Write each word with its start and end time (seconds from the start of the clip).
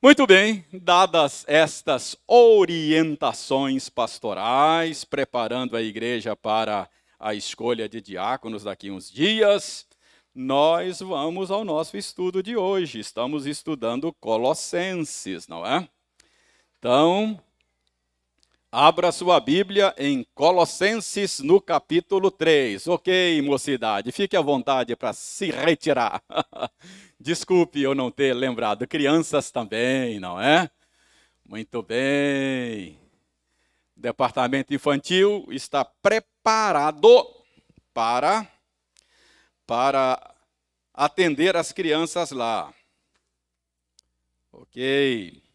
Muito 0.00 0.28
bem, 0.28 0.64
dadas 0.72 1.44
estas 1.48 2.16
orientações 2.24 3.88
pastorais, 3.88 5.04
preparando 5.04 5.76
a 5.76 5.82
igreja 5.82 6.36
para 6.36 6.88
a 7.18 7.34
escolha 7.34 7.88
de 7.88 8.00
diáconos 8.00 8.62
daqui 8.62 8.92
uns 8.92 9.10
dias, 9.10 9.88
nós 10.32 11.00
vamos 11.00 11.50
ao 11.50 11.64
nosso 11.64 11.96
estudo 11.96 12.44
de 12.44 12.56
hoje. 12.56 13.00
Estamos 13.00 13.44
estudando 13.44 14.14
Colossenses, 14.20 15.48
não 15.48 15.66
é? 15.66 15.88
Então, 16.78 17.42
abra 18.70 19.10
sua 19.10 19.40
Bíblia 19.40 19.94
em 19.96 20.26
Colossenses 20.34 21.40
no 21.40 21.60
capítulo 21.60 22.30
3. 22.30 22.86
Ok, 22.86 23.42
mocidade, 23.42 24.12
fique 24.12 24.36
à 24.36 24.40
vontade 24.40 24.94
para 24.94 25.12
se 25.12 25.50
retirar. 25.50 26.22
Desculpe 27.18 27.82
eu 27.82 27.94
não 27.94 28.10
ter 28.10 28.34
lembrado. 28.34 28.86
Crianças 28.86 29.50
também, 29.50 30.20
não 30.20 30.40
é? 30.40 30.70
Muito 31.44 31.82
bem. 31.82 32.98
O 33.96 34.00
departamento 34.00 34.72
infantil 34.72 35.46
está 35.50 35.84
preparado 35.84 37.08
para 37.92 38.46
para 39.66 40.34
atender 40.94 41.56
as 41.56 41.72
crianças 41.72 42.30
lá. 42.30 42.72
OK. 44.50 45.47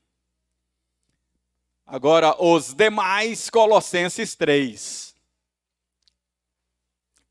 Agora 1.85 2.41
os 2.41 2.73
demais 2.73 3.49
Colossenses 3.49 4.35
3. 4.35 5.13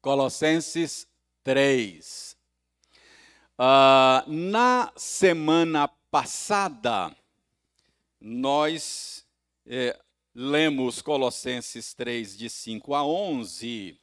Colossenses 0.00 1.08
3. 1.42 2.36
Uh, 3.58 4.30
na 4.30 4.92
semana 4.96 5.88
passada, 6.10 7.14
nós 8.20 9.24
é, 9.66 9.98
lemos 10.34 11.00
Colossenses 11.00 11.94
3, 11.94 12.36
de 12.36 12.50
5 12.50 12.94
a 12.94 13.06
11, 13.06 13.98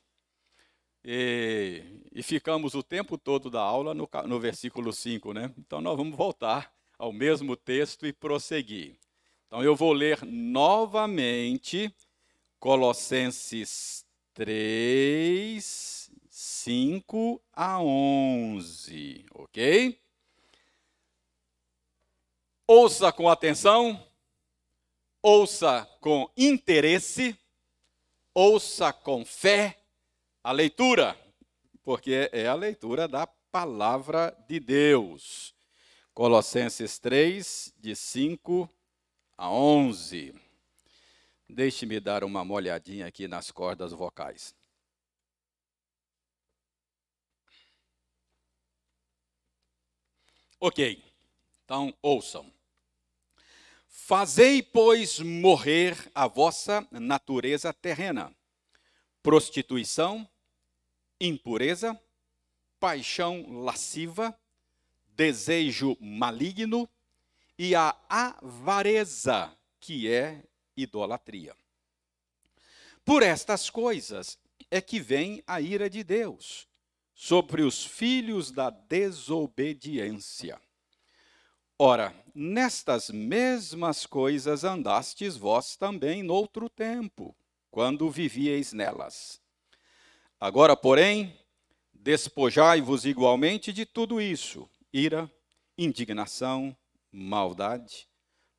e, 1.04 1.84
e 2.12 2.24
ficamos 2.24 2.74
o 2.74 2.82
tempo 2.82 3.18
todo 3.18 3.50
da 3.50 3.62
aula 3.62 3.94
no, 3.94 4.10
no 4.26 4.40
versículo 4.40 4.92
5, 4.92 5.34
né? 5.34 5.54
Então 5.58 5.80
nós 5.80 5.96
vamos 5.96 6.18
voltar 6.18 6.74
ao 6.98 7.14
mesmo 7.14 7.56
texto 7.56 8.08
e 8.08 8.12
prosseguir. 8.14 8.98
Então 9.50 9.64
eu 9.64 9.76
vou 9.76 9.94
ler 9.94 10.24
novamente 10.24 11.92
Colossenses 12.60 14.06
3, 14.36 16.12
5 16.30 17.42
a 17.52 17.82
11, 17.82 19.26
ok? 19.34 20.00
Ouça 22.68 23.12
com 23.12 23.28
atenção, 23.28 24.00
ouça 25.20 25.90
com 26.00 26.32
interesse, 26.38 27.36
ouça 28.32 28.94
com 28.94 29.26
fé 29.26 29.82
a 30.44 30.52
leitura, 30.52 31.20
porque 31.84 32.30
é 32.32 32.46
a 32.46 32.54
leitura 32.54 33.08
da 33.08 33.26
palavra 33.26 34.32
de 34.48 34.60
Deus. 34.60 35.56
Colossenses 36.14 37.00
3, 37.00 37.74
de 37.80 37.96
5 37.96 38.70
a 38.76 38.79
11. 39.48 40.34
Deixe-me 41.48 42.00
dar 42.00 42.24
uma 42.24 42.44
molhadinha 42.44 43.06
aqui 43.06 43.28
nas 43.28 43.52
cordas 43.52 43.92
vocais. 43.92 44.54
Ok, 50.60 51.02
então 51.64 51.94
ouçam. 52.02 52.52
Fazei, 53.88 54.62
pois, 54.62 55.20
morrer 55.20 55.96
a 56.14 56.28
vossa 56.28 56.86
natureza 56.92 57.72
terrena: 57.72 58.36
prostituição, 59.24 60.30
impureza, 61.22 61.98
paixão 62.78 63.64
lasciva, 63.64 64.38
desejo 65.16 65.96
maligno 66.02 66.90
e 67.62 67.76
a 67.76 67.94
avareza, 68.08 69.54
que 69.82 70.10
é 70.10 70.46
idolatria. 70.78 71.54
Por 73.04 73.22
estas 73.22 73.70
coisas 73.70 74.40
é 74.72 74.80
que 74.80 74.98
vem 74.98 75.44
a 75.46 75.60
ira 75.60 75.90
de 75.90 76.02
Deus 76.02 76.66
sobre 77.14 77.62
os 77.62 77.84
filhos 77.84 78.50
da 78.50 78.70
desobediência. 78.70 80.58
Ora, 81.78 82.16
nestas 82.34 83.10
mesmas 83.10 84.06
coisas 84.06 84.64
andastes 84.64 85.36
vós 85.36 85.76
também 85.76 86.24
noutro 86.24 86.70
tempo, 86.70 87.36
quando 87.70 88.10
vivieis 88.10 88.72
nelas. 88.72 89.42
Agora, 90.40 90.78
porém, 90.78 91.38
despojai-vos 91.94 93.04
igualmente 93.04 93.74
de 93.74 93.86
tudo 93.86 94.22
isso: 94.22 94.70
ira, 94.94 95.30
indignação, 95.78 96.74
maldade, 97.12 98.08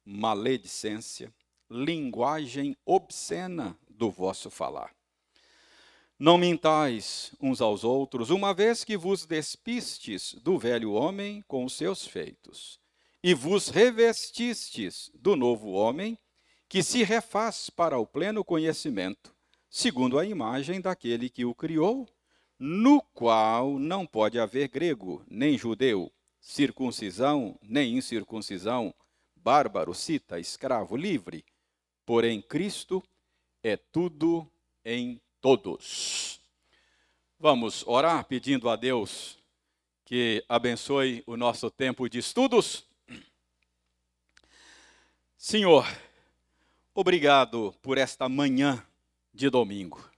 maledicência, 0.05 1.33
linguagem 1.71 2.77
obscena 2.85 3.79
do 3.89 4.11
vosso 4.11 4.51
falar. 4.51 4.95
Não 6.19 6.37
mintais 6.37 7.35
uns 7.41 7.61
aos 7.61 7.83
outros, 7.83 8.29
uma 8.29 8.53
vez 8.53 8.85
que 8.85 8.97
vos 8.97 9.25
despistes 9.25 10.35
do 10.35 10.59
velho 10.59 10.93
homem 10.93 11.43
com 11.49 11.65
os 11.65 11.73
seus 11.73 12.07
feitos, 12.07 12.79
e 13.23 13.33
vos 13.33 13.69
revestistes 13.69 15.11
do 15.15 15.35
novo 15.35 15.71
homem, 15.71 16.19
que 16.69 16.83
se 16.83 17.03
refaz 17.03 17.71
para 17.71 17.99
o 17.99 18.07
pleno 18.07 18.45
conhecimento, 18.45 19.35
segundo 19.69 20.19
a 20.19 20.27
imagem 20.27 20.81
daquele 20.81 21.31
que 21.31 21.45
o 21.45 21.55
criou, 21.55 22.07
no 22.59 23.01
qual 23.15 23.79
não 23.79 24.07
pode 24.07 24.39
haver 24.39 24.69
grego, 24.69 25.25
nem 25.27 25.57
judeu, 25.57 26.13
circuncisão, 26.41 27.59
nem 27.63 27.97
incircuncisão, 27.97 28.95
bárbaro, 29.37 29.95
cita, 29.95 30.41
escravo, 30.41 30.97
livre, 30.97 31.45
porém 32.05 32.41
Cristo 32.41 33.03
é 33.63 33.77
tudo 33.77 34.51
em 34.85 35.21
todos. 35.41 36.41
Vamos 37.39 37.87
orar 37.87 38.25
pedindo 38.25 38.69
a 38.69 38.77
Deus 38.77 39.39
que 40.05 40.45
abençoe 40.49 41.23
o 41.27 41.37
nosso 41.37 41.71
tempo 41.71 42.09
de 42.09 42.19
estudos. 42.19 42.85
Senhor, 45.37 45.87
obrigado 46.93 47.73
por 47.81 47.97
esta 47.97 48.29
manhã 48.29 48.85
de 49.33 49.49
domingo. 49.49 50.10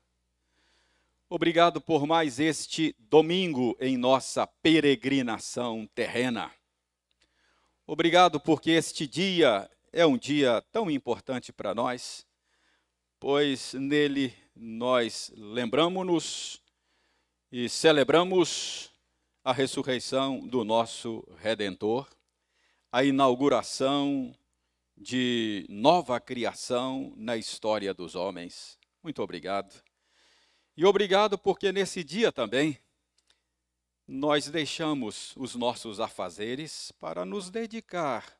Obrigado 1.35 1.81
por 1.81 2.07
mais 2.07 2.39
este 2.39 2.95
domingo 2.99 3.75
em 3.81 3.97
nossa 3.97 4.47
peregrinação 4.47 5.89
terrena. 5.95 6.53
Obrigado 7.87 8.39
porque 8.39 8.73
este 8.73 9.07
dia 9.07 9.67
é 9.91 10.05
um 10.05 10.19
dia 10.19 10.63
tão 10.71 10.91
importante 10.91 11.51
para 11.51 11.75
nós, 11.75 12.27
pois 13.19 13.73
nele 13.73 14.35
nós 14.55 15.33
lembramos-nos 15.35 16.61
e 17.51 17.67
celebramos 17.67 18.93
a 19.43 19.55
ressurreição 19.55 20.39
do 20.47 20.65
nosso 20.65 21.27
Redentor, 21.39 22.11
a 22.93 23.03
inauguração 23.05 24.37
de 24.95 25.65
nova 25.71 26.21
criação 26.21 27.15
na 27.17 27.39
história 27.39 27.95
dos 27.95 28.15
homens. 28.15 28.79
Muito 29.03 29.23
obrigado. 29.23 29.83
E 30.75 30.87
obrigado 30.87 31.37
porque 31.37 31.71
nesse 31.71 32.03
dia 32.03 32.33
também 32.33 32.79
nós 34.09 34.49
deixamos 34.49 35.35
os 35.37 35.55
nossos 35.55 36.01
afazeres 36.01 36.91
para 36.93 37.27
nos 37.27 37.51
dedicar 37.51 38.39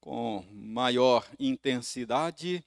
com 0.00 0.44
maior 0.52 1.24
intensidade 1.38 2.64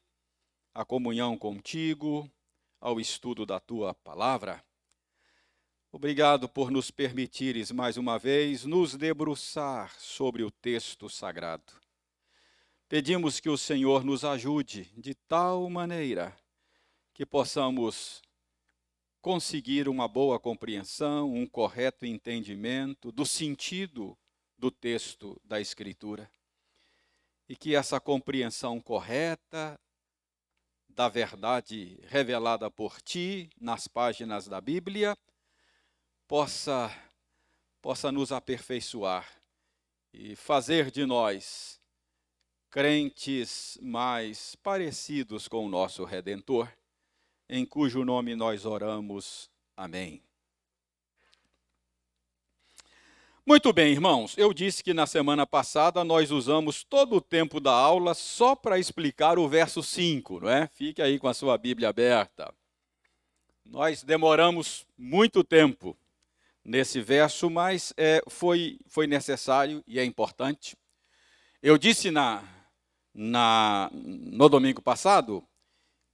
à 0.74 0.86
comunhão 0.86 1.38
contigo, 1.38 2.32
ao 2.80 3.00
estudo 3.00 3.46
da 3.46 3.60
tua 3.60 3.94
palavra. 3.94 4.64
Obrigado 5.92 6.48
por 6.48 6.72
nos 6.72 6.90
permitires 6.90 7.72
mais 7.72 7.98
uma 7.98 8.18
vez 8.18 8.64
nos 8.64 8.96
debruçar 8.96 9.94
sobre 10.00 10.44
o 10.44 10.52
texto 10.52 11.10
sagrado. 11.10 11.74
Pedimos 12.88 13.42
que 13.42 13.50
o 13.50 13.58
Senhor 13.58 14.06
nos 14.06 14.24
ajude 14.24 14.86
de 14.96 15.14
tal 15.14 15.70
maneira 15.70 16.34
que 17.14 17.26
possamos 17.26 18.22
conseguir 19.22 19.88
uma 19.90 20.08
boa 20.08 20.40
compreensão, 20.40 21.32
um 21.34 21.46
correto 21.46 22.06
entendimento 22.06 23.12
do 23.12 23.26
sentido 23.26 24.18
do 24.58 24.72
texto 24.72 25.40
da 25.44 25.60
Escritura. 25.60 26.30
E 27.48 27.56
que 27.56 27.76
essa 27.76 28.00
compreensão 28.00 28.80
correta 28.82 29.80
da 30.90 31.08
verdade 31.08 32.00
revelada 32.08 32.70
por 32.72 33.02
ti 33.02 33.50
nas 33.60 33.88
páginas 33.88 34.48
da 34.48 34.60
Bíblia 34.60 35.16
possa 36.28 36.92
possa 37.82 38.12
nos 38.12 38.32
aperfeiçoar 38.32 39.26
e 40.12 40.36
fazer 40.36 40.92
de 40.92 41.06
nós 41.06 41.80
crentes 42.70 43.78
mais 43.82 44.56
parecidos 44.56 45.48
com 45.48 45.66
o 45.66 45.70
nosso 45.70 46.04
Redentor, 46.04 46.70
em 47.50 47.66
cujo 47.66 48.04
nome 48.04 48.36
nós 48.36 48.66
oramos. 48.66 49.50
Amém. 49.76 50.22
Muito 53.46 53.72
bem, 53.72 53.94
irmãos. 53.94 54.38
Eu 54.38 54.54
disse 54.54 54.84
que 54.84 54.94
na 54.94 55.08
semana 55.08 55.48
passada 55.48 56.04
nós 56.04 56.32
usamos 56.32 56.84
todo 56.84 57.16
o 57.16 57.22
tempo 57.22 57.62
da 57.62 57.72
aula 57.72 58.14
só 58.14 58.56
para 58.56 58.78
explicar 58.78 59.40
o 59.40 59.48
verso 59.48 59.82
5, 59.82 60.42
não 60.42 60.50
é? 60.50 60.68
Fique 60.68 61.02
aí 61.02 61.18
com 61.18 61.30
a 61.30 61.34
sua 61.34 61.58
Bíblia 61.58 61.88
aberta. 61.88 62.54
Nós 63.66 64.04
demoramos 64.04 64.86
muito 64.98 65.46
tempo 65.46 65.98
nesse 66.64 67.00
verso, 67.00 67.50
mas 67.50 67.94
é, 67.96 68.22
foi, 68.28 68.80
foi 68.86 69.08
necessário 69.08 69.82
e 69.88 69.98
é 69.98 70.04
importante. 70.04 70.76
Eu 71.64 71.78
disse 71.78 72.12
na, 72.12 72.44
na, 73.14 73.90
no 73.94 74.50
domingo 74.50 74.82
passado 74.82 75.42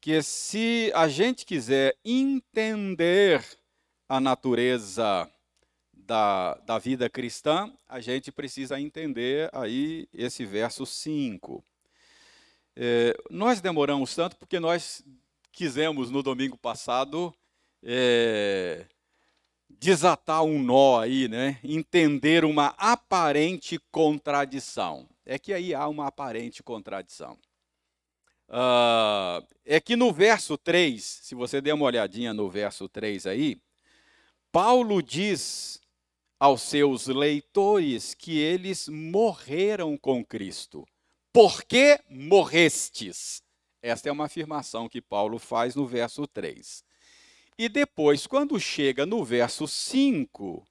que 0.03 0.21
se 0.21 0.91
a 0.93 1.07
gente 1.07 1.45
quiser 1.45 1.95
entender 2.03 3.41
a 4.09 4.19
natureza 4.19 5.31
da, 5.93 6.55
da 6.55 6.77
vida 6.77 7.09
cristã, 7.09 7.71
a 7.87 8.01
gente 8.01 8.29
precisa 8.29 8.77
entender 8.77 9.49
aí 9.53 10.09
esse 10.13 10.45
verso 10.45 10.85
5. 10.85 11.63
É, 12.75 13.15
nós 13.29 13.61
demoramos 13.61 14.13
tanto 14.13 14.35
porque 14.35 14.59
nós 14.59 15.05
quisemos 15.53 16.11
no 16.11 16.21
domingo 16.21 16.57
passado 16.57 17.33
é, 17.81 18.85
desatar 19.69 20.43
um 20.43 20.61
nó 20.61 20.99
aí, 20.99 21.29
né? 21.29 21.61
Entender 21.63 22.43
uma 22.43 22.75
aparente 22.77 23.79
contradição. 23.89 25.07
É 25.25 25.39
que 25.39 25.53
aí 25.53 25.73
há 25.73 25.87
uma 25.87 26.07
aparente 26.07 26.61
contradição. 26.61 27.37
Uh, 28.53 29.43
é 29.65 29.79
que 29.79 29.95
no 29.95 30.13
verso 30.13 30.55
3, 30.59 31.03
se 31.03 31.33
você 31.33 31.59
der 31.59 31.73
uma 31.73 31.85
olhadinha 31.85 32.35
no 32.35 32.47
verso 32.51 32.87
3 32.87 33.25
aí, 33.25 33.59
Paulo 34.51 35.01
diz 35.01 35.81
aos 36.39 36.61
seus 36.61 37.07
leitores 37.07 38.13
que 38.13 38.37
eles 38.37 38.87
morreram 38.87 39.97
com 39.97 40.23
Cristo. 40.23 40.85
Por 41.31 41.63
que 41.63 41.99
morrestes? 42.07 43.41
Esta 43.81 44.09
é 44.09 44.11
uma 44.11 44.25
afirmação 44.25 44.87
que 44.87 45.01
Paulo 45.01 45.39
faz 45.39 45.73
no 45.73 45.87
verso 45.87 46.27
3. 46.27 46.83
E 47.57 47.67
depois, 47.67 48.27
quando 48.27 48.59
chega 48.59 49.03
no 49.03 49.25
verso 49.25 49.67
5, 49.67 50.63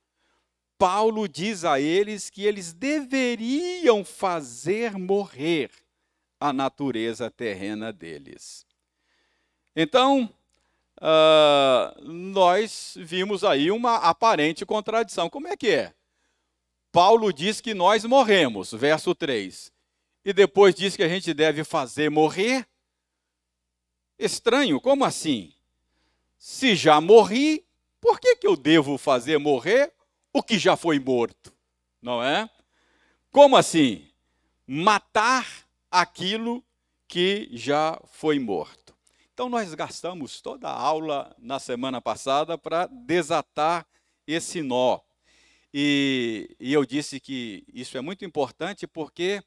Paulo 0.78 1.26
diz 1.26 1.64
a 1.64 1.80
eles 1.80 2.30
que 2.30 2.44
eles 2.44 2.72
deveriam 2.72 4.04
fazer 4.04 4.96
morrer 4.96 5.68
a 6.42 6.52
natureza 6.52 7.30
terrena 7.30 7.92
deles. 7.92 8.66
Então, 9.76 10.28
uh, 10.98 12.02
nós 12.02 12.94
vimos 12.98 13.44
aí 13.44 13.70
uma 13.70 13.96
aparente 13.96 14.66
contradição. 14.66 15.30
Como 15.30 15.46
é 15.46 15.56
que 15.56 15.68
é? 15.68 15.94
Paulo 16.90 17.32
diz 17.32 17.60
que 17.60 17.72
nós 17.72 18.04
morremos, 18.04 18.72
verso 18.72 19.14
3, 19.14 19.72
e 20.24 20.32
depois 20.32 20.74
diz 20.74 20.96
que 20.96 21.04
a 21.04 21.08
gente 21.08 21.32
deve 21.32 21.62
fazer 21.62 22.10
morrer? 22.10 22.66
Estranho, 24.18 24.80
como 24.80 25.04
assim? 25.04 25.54
Se 26.36 26.74
já 26.74 27.00
morri, 27.00 27.64
por 28.00 28.18
que, 28.18 28.34
que 28.34 28.48
eu 28.48 28.56
devo 28.56 28.98
fazer 28.98 29.38
morrer 29.38 29.92
o 30.32 30.42
que 30.42 30.58
já 30.58 30.76
foi 30.76 30.98
morto? 30.98 31.54
Não 32.02 32.20
é? 32.20 32.50
Como 33.30 33.56
assim? 33.56 34.10
Matar 34.66 35.61
aquilo 35.92 36.64
que 37.06 37.50
já 37.52 38.00
foi 38.06 38.38
morto. 38.38 38.96
Então, 39.34 39.50
nós 39.50 39.74
gastamos 39.74 40.40
toda 40.40 40.68
a 40.68 40.78
aula 40.78 41.34
na 41.38 41.58
semana 41.58 42.00
passada 42.00 42.56
para 42.56 42.86
desatar 42.86 43.86
esse 44.26 44.62
nó. 44.62 44.98
E, 45.72 46.56
e, 46.58 46.72
eu 46.72 46.84
disse 46.86 47.20
que 47.20 47.64
isso 47.72 47.98
é 47.98 48.00
muito 48.00 48.24
importante 48.24 48.86
porque 48.86 49.42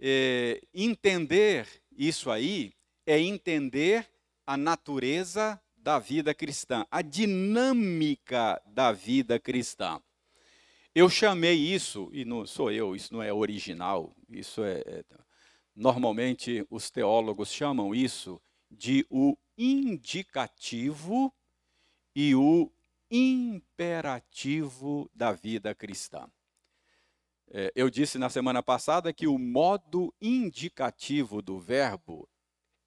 é, 0.00 0.60
entender 0.74 1.66
isso 1.96 2.30
aí 2.30 2.72
é 3.06 3.18
entender 3.18 4.08
a 4.46 4.56
natureza 4.56 5.60
da 5.76 5.98
vida 5.98 6.34
cristã, 6.34 6.86
a 6.90 7.02
dinâmica 7.02 8.60
da 8.66 8.92
vida 8.92 9.38
cristã. 9.38 10.00
Eu 10.94 11.08
chamei 11.08 11.54
isso, 11.54 12.10
e 12.12 12.24
não 12.24 12.46
sou 12.46 12.70
eu, 12.70 12.94
isso 12.94 13.12
não 13.12 13.22
é 13.22 13.32
original, 13.32 14.14
isso 14.28 14.62
é, 14.62 14.82
é 14.86 15.04
normalmente 15.80 16.66
os 16.68 16.90
teólogos 16.90 17.50
chamam 17.50 17.94
isso 17.94 18.38
de 18.70 19.06
o 19.08 19.34
indicativo 19.56 21.34
e 22.14 22.34
o 22.34 22.70
imperativo 23.10 25.10
da 25.14 25.32
vida 25.32 25.74
cristã. 25.74 26.30
É, 27.50 27.72
eu 27.74 27.88
disse 27.88 28.18
na 28.18 28.28
semana 28.28 28.62
passada 28.62 29.10
que 29.10 29.26
o 29.26 29.38
modo 29.38 30.14
indicativo 30.20 31.40
do 31.40 31.58
verbo 31.58 32.28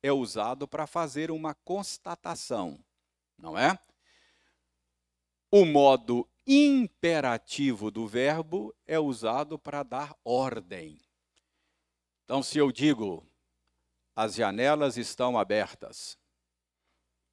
é 0.03 0.11
usado 0.11 0.67
para 0.67 0.85
fazer 0.85 1.31
uma 1.31 1.55
constatação, 1.55 2.79
não 3.35 3.57
é? 3.57 3.75
O 5.49 5.65
modo 5.65 6.29
imperativo 6.45 7.89
do 7.89 8.07
verbo 8.07 8.71
é 8.85 8.99
usado 8.99 9.57
para 9.57 9.81
dar 9.81 10.15
ordem. 10.23 11.02
Então, 12.25 12.41
se 12.41 12.57
eu 12.57 12.71
digo 12.71 13.23
as 14.15 14.35
janelas 14.35 14.97
estão 14.97 15.37
abertas. 15.37 16.17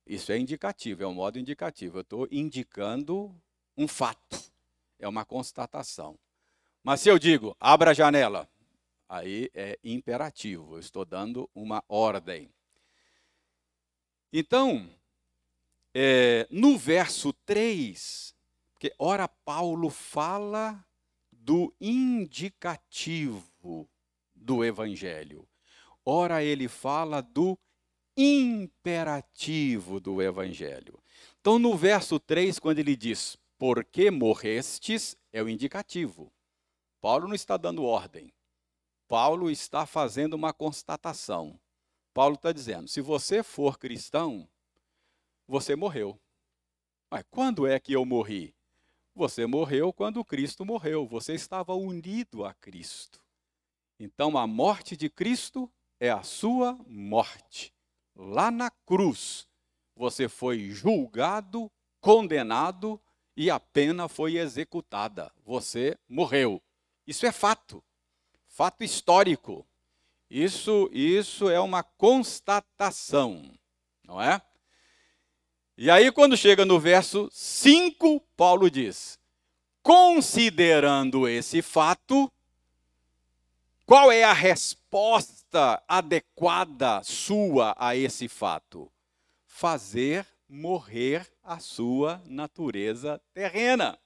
Isso 0.06 0.32
é 0.32 0.38
indicativo, 0.38 1.02
é 1.02 1.06
um 1.06 1.14
modo 1.14 1.38
indicativo. 1.38 1.98
Eu 1.98 2.02
estou 2.02 2.28
indicando 2.30 3.34
um 3.76 3.86
fato, 3.86 4.50
é 4.98 5.06
uma 5.06 5.24
constatação. 5.24 6.18
Mas 6.82 7.00
se 7.00 7.08
eu 7.08 7.18
digo, 7.18 7.54
abra 7.60 7.90
a 7.90 7.94
janela, 7.94 8.48
aí 9.08 9.50
é 9.54 9.78
imperativo, 9.84 10.76
eu 10.76 10.80
estou 10.80 11.04
dando 11.04 11.48
uma 11.54 11.84
ordem. 11.86 12.50
Então, 14.32 14.88
é, 15.94 16.46
no 16.50 16.78
verso 16.78 17.32
3, 17.44 18.34
porque 18.72 18.92
ora 18.98 19.28
Paulo 19.28 19.90
fala 19.90 20.82
do 21.30 21.74
indicativo 21.80 23.88
do 24.40 24.64
evangelho. 24.64 25.46
Ora, 26.04 26.42
ele 26.42 26.66
fala 26.66 27.20
do 27.20 27.58
imperativo 28.16 30.00
do 30.00 30.20
evangelho. 30.20 31.02
Então, 31.40 31.58
no 31.58 31.76
verso 31.76 32.18
3, 32.18 32.58
quando 32.58 32.78
ele 32.78 32.96
diz, 32.96 33.36
porque 33.58 34.10
morrestes, 34.10 35.16
é 35.32 35.42
o 35.42 35.48
indicativo. 35.48 36.32
Paulo 37.00 37.28
não 37.28 37.34
está 37.34 37.56
dando 37.56 37.84
ordem. 37.84 38.32
Paulo 39.06 39.50
está 39.50 39.86
fazendo 39.86 40.34
uma 40.34 40.52
constatação. 40.52 41.58
Paulo 42.12 42.34
está 42.34 42.52
dizendo: 42.52 42.88
se 42.88 43.00
você 43.00 43.42
for 43.42 43.78
cristão, 43.78 44.48
você 45.46 45.74
morreu. 45.74 46.18
Mas 47.10 47.24
quando 47.30 47.66
é 47.66 47.80
que 47.80 47.92
eu 47.92 48.04
morri? 48.04 48.54
Você 49.14 49.46
morreu 49.46 49.92
quando 49.92 50.24
Cristo 50.24 50.64
morreu. 50.64 51.06
Você 51.06 51.34
estava 51.34 51.74
unido 51.74 52.44
a 52.44 52.54
Cristo. 52.54 53.20
Então, 54.02 54.38
a 54.38 54.46
morte 54.46 54.96
de 54.96 55.10
Cristo 55.10 55.70
é 56.00 56.08
a 56.08 56.22
sua 56.22 56.72
morte. 56.88 57.70
Lá 58.16 58.50
na 58.50 58.70
cruz, 58.70 59.46
você 59.94 60.26
foi 60.26 60.70
julgado, 60.70 61.70
condenado 62.00 62.98
e 63.36 63.50
a 63.50 63.60
pena 63.60 64.08
foi 64.08 64.38
executada. 64.38 65.30
Você 65.44 65.98
morreu. 66.08 66.62
Isso 67.06 67.26
é 67.26 67.30
fato, 67.30 67.84
fato 68.48 68.82
histórico. 68.82 69.66
Isso, 70.30 70.88
isso 70.94 71.50
é 71.50 71.60
uma 71.60 71.82
constatação, 71.82 73.52
não 74.02 74.22
é? 74.22 74.40
E 75.76 75.90
aí, 75.90 76.10
quando 76.10 76.38
chega 76.38 76.64
no 76.64 76.80
verso 76.80 77.28
5, 77.30 78.18
Paulo 78.34 78.70
diz: 78.70 79.18
considerando 79.82 81.28
esse 81.28 81.60
fato, 81.60 82.32
qual 83.90 84.12
é 84.12 84.22
a 84.22 84.32
resposta 84.32 85.82
adequada 85.88 87.02
sua 87.02 87.74
a 87.76 87.96
esse 87.96 88.28
fato? 88.28 88.88
Fazer 89.48 90.24
morrer 90.48 91.26
a 91.42 91.58
sua 91.58 92.22
natureza 92.24 93.20
terrena. 93.34 93.98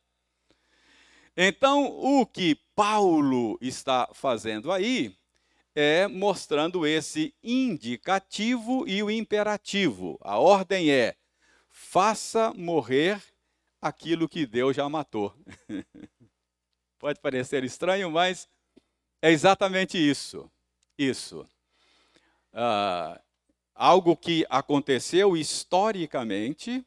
Então, 1.36 1.84
o 1.84 2.24
que 2.24 2.54
Paulo 2.74 3.58
está 3.60 4.08
fazendo 4.14 4.72
aí 4.72 5.14
é 5.74 6.08
mostrando 6.08 6.86
esse 6.86 7.34
indicativo 7.42 8.88
e 8.88 9.02
o 9.02 9.10
imperativo. 9.10 10.18
A 10.22 10.38
ordem 10.38 10.90
é: 10.90 11.14
faça 11.68 12.54
morrer 12.54 13.22
aquilo 13.82 14.30
que 14.30 14.46
Deus 14.46 14.74
já 14.74 14.88
matou. 14.88 15.36
Pode 16.98 17.20
parecer 17.20 17.64
estranho, 17.64 18.10
mas 18.10 18.48
é 19.24 19.30
exatamente 19.30 19.96
isso. 19.96 20.50
isso. 20.98 21.48
Uh, 22.52 23.18
algo 23.74 24.14
que 24.14 24.44
aconteceu 24.50 25.34
historicamente 25.34 26.84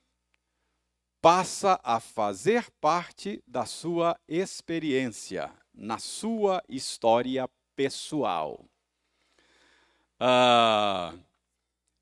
passa 1.19 1.79
a 1.83 1.99
fazer 1.99 2.69
parte 2.79 3.43
da 3.47 3.65
sua 3.65 4.15
experiência, 4.27 5.51
na 5.73 5.97
sua 5.97 6.63
história 6.69 7.49
pessoal. 7.75 8.63
Uh, 10.21 11.19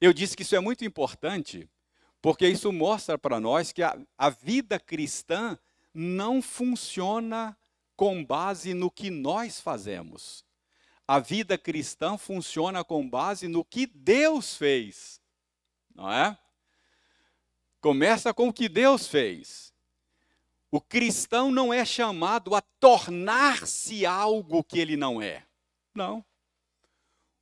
eu 0.02 0.12
disse 0.12 0.36
que 0.36 0.44
isso 0.44 0.58
é 0.58 0.60
muito 0.60 0.84
importante, 0.84 1.66
porque 2.22 2.46
isso 2.46 2.74
mostra 2.74 3.18
para 3.18 3.40
nós 3.40 3.72
que 3.72 3.82
a, 3.82 3.98
a 4.18 4.30
vida 4.30 4.78
cristã 4.82 5.58
não 5.94 6.42
funciona 6.42 7.58
com 7.96 8.24
base 8.24 8.74
no 8.74 8.92
que 8.92 9.10
nós 9.10 9.60
fazemos. 9.60 10.44
A 11.08 11.20
vida 11.20 11.58
cristã 11.58 12.18
funciona 12.18 12.84
com 12.84 13.08
base 13.08 13.48
no 13.48 13.64
que 13.64 13.86
Deus 13.86 14.56
fez, 14.56 15.22
não 15.94 16.12
é? 16.12 16.38
Começa 17.80 18.34
com 18.34 18.48
o 18.48 18.54
que 18.54 18.68
Deus 18.68 19.08
fez. 19.08 19.74
O 20.72 20.82
cristão 20.82 21.52
não 21.52 21.74
é 21.74 21.86
chamado 21.86 22.56
a 22.56 22.62
tornar-se 22.62 24.06
algo 24.06 24.64
que 24.64 24.80
ele 24.80 24.98
não 24.98 25.22
é. 25.22 25.46
Não. 25.94 26.26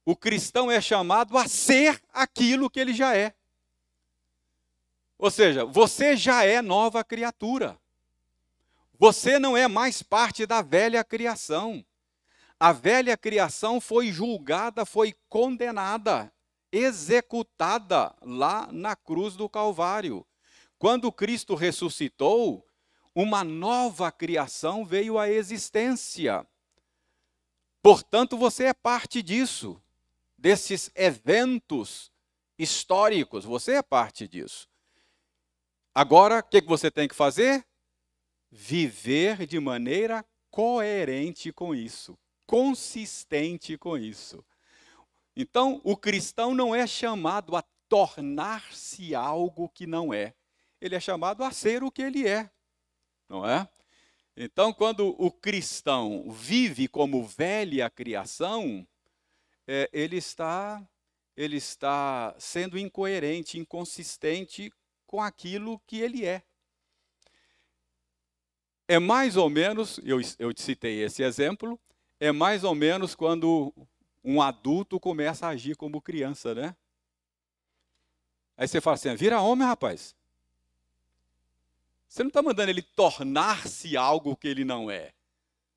O 0.06 0.16
cristão 0.16 0.70
é 0.70 0.82
chamado 0.82 1.38
a 1.38 1.48
ser 1.48 2.02
aquilo 2.12 2.70
que 2.70 2.80
ele 2.80 2.94
já 2.94 3.16
é. 3.16 3.34
Ou 5.18 5.32
seja, 5.32 5.64
você 5.64 6.18
já 6.18 6.44
é 6.44 6.62
nova 6.62 7.04
criatura. 7.04 7.80
Você 9.04 9.38
não 9.38 9.58
é 9.58 9.68
mais 9.68 10.02
parte 10.02 10.46
da 10.46 10.62
velha 10.62 11.04
criação. 11.04 11.86
A 12.58 12.72
velha 12.72 13.18
criação 13.18 13.82
foi 13.82 14.14
julgada, 14.14 14.86
foi 14.86 15.14
condenada, 15.28 16.32
executada 16.72 18.16
lá 18.22 18.72
na 18.72 18.96
cruz 18.96 19.36
do 19.36 19.50
Calvário. 19.50 20.26
Quando 20.80 21.12
Cristo 21.12 21.54
ressuscitou, 21.54 22.66
uma 23.14 23.44
nova 23.44 24.10
criação 24.10 24.86
veio 24.86 25.20
à 25.20 25.30
existência. 25.30 26.48
Portanto, 27.82 28.38
você 28.38 28.68
é 28.68 28.74
parte 28.74 29.22
disso, 29.22 29.84
desses 30.38 30.90
eventos 30.96 32.10
históricos, 32.58 33.44
você 33.44 33.74
é 33.74 33.82
parte 33.82 34.30
disso. 34.30 34.70
Agora, 35.94 36.40
o 36.40 36.44
que 36.44 36.62
você 36.62 36.90
tem 36.90 37.06
que 37.06 37.14
fazer? 37.14 37.68
Viver 38.56 39.48
de 39.48 39.60
maneira 39.60 40.24
coerente 40.52 41.52
com 41.52 41.74
isso, 41.74 42.18
consistente 42.46 43.78
com 43.78 43.98
isso. 43.98 44.46
Então, 45.36 45.82
o 45.84 45.98
cristão 45.98 46.54
não 46.54 46.76
é 46.76 46.86
chamado 46.86 47.56
a 47.56 47.64
tornar-se 47.90 49.16
algo 49.16 49.68
que 49.70 49.88
não 49.88 50.14
é 50.14 50.36
ele 50.84 50.96
é 50.96 51.00
chamado 51.00 51.46
a 51.46 51.52
ser 51.52 51.82
o 51.82 51.90
que 51.90 52.02
ele 52.02 52.28
é, 52.28 52.52
não 53.30 53.50
é? 53.50 53.70
Então, 54.36 54.74
quando 54.74 55.16
o 55.18 55.32
cristão 55.32 56.30
vive 56.30 56.90
como 56.90 57.24
velha 57.24 57.90
criação, 57.90 58.86
é, 59.66 59.90
ele 59.94 60.18
está 60.18 60.86
ele 61.38 61.56
está 61.56 62.36
sendo 62.38 62.78
incoerente, 62.78 63.58
inconsistente 63.58 64.72
com 65.08 65.22
aquilo 65.22 65.80
que 65.88 66.00
ele 66.00 66.26
é. 66.26 66.44
É 68.88 69.00
mais 69.00 69.38
ou 69.38 69.50
menos, 69.50 70.00
eu, 70.04 70.20
eu 70.38 70.52
citei 70.56 71.04
esse 71.04 71.24
exemplo, 71.24 71.80
é 72.20 72.32
mais 72.32 72.64
ou 72.64 72.76
menos 72.76 73.16
quando 73.16 73.74
um 74.24 74.42
adulto 74.42 75.00
começa 75.00 75.48
a 75.48 75.50
agir 75.50 75.76
como 75.76 76.02
criança, 76.02 76.54
né? 76.54 76.76
Aí 78.58 78.68
você 78.68 78.80
fala 78.80 78.96
assim: 78.96 79.16
vira 79.16 79.42
homem, 79.42 79.68
rapaz. 79.68 80.16
Você 82.08 82.24
não 82.24 82.28
está 82.28 82.42
mandando 82.42 82.70
ele 82.70 82.82
tornar-se 82.82 83.98
algo 83.98 84.36
que 84.36 84.48
ele 84.48 84.64
não 84.64 84.92
é. 84.92 85.12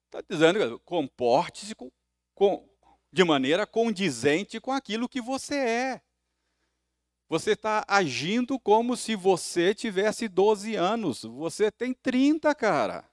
Está 0.04 0.22
dizendo, 0.28 0.78
comporte-se 0.80 1.74
com, 1.74 1.90
com, 2.34 2.68
de 3.10 3.24
maneira 3.24 3.66
condizente 3.66 4.60
com 4.60 4.70
aquilo 4.70 5.08
que 5.08 5.20
você 5.20 5.56
é. 5.56 6.02
Você 7.28 7.52
está 7.52 7.84
agindo 7.88 8.58
como 8.58 8.96
se 8.96 9.16
você 9.16 9.74
tivesse 9.74 10.28
12 10.28 10.76
anos. 10.76 11.22
Você 11.22 11.70
tem 11.70 11.92
30, 11.92 12.54
cara. 12.54 13.08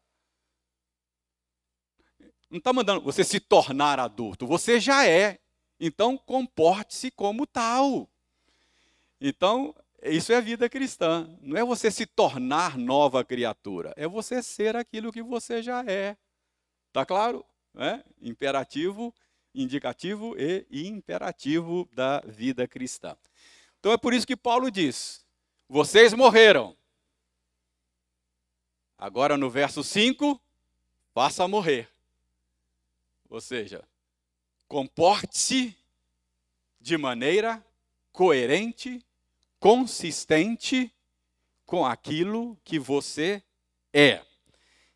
Não 2.50 2.60
está 2.60 2.72
mandando 2.72 3.02
você 3.02 3.24
se 3.24 3.40
tornar 3.40 4.00
adulto. 4.00 4.46
Você 4.46 4.80
já 4.80 5.08
é. 5.08 5.40
Então, 5.80 6.16
comporte-se 6.18 7.10
como 7.10 7.48
tal. 7.48 8.08
Então, 9.20 9.76
isso 10.04 10.32
é 10.32 10.36
a 10.36 10.42
vida 10.42 10.70
cristã. 10.70 11.28
Não 11.42 11.58
é 11.58 11.64
você 11.64 11.90
se 11.90 12.06
tornar 12.06 12.78
nova 12.78 13.24
criatura, 13.24 13.94
é 13.96 14.08
você 14.08 14.44
ser 14.44 14.76
aquilo 14.76 15.12
que 15.12 15.24
você 15.24 15.64
já 15.64 15.84
é. 15.86 16.18
Tá 16.92 17.06
claro? 17.06 17.46
É? 17.76 18.04
Imperativo, 18.22 19.14
indicativo 19.56 20.36
e 20.38 20.88
imperativo 20.88 21.90
da 21.94 22.20
vida 22.20 22.68
cristã. 22.68 23.16
Então 23.84 23.92
é 23.92 23.98
por 23.98 24.14
isso 24.14 24.26
que 24.26 24.38
Paulo 24.38 24.72
diz: 24.72 25.26
vocês 25.68 26.14
morreram. 26.14 26.74
Agora 28.98 29.36
no 29.36 29.50
verso 29.50 29.84
5, 29.84 30.42
faça 31.14 31.46
morrer. 31.50 31.90
Ou 33.30 33.42
seja, 33.42 33.86
comporte-se 34.70 35.78
de 36.80 36.98
maneira 36.98 37.62
coerente 38.14 39.06
consistente 39.60 40.90
com 41.66 41.86
aquilo 41.86 42.58
que 42.64 42.80
você 42.80 43.44
é. 43.92 44.26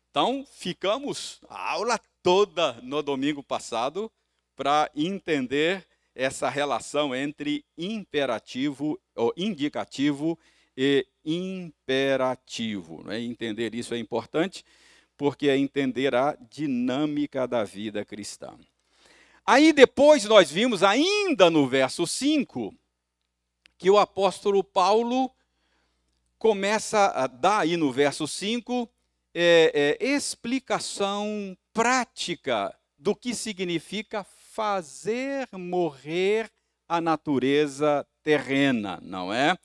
Então, 0.08 0.46
ficamos 0.50 1.42
a 1.46 1.72
aula 1.72 2.00
toda 2.22 2.80
no 2.80 3.02
domingo 3.02 3.42
passado 3.42 4.10
para 4.56 4.90
entender 4.96 5.86
essa 6.18 6.48
relação 6.48 7.14
entre 7.14 7.64
imperativo 7.78 9.00
ou 9.14 9.32
indicativo 9.36 10.36
e 10.76 11.06
imperativo. 11.24 13.04
Né? 13.04 13.20
Entender 13.20 13.72
isso 13.72 13.94
é 13.94 13.98
importante 13.98 14.64
porque 15.16 15.48
é 15.48 15.56
entender 15.56 16.16
a 16.16 16.36
dinâmica 16.50 17.46
da 17.46 17.62
vida 17.62 18.04
cristã. 18.04 18.58
Aí 19.46 19.72
depois 19.72 20.24
nós 20.24 20.50
vimos 20.50 20.82
ainda 20.82 21.48
no 21.48 21.68
verso 21.68 22.04
5 22.04 22.74
que 23.78 23.88
o 23.88 23.96
apóstolo 23.96 24.64
Paulo 24.64 25.30
começa 26.36 27.12
a 27.14 27.28
dar 27.28 27.60
aí 27.60 27.76
no 27.76 27.92
verso 27.92 28.26
5 28.26 28.90
é, 29.32 29.96
é, 30.00 30.04
explicação 30.04 31.56
prática 31.72 32.76
do 32.98 33.14
que 33.14 33.36
significa 33.36 34.24
fazer 34.58 35.48
morrer 35.52 36.50
a 36.88 37.00
natureza 37.00 38.04
terrena, 38.24 38.98
não 39.00 39.32
é? 39.32 39.56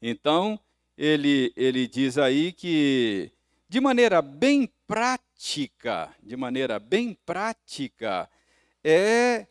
Então, 0.00 0.58
ele, 0.96 1.52
ele 1.54 1.86
diz 1.86 2.16
aí 2.16 2.50
que, 2.50 3.30
de 3.68 3.78
maneira 3.82 4.22
bem 4.22 4.66
prática, 4.86 6.08
de 6.22 6.38
maneira 6.38 6.78
bem 6.78 7.12
prática, 7.26 8.30
é 8.82 9.46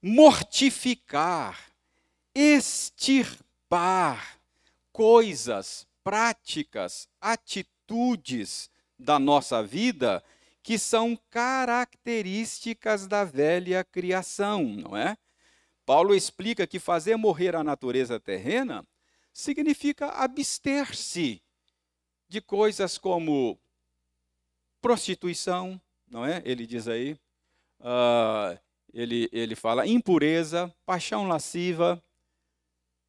mortificar, 0.00 1.58
extirpar 2.32 4.38
coisas, 4.92 5.88
práticas, 6.04 7.08
atitudes 7.20 8.70
da 8.96 9.18
nossa 9.18 9.60
vida 9.60 10.22
que 10.68 10.78
são 10.78 11.18
características 11.30 13.06
da 13.06 13.24
velha 13.24 13.82
criação, 13.82 14.62
não 14.64 14.94
é? 14.94 15.16
Paulo 15.86 16.14
explica 16.14 16.66
que 16.66 16.78
fazer 16.78 17.16
morrer 17.16 17.56
a 17.56 17.64
natureza 17.64 18.20
terrena 18.20 18.86
significa 19.32 20.08
abster-se 20.08 21.42
de 22.28 22.42
coisas 22.42 22.98
como 22.98 23.58
prostituição, 24.78 25.80
não 26.06 26.22
é? 26.22 26.42
Ele 26.44 26.66
diz 26.66 26.86
aí, 26.86 27.14
uh, 27.80 28.60
ele, 28.92 29.26
ele 29.32 29.56
fala 29.56 29.86
impureza, 29.86 30.70
paixão 30.84 31.26
lasciva, 31.26 31.98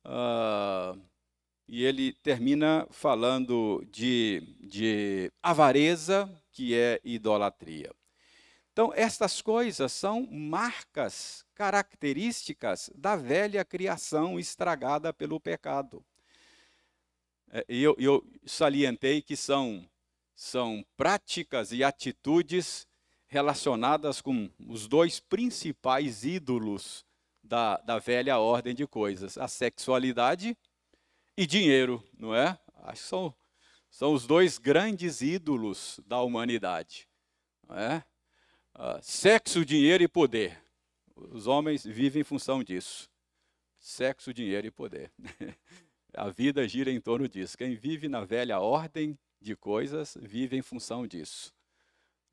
Uh, 0.06 0.98
e 1.68 1.84
ele 1.84 2.14
termina 2.14 2.88
falando 2.90 3.86
de, 3.92 4.42
de 4.62 5.32
avareza, 5.44 6.39
que 6.52 6.76
é 6.76 7.00
idolatria. 7.04 7.92
Então, 8.72 8.94
estas 8.96 9.42
coisas 9.42 9.92
são 9.92 10.28
marcas, 10.32 11.44
características 11.54 12.90
da 12.96 13.16
velha 13.16 13.66
criação 13.66 14.40
estragada 14.40 15.12
pelo 15.12 15.40
pecado. 15.40 16.06
É, 17.52 17.66
eu, 17.68 17.96
eu 18.00 18.26
salientei 18.46 19.22
que 19.22 19.36
são, 19.36 19.86
são 20.36 20.86
práticas 20.96 21.72
e 21.72 21.84
atitudes 21.84 22.88
relacionadas 23.28 24.22
com 24.22 24.50
os 24.68 24.88
dois 24.88 25.20
principais 25.20 26.24
ídolos 26.24 27.06
da, 27.44 27.78
da 27.78 28.00
velha 28.00 28.38
ordem 28.38 28.76
de 28.76 28.86
coisas: 28.88 29.38
a 29.38 29.48
sexualidade 29.48 30.58
e 31.36 31.46
dinheiro, 31.46 32.04
não 32.18 32.36
é? 32.36 32.58
Acho 32.84 33.02
que 33.02 33.08
são, 33.08 33.36
são 33.90 34.14
os 34.14 34.26
dois 34.26 34.58
grandes 34.58 35.22
ídolos 35.22 36.00
da 36.06 36.22
humanidade. 36.22 37.08
É? 37.70 37.98
Uh, 38.76 39.00
sexo, 39.02 39.66
dinheiro 39.66 40.04
e 40.04 40.08
poder. 40.08 40.62
Os 41.16 41.48
homens 41.48 41.84
vivem 41.84 42.22
em 42.22 42.24
função 42.24 42.64
disso. 42.64 43.10
Sexo, 43.80 44.34
dinheiro 44.34 44.68
e 44.68 44.72
poder. 44.72 45.12
a 46.14 46.30
vida 46.30 46.68
gira 46.68 46.92
em 46.92 47.00
torno 47.00 47.28
disso. 47.28 47.58
Quem 47.58 47.76
vive 47.76 48.08
na 48.08 48.24
velha 48.24 48.60
ordem 48.60 49.18
de 49.42 49.56
coisas 49.56 50.18
vive 50.22 50.58
em 50.58 50.62
função 50.62 51.06
disso. 51.06 51.54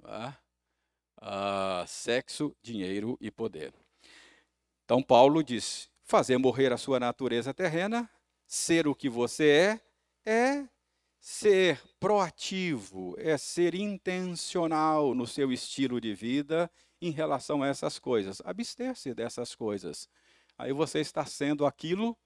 É? 0.04 0.28
Uh, 1.18 1.86
sexo, 1.86 2.54
dinheiro 2.62 3.16
e 3.20 3.30
poder. 3.30 3.72
Então, 4.84 5.02
Paulo 5.02 5.42
diz: 5.42 5.90
fazer 6.02 6.38
morrer 6.38 6.72
a 6.72 6.76
sua 6.76 7.00
natureza 7.00 7.52
terrena, 7.52 8.08
ser 8.46 8.86
o 8.86 8.94
que 8.94 9.08
você 9.08 9.80
é, 10.24 10.30
é 10.30 10.68
ser 11.28 11.82
proativo, 11.98 13.16
é 13.18 13.36
ser 13.36 13.74
intencional 13.74 15.12
no 15.12 15.26
seu 15.26 15.52
estilo 15.52 16.00
de 16.00 16.14
vida 16.14 16.70
em 17.02 17.10
relação 17.10 17.64
a 17.64 17.66
essas 17.66 17.98
coisas. 17.98 18.40
Abster-se 18.44 19.12
dessas 19.12 19.52
coisas. 19.52 20.08
Aí 20.56 20.72
você 20.72 21.00
está 21.00 21.26
sendo 21.26 21.66
aquilo 21.66 22.16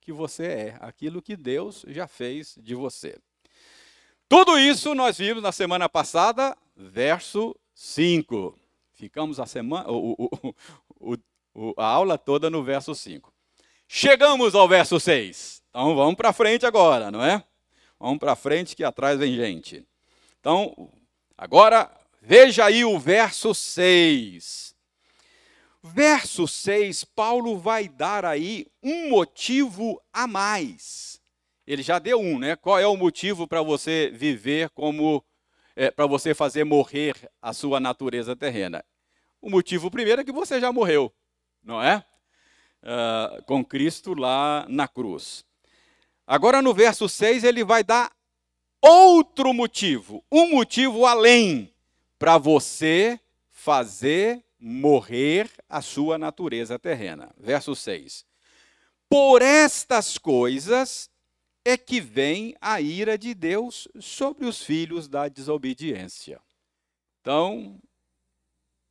que 0.00 0.12
você 0.12 0.46
é, 0.46 0.78
aquilo 0.80 1.22
que 1.22 1.36
Deus 1.36 1.84
já 1.86 2.08
fez 2.08 2.58
de 2.60 2.74
você. 2.74 3.16
Tudo 4.28 4.58
isso 4.58 4.92
nós 4.92 5.18
vimos 5.18 5.40
na 5.40 5.52
semana 5.52 5.88
passada, 5.88 6.58
verso 6.76 7.54
5. 7.72 8.58
Ficamos 8.92 9.38
a 9.38 9.46
semana, 9.46 9.88
o, 9.88 10.16
o, 10.98 11.16
o, 11.54 11.74
a 11.76 11.86
aula 11.86 12.18
toda 12.18 12.50
no 12.50 12.64
verso 12.64 12.92
5. 12.92 13.32
Chegamos 13.86 14.56
ao 14.56 14.66
verso 14.66 14.98
6. 14.98 15.62
Então 15.70 15.94
vamos 15.94 16.16
para 16.16 16.32
frente 16.32 16.66
agora, 16.66 17.08
não 17.08 17.24
é? 17.24 17.44
Vamos 17.98 18.18
para 18.18 18.36
frente 18.36 18.76
que 18.76 18.84
atrás 18.84 19.18
vem 19.18 19.34
gente. 19.34 19.84
Então, 20.38 20.90
agora 21.36 21.90
veja 22.22 22.64
aí 22.64 22.84
o 22.84 22.98
verso 22.98 23.54
6. 23.54 24.74
Verso 25.82 26.46
6, 26.46 27.04
Paulo 27.04 27.58
vai 27.58 27.88
dar 27.88 28.24
aí 28.24 28.66
um 28.82 29.10
motivo 29.10 30.00
a 30.12 30.26
mais. 30.26 31.20
Ele 31.66 31.82
já 31.82 31.98
deu 31.98 32.20
um, 32.20 32.38
né? 32.38 32.56
Qual 32.56 32.78
é 32.78 32.86
o 32.86 32.96
motivo 32.96 33.46
para 33.46 33.62
você 33.62 34.10
viver 34.12 34.70
como. 34.70 35.24
É, 35.76 35.90
para 35.92 36.06
você 36.06 36.34
fazer 36.34 36.64
morrer 36.64 37.14
a 37.40 37.52
sua 37.52 37.78
natureza 37.78 38.34
terrena? 38.34 38.84
O 39.40 39.48
motivo 39.48 39.90
primeiro 39.90 40.20
é 40.20 40.24
que 40.24 40.32
você 40.32 40.60
já 40.60 40.72
morreu, 40.72 41.12
não 41.62 41.80
é? 41.80 42.04
Uh, 42.82 43.42
com 43.44 43.64
Cristo 43.64 44.14
lá 44.14 44.66
na 44.68 44.88
cruz. 44.88 45.44
Agora 46.30 46.60
no 46.60 46.74
verso 46.74 47.08
6 47.08 47.42
ele 47.42 47.64
vai 47.64 47.82
dar 47.82 48.14
outro 48.82 49.54
motivo, 49.54 50.22
um 50.30 50.50
motivo 50.50 51.06
além, 51.06 51.74
para 52.18 52.36
você 52.36 53.18
fazer 53.48 54.44
morrer 54.60 55.50
a 55.66 55.80
sua 55.80 56.18
natureza 56.18 56.78
terrena. 56.78 57.34
Verso 57.38 57.74
6. 57.74 58.26
Por 59.08 59.40
estas 59.40 60.18
coisas 60.18 61.08
é 61.64 61.78
que 61.78 61.98
vem 61.98 62.54
a 62.60 62.78
ira 62.78 63.16
de 63.16 63.32
Deus 63.32 63.88
sobre 63.98 64.44
os 64.44 64.62
filhos 64.62 65.08
da 65.08 65.28
desobediência. 65.28 66.42
Então, 67.22 67.80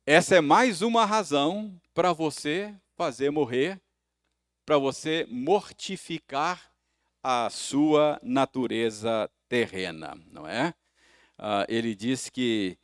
essa 0.04 0.34
é 0.34 0.40
mais 0.40 0.82
uma 0.82 1.04
razão 1.04 1.80
para 1.94 2.12
você 2.12 2.74
fazer 2.96 3.30
morrer, 3.30 3.80
para 4.66 4.76
você 4.76 5.24
mortificar 5.30 6.67
sua 7.50 8.18
natureza 8.22 9.30
terrena, 9.48 10.14
não 10.30 10.46
é? 10.46 10.74
Uh, 11.38 11.64
ele 11.68 11.94
diz 11.94 12.28
que 12.28 12.78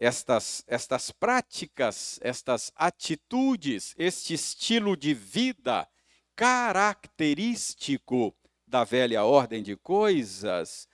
estas, 0.00 0.64
estas 0.66 1.10
práticas, 1.10 2.18
estas 2.22 2.72
atitudes, 2.76 3.94
este 3.98 4.34
estilo 4.34 4.96
de 4.96 5.12
vida 5.12 5.88
característico 6.36 8.34
da 8.66 8.84
velha 8.84 9.24
ordem 9.24 9.62
de 9.62 9.76
coisas, 9.76 10.86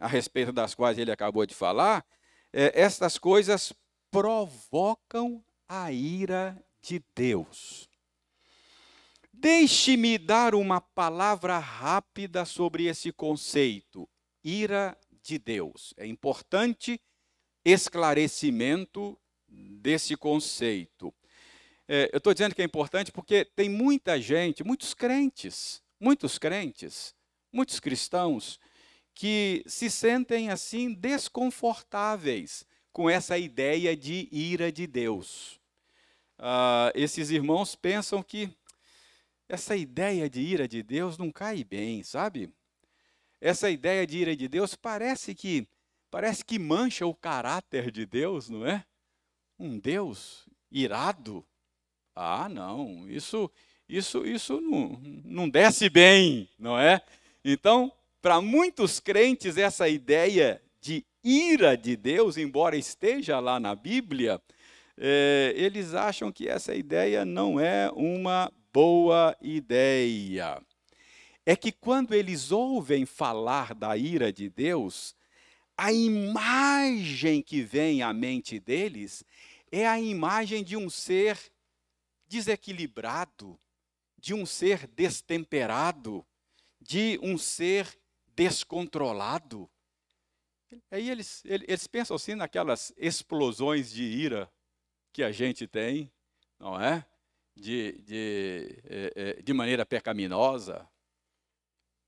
a 0.00 0.08
respeito 0.08 0.52
das 0.52 0.74
quais 0.74 0.98
ele 0.98 1.12
acabou 1.12 1.46
de 1.46 1.54
falar, 1.54 2.04
é, 2.52 2.72
estas 2.80 3.16
coisas 3.18 3.72
provocam 4.10 5.44
a 5.68 5.92
ira 5.92 6.60
de 6.82 7.02
Deus. 7.14 7.88
Deixe-me 9.44 10.16
dar 10.16 10.54
uma 10.54 10.80
palavra 10.80 11.58
rápida 11.58 12.46
sobre 12.46 12.86
esse 12.86 13.12
conceito, 13.12 14.08
ira 14.42 14.96
de 15.22 15.38
Deus. 15.38 15.92
É 15.98 16.06
importante 16.06 16.98
esclarecimento 17.62 19.20
desse 19.46 20.16
conceito. 20.16 21.12
É, 21.86 22.08
eu 22.10 22.16
estou 22.16 22.32
dizendo 22.32 22.54
que 22.54 22.62
é 22.62 22.64
importante 22.64 23.12
porque 23.12 23.44
tem 23.44 23.68
muita 23.68 24.18
gente, 24.18 24.64
muitos 24.64 24.94
crentes, 24.94 25.82
muitos 26.00 26.38
crentes, 26.38 27.14
muitos 27.52 27.78
cristãos, 27.78 28.58
que 29.14 29.62
se 29.66 29.90
sentem 29.90 30.48
assim 30.48 30.94
desconfortáveis 30.94 32.64
com 32.90 33.10
essa 33.10 33.36
ideia 33.36 33.94
de 33.94 34.26
ira 34.32 34.72
de 34.72 34.86
Deus. 34.86 35.60
Ah, 36.38 36.90
esses 36.94 37.30
irmãos 37.30 37.76
pensam 37.76 38.22
que 38.22 38.50
essa 39.48 39.76
ideia 39.76 40.28
de 40.28 40.40
ira 40.40 40.66
de 40.66 40.82
Deus 40.82 41.18
não 41.18 41.30
cai 41.30 41.64
bem, 41.64 42.02
sabe? 42.02 42.50
Essa 43.40 43.70
ideia 43.70 44.06
de 44.06 44.18
ira 44.18 44.36
de 44.36 44.48
Deus 44.48 44.74
parece 44.74 45.34
que 45.34 45.68
Parece 46.14 46.44
que 46.44 46.60
mancha 46.60 47.04
o 47.04 47.12
caráter 47.12 47.90
de 47.90 48.06
Deus, 48.06 48.48
não 48.48 48.64
é? 48.64 48.84
Um 49.58 49.80
Deus 49.80 50.48
irado. 50.70 51.44
Ah, 52.14 52.48
não, 52.48 53.10
isso 53.10 53.50
isso 53.88 54.24
isso 54.24 54.60
não, 54.60 54.96
não 55.24 55.48
desce 55.48 55.90
bem, 55.90 56.48
não 56.56 56.78
é? 56.78 57.02
Então, 57.44 57.90
para 58.22 58.40
muitos 58.40 59.00
crentes 59.00 59.56
essa 59.56 59.88
ideia 59.88 60.62
de 60.80 61.04
ira 61.24 61.76
de 61.76 61.96
Deus, 61.96 62.36
embora 62.36 62.76
esteja 62.76 63.40
lá 63.40 63.58
na 63.58 63.74
Bíblia, 63.74 64.40
é, 64.96 65.52
eles 65.56 65.94
acham 65.94 66.30
que 66.30 66.46
essa 66.46 66.76
ideia 66.76 67.24
não 67.24 67.58
é 67.58 67.90
uma 67.90 68.52
boa 68.74 69.36
ideia. 69.40 70.60
É 71.46 71.54
que 71.54 71.70
quando 71.70 72.12
eles 72.12 72.50
ouvem 72.50 73.06
falar 73.06 73.72
da 73.72 73.96
ira 73.96 74.32
de 74.32 74.50
Deus, 74.50 75.14
a 75.76 75.92
imagem 75.92 77.40
que 77.40 77.62
vem 77.62 78.02
à 78.02 78.12
mente 78.12 78.58
deles 78.58 79.24
é 79.70 79.86
a 79.86 80.00
imagem 80.00 80.64
de 80.64 80.76
um 80.76 80.90
ser 80.90 81.38
desequilibrado, 82.26 83.56
de 84.18 84.34
um 84.34 84.44
ser 84.44 84.88
destemperado, 84.88 86.26
de 86.80 87.20
um 87.22 87.38
ser 87.38 87.96
descontrolado. 88.34 89.70
Aí 90.90 91.08
eles, 91.08 91.44
eles 91.44 91.86
pensam 91.86 92.16
assim 92.16 92.34
naquelas 92.34 92.92
explosões 92.96 93.92
de 93.92 94.02
ira 94.02 94.50
que 95.12 95.22
a 95.22 95.30
gente 95.30 95.64
tem, 95.68 96.10
não 96.58 96.80
é? 96.80 97.06
De, 97.56 97.92
de, 98.00 98.82
eh, 98.84 99.12
eh, 99.14 99.42
de 99.42 99.52
maneira 99.52 99.86
pecaminosa, 99.86 100.88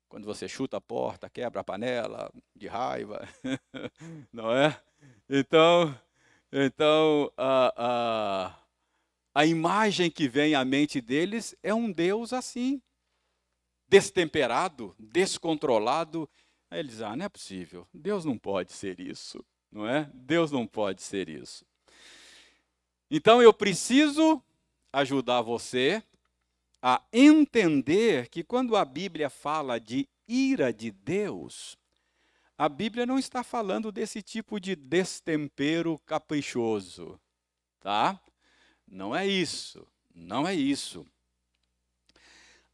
quando 0.09 0.24
você 0.24 0.48
chuta 0.48 0.78
a 0.78 0.80
porta, 0.80 1.28
quebra 1.28 1.61
a 1.61 1.64
panela 1.64 2.32
de 2.54 2.66
raiva, 2.66 3.28
não 4.32 4.52
é? 4.52 4.80
Então, 5.28 5.98
então 6.52 7.30
a, 7.37 7.72
a, 7.76 8.59
a 9.35 9.46
imagem 9.46 10.11
que 10.11 10.28
vem 10.28 10.54
à 10.54 10.64
mente 10.64 11.00
deles 11.00 11.54
é 11.62 11.74
um 11.74 11.90
Deus 11.90 12.32
assim, 12.32 12.80
destemperado, 13.88 14.94
descontrolado. 14.98 16.28
Aí 16.70 16.80
eles 16.80 17.00
ah, 17.00 17.16
não 17.16 17.24
é 17.24 17.28
possível, 17.28 17.87
Deus 17.92 18.24
não 18.24 18.38
pode 18.38 18.72
ser 18.72 18.98
isso, 19.00 19.44
não 19.70 19.87
é? 19.87 20.11
Deus 20.14 20.50
não 20.50 20.66
pode 20.66 21.02
ser 21.02 21.28
isso. 21.28 21.64
Então 23.11 23.40
eu 23.42 23.52
preciso 23.52 24.42
ajudar 24.96 25.42
você 25.42 26.02
a 26.80 27.02
entender 27.12 28.30
que 28.30 28.42
quando 28.42 28.76
a 28.76 28.85
Bíblia 28.85 29.28
fala 29.28 29.78
de 29.78 30.09
ira 30.26 30.72
de 30.72 30.90
Deus, 30.90 31.76
a 32.56 32.66
Bíblia 32.66 33.04
não 33.04 33.18
está 33.18 33.44
falando 33.44 33.92
desse 33.92 34.22
tipo 34.22 34.59
de 34.59 34.74
destempero 34.74 35.98
caprichoso, 36.06 37.20
tá? 37.78 38.18
Não 38.88 39.14
é 39.14 39.26
isso, 39.26 39.87
não 40.14 40.48
é 40.48 40.54
isso. 40.54 41.06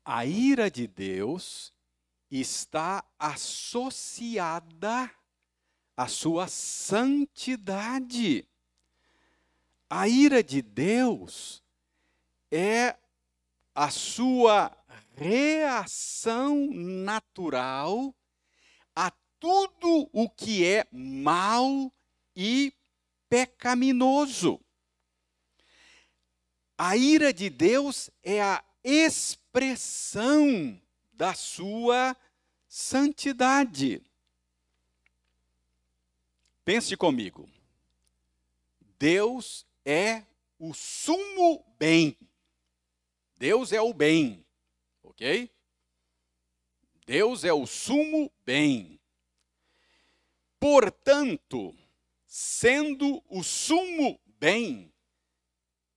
A 0.04 0.24
ira 0.24 0.70
de 0.70 0.87
Deus 0.87 1.74
está 2.30 3.04
associada 3.18 5.11
à 5.96 6.06
sua 6.06 6.46
santidade. 6.46 8.46
A 9.90 10.06
ira 10.06 10.42
de 10.42 10.62
Deus 10.62 11.62
é 12.53 12.95
a 13.75 13.91
sua 13.91 14.71
reação 15.17 16.69
natural 16.71 18.15
a 18.95 19.11
tudo 19.41 20.11
o 20.12 20.29
que 20.29 20.67
é 20.67 20.87
mal 20.93 21.91
e 22.37 22.75
pecaminoso. 23.31 24.61
A 26.77 26.95
ira 26.95 27.33
de 27.33 27.49
Deus 27.49 28.11
é 28.23 28.43
a 28.43 28.62
expressão 28.85 30.79
da 31.11 31.33
sua 31.33 32.15
santidade. 32.69 34.03
Pense 36.67 36.97
comigo. 36.97 37.49
Deus 38.99 39.67
é 39.87 40.23
o 40.59 40.75
sumo 40.75 41.65
bem. 41.79 42.17
Deus 43.42 43.72
é 43.72 43.81
o 43.81 43.92
bem, 43.92 44.46
ok? 45.02 45.52
Deus 47.05 47.42
é 47.42 47.52
o 47.52 47.66
sumo 47.66 48.33
bem. 48.44 49.00
Portanto, 50.61 51.76
sendo 52.24 53.20
o 53.28 53.42
sumo 53.42 54.20
bem, 54.38 54.94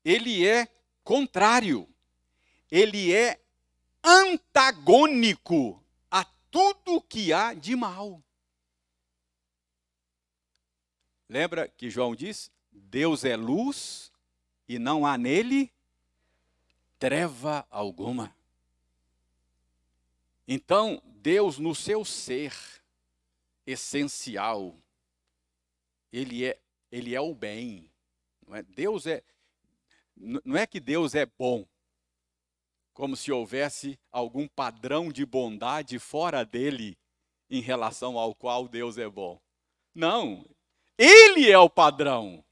ele 0.03 0.43
é 0.43 0.67
contrário, 1.03 1.88
ele 2.71 3.13
é 3.13 3.39
antagônico 4.03 5.86
a 6.10 6.25
tudo 6.49 6.99
que 6.99 7.31
há 7.31 7.53
de 7.53 7.75
mal. 7.75 8.23
Lembra 11.29 11.67
que 11.67 11.91
João 11.91 12.15
diz: 12.15 12.51
Deus 12.71 13.23
é 13.23 13.36
luz 13.36 14.12
e 14.67 14.79
não 14.79 15.05
há 15.05 15.15
nele 15.15 15.74
treva 16.99 17.65
alguma. 17.69 18.36
Então, 20.47 21.01
Deus, 21.05 21.58
no 21.58 21.73
seu 21.73 22.05
ser 22.05 22.53
essencial, 23.65 24.75
ele 26.12 26.45
é, 26.45 26.60
ele 26.91 27.15
é 27.15 27.21
o 27.21 27.34
bem. 27.34 27.89
Não 28.47 28.55
é? 28.55 28.63
Deus 28.63 29.08
é, 29.08 29.23
não 30.15 30.55
é 30.55 30.67
que 30.67 30.79
Deus 30.79 31.15
é 31.15 31.25
bom, 31.25 31.65
como 32.93 33.15
se 33.15 33.31
houvesse 33.31 33.99
algum 34.12 34.47
padrão 34.47 35.12
de 35.12 35.25
bondade 35.25 35.97
fora 35.99 36.45
dele 36.45 36.97
em 37.49 37.60
relação 37.60 38.17
ao 38.17 38.34
qual 38.34 38.67
Deus 38.67 38.97
é 38.97 39.10
bom. 39.10 39.41
Não, 39.93 40.45
ele 40.97 41.49
é 41.49 41.58
o 41.58 41.69
padrão. 41.69 42.43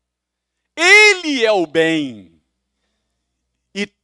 Ele 0.76 1.46
é 1.46 1.52
o 1.52 1.68
bem. 1.68 2.33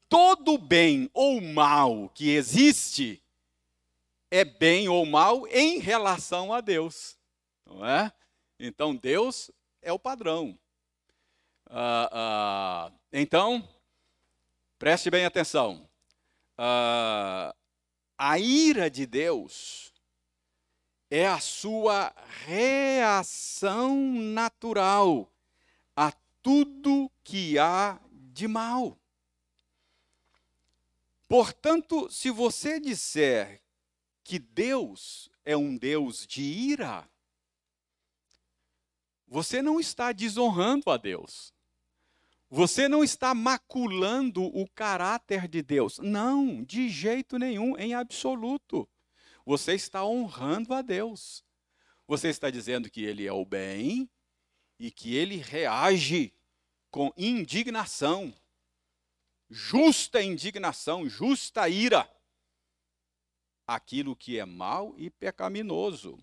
Todo 0.09 0.57
bem 0.57 1.09
ou 1.13 1.39
mal 1.39 2.09
que 2.09 2.31
existe 2.31 3.23
é 4.31 4.43
bem 4.43 4.89
ou 4.89 5.05
mal 5.05 5.47
em 5.47 5.77
relação 5.79 6.51
a 6.51 6.59
Deus. 6.59 7.15
Não 7.65 7.85
é? 7.85 8.11
Então 8.59 8.95
Deus 8.95 9.51
é 9.81 9.93
o 9.93 9.99
padrão. 9.99 10.57
Ah, 11.69 12.09
ah, 12.11 12.91
então, 13.13 13.67
preste 14.79 15.11
bem 15.11 15.25
atenção. 15.25 15.87
Ah, 16.57 17.55
a 18.17 18.39
ira 18.39 18.89
de 18.89 19.05
Deus 19.05 19.93
é 21.09 21.27
a 21.27 21.39
sua 21.39 22.13
reação 22.45 23.95
natural 23.95 25.31
a 25.95 26.11
tudo 26.41 27.09
que 27.23 27.57
há 27.57 27.99
de 28.11 28.47
mal. 28.47 28.98
Portanto, 31.29 32.09
se 32.09 32.31
você 32.31 32.79
disser 32.79 33.61
que 34.23 34.39
Deus 34.39 35.29
é 35.45 35.55
um 35.55 35.77
Deus 35.77 36.25
de 36.25 36.41
ira, 36.41 37.07
você 39.27 39.61
não 39.61 39.79
está 39.79 40.11
desonrando 40.11 40.89
a 40.89 40.97
Deus. 40.97 41.53
Você 42.49 42.87
não 42.87 43.03
está 43.03 43.35
maculando 43.35 44.43
o 44.43 44.67
caráter 44.67 45.47
de 45.47 45.61
Deus. 45.61 45.99
Não, 45.99 46.63
de 46.63 46.89
jeito 46.89 47.37
nenhum, 47.37 47.77
em 47.77 47.93
absoluto. 47.93 48.89
Você 49.45 49.75
está 49.75 50.03
honrando 50.03 50.73
a 50.73 50.81
Deus. 50.81 51.45
Você 52.07 52.29
está 52.29 52.49
dizendo 52.49 52.89
que 52.89 53.03
Ele 53.03 53.27
é 53.27 53.31
o 53.31 53.45
bem 53.45 54.09
e 54.79 54.89
que 54.89 55.15
Ele 55.15 55.35
reage 55.35 56.33
com 56.89 57.13
indignação, 57.15 58.33
justa 59.49 60.21
indignação, 60.21 61.09
justa 61.09 61.67
ira, 61.67 62.09
aquilo 63.65 64.15
que 64.15 64.39
é 64.39 64.45
mal 64.45 64.93
e 64.97 65.09
pecaminoso. 65.09 66.17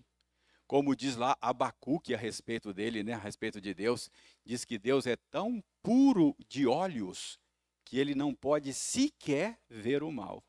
Como 0.65 0.95
diz 0.95 1.15
lá 1.15 1.37
Abacuque 1.39 2.13
a 2.13 2.17
respeito 2.17 2.73
dele, 2.73 3.03
né, 3.03 3.13
a 3.13 3.17
respeito 3.17 3.61
de 3.61 3.73
Deus, 3.73 4.09
diz 4.45 4.65
que 4.65 4.77
Deus 4.77 5.05
é 5.07 5.15
tão 5.15 5.63
puro 5.81 6.35
de 6.47 6.67
olhos 6.67 7.39
que 7.85 7.97
ele 7.97 8.13
não 8.13 8.35
pode 8.35 8.73
sequer 8.73 9.57
ver 9.69 10.03
o 10.03 10.11
mal 10.11 10.43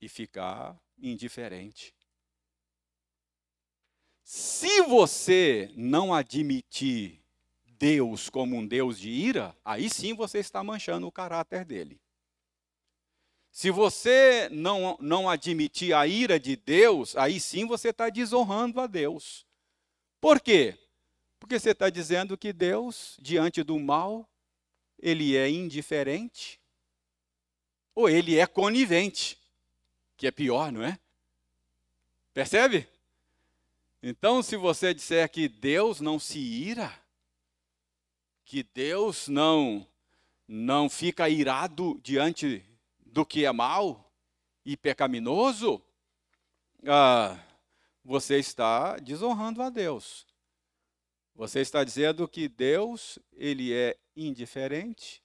e 0.00 0.08
ficar 0.08 0.80
indiferente. 0.96 1.92
Se 4.22 4.82
você 4.82 5.72
não 5.74 6.14
admitir 6.14 7.19
Deus 7.80 8.28
como 8.28 8.56
um 8.56 8.66
Deus 8.66 9.00
de 9.00 9.08
ira, 9.08 9.56
aí 9.64 9.88
sim 9.88 10.12
você 10.12 10.38
está 10.38 10.62
manchando 10.62 11.06
o 11.06 11.12
caráter 11.12 11.64
dele. 11.64 11.98
Se 13.50 13.70
você 13.70 14.50
não, 14.52 14.98
não 15.00 15.30
admitir 15.30 15.94
a 15.94 16.06
ira 16.06 16.38
de 16.38 16.56
Deus, 16.56 17.16
aí 17.16 17.40
sim 17.40 17.66
você 17.66 17.88
está 17.88 18.10
desonrando 18.10 18.82
a 18.82 18.86
Deus. 18.86 19.46
Por 20.20 20.40
quê? 20.40 20.78
Porque 21.38 21.58
você 21.58 21.70
está 21.70 21.88
dizendo 21.88 22.36
que 22.36 22.52
Deus, 22.52 23.16
diante 23.18 23.62
do 23.62 23.78
mal, 23.78 24.28
ele 24.98 25.34
é 25.34 25.48
indiferente 25.48 26.60
ou 27.94 28.10
ele 28.10 28.38
é 28.38 28.46
conivente, 28.46 29.38
que 30.18 30.26
é 30.26 30.30
pior, 30.30 30.70
não 30.70 30.84
é? 30.84 30.98
Percebe? 32.34 32.86
Então, 34.02 34.42
se 34.42 34.54
você 34.54 34.92
disser 34.92 35.30
que 35.30 35.48
Deus 35.48 35.98
não 35.98 36.18
se 36.18 36.38
ira, 36.38 36.99
que 38.44 38.62
Deus 38.62 39.28
não 39.28 39.86
não 40.52 40.90
fica 40.90 41.28
irado 41.28 42.00
diante 42.02 42.64
do 42.98 43.24
que 43.24 43.44
é 43.44 43.52
mal 43.52 44.12
e 44.64 44.76
pecaminoso, 44.76 45.80
ah, 46.84 47.38
você 48.04 48.38
está 48.38 48.96
desonrando 48.96 49.62
a 49.62 49.70
Deus. 49.70 50.26
Você 51.36 51.60
está 51.60 51.84
dizendo 51.84 52.26
que 52.26 52.48
Deus, 52.48 53.18
ele 53.32 53.72
é 53.72 53.96
indiferente 54.16 55.22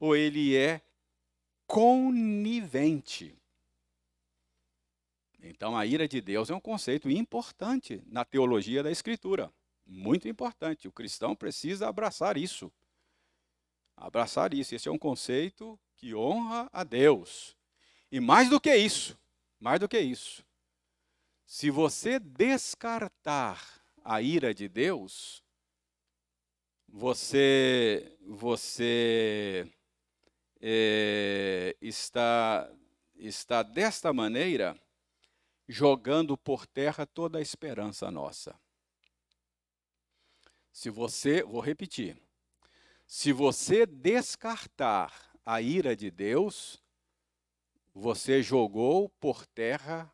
ou 0.00 0.16
ele 0.16 0.56
é 0.56 0.80
conivente. 1.66 3.36
Então, 5.42 5.76
a 5.76 5.86
ira 5.86 6.08
de 6.08 6.20
Deus 6.20 6.50
é 6.50 6.54
um 6.54 6.60
conceito 6.60 7.10
importante 7.10 8.02
na 8.06 8.24
teologia 8.24 8.82
da 8.82 8.90
Escritura. 8.90 9.52
Muito 9.86 10.28
importante. 10.28 10.88
O 10.88 10.92
cristão 10.92 11.36
precisa 11.36 11.88
abraçar 11.88 12.36
isso. 12.36 12.72
Abraçar 13.96 14.52
isso. 14.52 14.74
Esse 14.74 14.88
é 14.88 14.92
um 14.92 14.98
conceito 14.98 15.78
que 15.94 16.14
honra 16.14 16.68
a 16.72 16.82
Deus. 16.82 17.56
E 18.10 18.20
mais 18.20 18.50
do 18.50 18.60
que 18.60 18.74
isso, 18.74 19.18
mais 19.58 19.80
do 19.80 19.88
que 19.88 19.98
isso, 19.98 20.44
se 21.46 21.70
você 21.70 22.18
descartar 22.18 23.80
a 24.04 24.20
ira 24.20 24.52
de 24.52 24.68
Deus, 24.68 25.42
você 26.88 28.16
você 28.26 29.70
é, 30.60 31.76
está 31.80 32.70
está 33.16 33.62
desta 33.62 34.12
maneira 34.12 34.78
jogando 35.68 36.36
por 36.36 36.66
terra 36.66 37.06
toda 37.06 37.38
a 37.38 37.42
esperança 37.42 38.10
nossa. 38.10 38.58
Se 40.76 40.90
você, 40.90 41.42
vou 41.42 41.62
repetir, 41.62 42.20
se 43.06 43.32
você 43.32 43.86
descartar 43.86 45.10
a 45.42 45.58
ira 45.58 45.96
de 45.96 46.10
Deus, 46.10 46.84
você 47.94 48.42
jogou 48.42 49.08
por 49.08 49.46
terra 49.46 50.12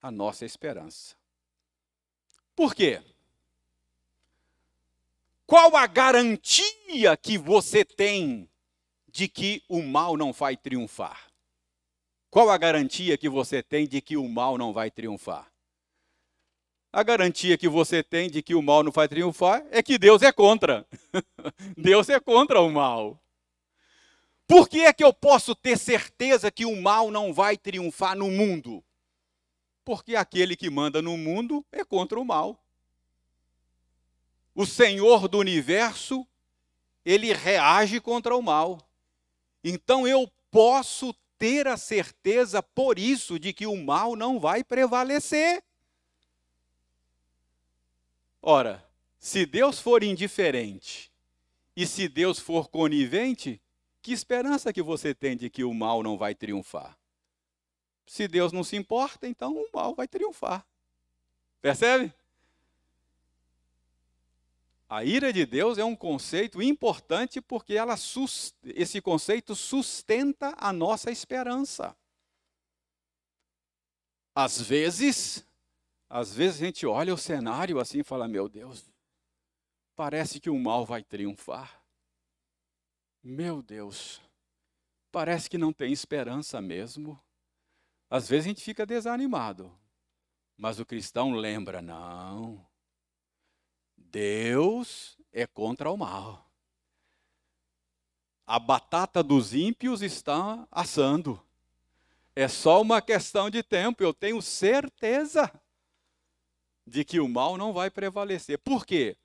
a 0.00 0.08
nossa 0.08 0.44
esperança. 0.44 1.16
Por 2.54 2.76
quê? 2.76 3.02
Qual 5.48 5.74
a 5.74 5.88
garantia 5.88 7.16
que 7.16 7.36
você 7.36 7.84
tem 7.84 8.48
de 9.08 9.26
que 9.26 9.64
o 9.68 9.82
mal 9.82 10.16
não 10.16 10.32
vai 10.32 10.56
triunfar? 10.56 11.28
Qual 12.30 12.50
a 12.50 12.56
garantia 12.56 13.18
que 13.18 13.28
você 13.28 13.60
tem 13.64 13.88
de 13.88 14.00
que 14.00 14.16
o 14.16 14.28
mal 14.28 14.56
não 14.56 14.72
vai 14.72 14.92
triunfar? 14.92 15.51
A 16.92 17.02
garantia 17.02 17.56
que 17.56 17.68
você 17.68 18.02
tem 18.02 18.28
de 18.30 18.42
que 18.42 18.54
o 18.54 18.60
mal 18.60 18.82
não 18.82 18.92
vai 18.92 19.08
triunfar 19.08 19.64
é 19.70 19.82
que 19.82 19.96
Deus 19.96 20.20
é 20.20 20.30
contra. 20.30 20.86
Deus 21.76 22.08
é 22.10 22.20
contra 22.20 22.60
o 22.60 22.70
mal. 22.70 23.18
Por 24.46 24.68
que 24.68 24.80
é 24.80 24.92
que 24.92 25.02
eu 25.02 25.12
posso 25.12 25.54
ter 25.54 25.78
certeza 25.78 26.50
que 26.50 26.66
o 26.66 26.80
mal 26.80 27.10
não 27.10 27.32
vai 27.32 27.56
triunfar 27.56 28.14
no 28.14 28.30
mundo? 28.30 28.84
Porque 29.82 30.14
aquele 30.14 30.54
que 30.54 30.68
manda 30.68 31.00
no 31.00 31.16
mundo 31.16 31.64
é 31.72 31.82
contra 31.82 32.20
o 32.20 32.24
mal. 32.24 32.62
O 34.54 34.66
Senhor 34.66 35.28
do 35.28 35.38
universo, 35.38 36.26
ele 37.06 37.32
reage 37.32 37.98
contra 38.00 38.36
o 38.36 38.42
mal. 38.42 38.78
Então 39.64 40.06
eu 40.06 40.30
posso 40.50 41.14
ter 41.38 41.66
a 41.66 41.78
certeza, 41.78 42.62
por 42.62 42.98
isso, 42.98 43.38
de 43.38 43.54
que 43.54 43.66
o 43.66 43.82
mal 43.82 44.14
não 44.14 44.38
vai 44.38 44.62
prevalecer. 44.62 45.64
Ora, 48.42 48.84
se 49.20 49.46
Deus 49.46 49.78
for 49.78 50.02
indiferente 50.02 51.12
e 51.76 51.86
se 51.86 52.08
Deus 52.08 52.40
for 52.40 52.68
conivente, 52.68 53.62
que 54.02 54.12
esperança 54.12 54.72
que 54.72 54.82
você 54.82 55.14
tem 55.14 55.36
de 55.36 55.48
que 55.48 55.62
o 55.62 55.72
mal 55.72 56.02
não 56.02 56.18
vai 56.18 56.34
triunfar? 56.34 56.98
Se 58.04 58.26
Deus 58.26 58.52
não 58.52 58.64
se 58.64 58.74
importa, 58.74 59.28
então 59.28 59.54
o 59.54 59.70
mal 59.72 59.94
vai 59.94 60.08
triunfar. 60.08 60.66
Percebe? 61.60 62.12
A 64.88 65.04
ira 65.04 65.32
de 65.32 65.46
Deus 65.46 65.78
é 65.78 65.84
um 65.84 65.94
conceito 65.94 66.60
importante 66.60 67.40
porque 67.40 67.74
ela 67.74 67.94
esse 68.64 69.00
conceito 69.00 69.54
sustenta 69.54 70.52
a 70.58 70.72
nossa 70.72 71.10
esperança. 71.10 71.96
Às 74.34 74.60
vezes, 74.60 75.46
às 76.14 76.34
vezes 76.34 76.60
a 76.60 76.66
gente 76.66 76.86
olha 76.86 77.14
o 77.14 77.16
cenário 77.16 77.80
assim 77.80 78.00
e 78.00 78.04
fala: 78.04 78.28
"Meu 78.28 78.46
Deus, 78.46 78.84
parece 79.96 80.38
que 80.38 80.50
o 80.50 80.58
mal 80.58 80.84
vai 80.84 81.02
triunfar". 81.02 81.82
Meu 83.22 83.62
Deus, 83.62 84.20
parece 85.10 85.48
que 85.48 85.56
não 85.56 85.72
tem 85.72 85.90
esperança 85.90 86.60
mesmo. 86.60 87.18
Às 88.10 88.28
vezes 88.28 88.44
a 88.44 88.48
gente 88.50 88.62
fica 88.62 88.84
desanimado, 88.84 89.74
mas 90.54 90.78
o 90.78 90.84
cristão 90.84 91.32
lembra: 91.32 91.80
não, 91.80 92.62
Deus 93.96 95.16
é 95.32 95.46
contra 95.46 95.90
o 95.90 95.96
mal. 95.96 96.46
A 98.46 98.58
batata 98.58 99.22
dos 99.22 99.54
ímpios 99.54 100.02
está 100.02 100.68
assando. 100.70 101.42
É 102.36 102.48
só 102.48 102.82
uma 102.82 103.00
questão 103.00 103.48
de 103.48 103.62
tempo, 103.62 104.02
eu 104.02 104.12
tenho 104.12 104.42
certeza 104.42 105.50
de 106.86 107.04
que 107.04 107.20
o 107.20 107.28
mal 107.28 107.56
não 107.56 107.72
vai 107.72 107.90
prevalecer. 107.90 108.58
Por 108.58 108.84
quê? 108.84 109.16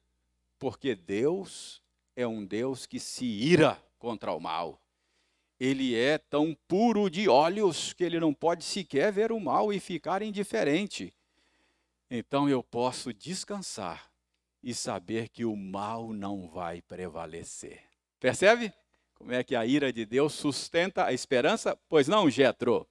Porque 0.59 0.95
Deus 0.95 1.81
é 2.15 2.25
um 2.27 2.45
Deus 2.45 2.85
que 2.85 2.99
se 2.99 3.25
ira 3.25 3.81
contra 3.99 4.33
o 4.33 4.39
mal. 4.39 4.81
Ele 5.59 5.95
é 5.95 6.17
tão 6.17 6.55
puro 6.67 7.09
de 7.09 7.27
olhos 7.27 7.93
que 7.93 8.03
ele 8.03 8.19
não 8.19 8.33
pode 8.33 8.63
sequer 8.63 9.11
ver 9.11 9.31
o 9.31 9.39
mal 9.39 9.73
e 9.73 9.79
ficar 9.79 10.21
indiferente. 10.21 11.13
Então 12.09 12.47
eu 12.47 12.63
posso 12.63 13.13
descansar 13.13 14.09
e 14.63 14.73
saber 14.73 15.29
que 15.29 15.45
o 15.45 15.55
mal 15.55 16.13
não 16.13 16.47
vai 16.47 16.81
prevalecer. 16.81 17.81
Percebe? 18.19 18.73
Como 19.15 19.31
é 19.31 19.43
que 19.43 19.55
a 19.55 19.65
ira 19.65 19.91
de 19.91 20.05
Deus 20.05 20.33
sustenta 20.33 21.05
a 21.05 21.13
esperança? 21.13 21.77
Pois 21.89 22.07
não, 22.07 22.29
Jetro. 22.29 22.87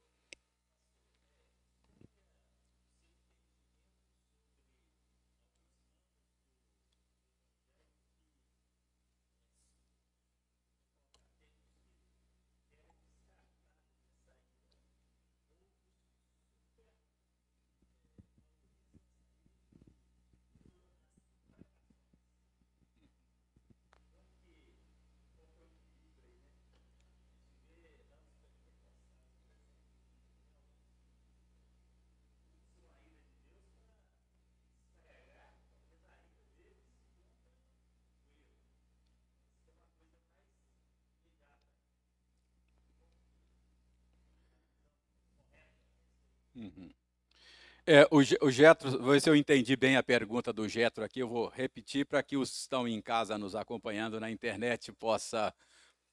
É, 47.88 48.02
o, 48.10 48.16
o 48.44 48.50
Getro, 48.50 49.00
ver 49.00 49.20
se 49.20 49.30
eu 49.30 49.36
entendi 49.36 49.76
bem 49.76 49.96
a 49.96 50.02
pergunta 50.02 50.52
do 50.52 50.68
Getro 50.68 51.04
aqui, 51.04 51.20
eu 51.20 51.28
vou 51.28 51.46
repetir 51.48 52.04
para 52.04 52.20
que 52.20 52.36
os 52.36 52.50
que 52.50 52.56
estão 52.56 52.88
em 52.88 53.00
casa 53.00 53.38
nos 53.38 53.54
acompanhando 53.54 54.18
na 54.18 54.28
internet 54.28 54.90
possa, 54.90 55.54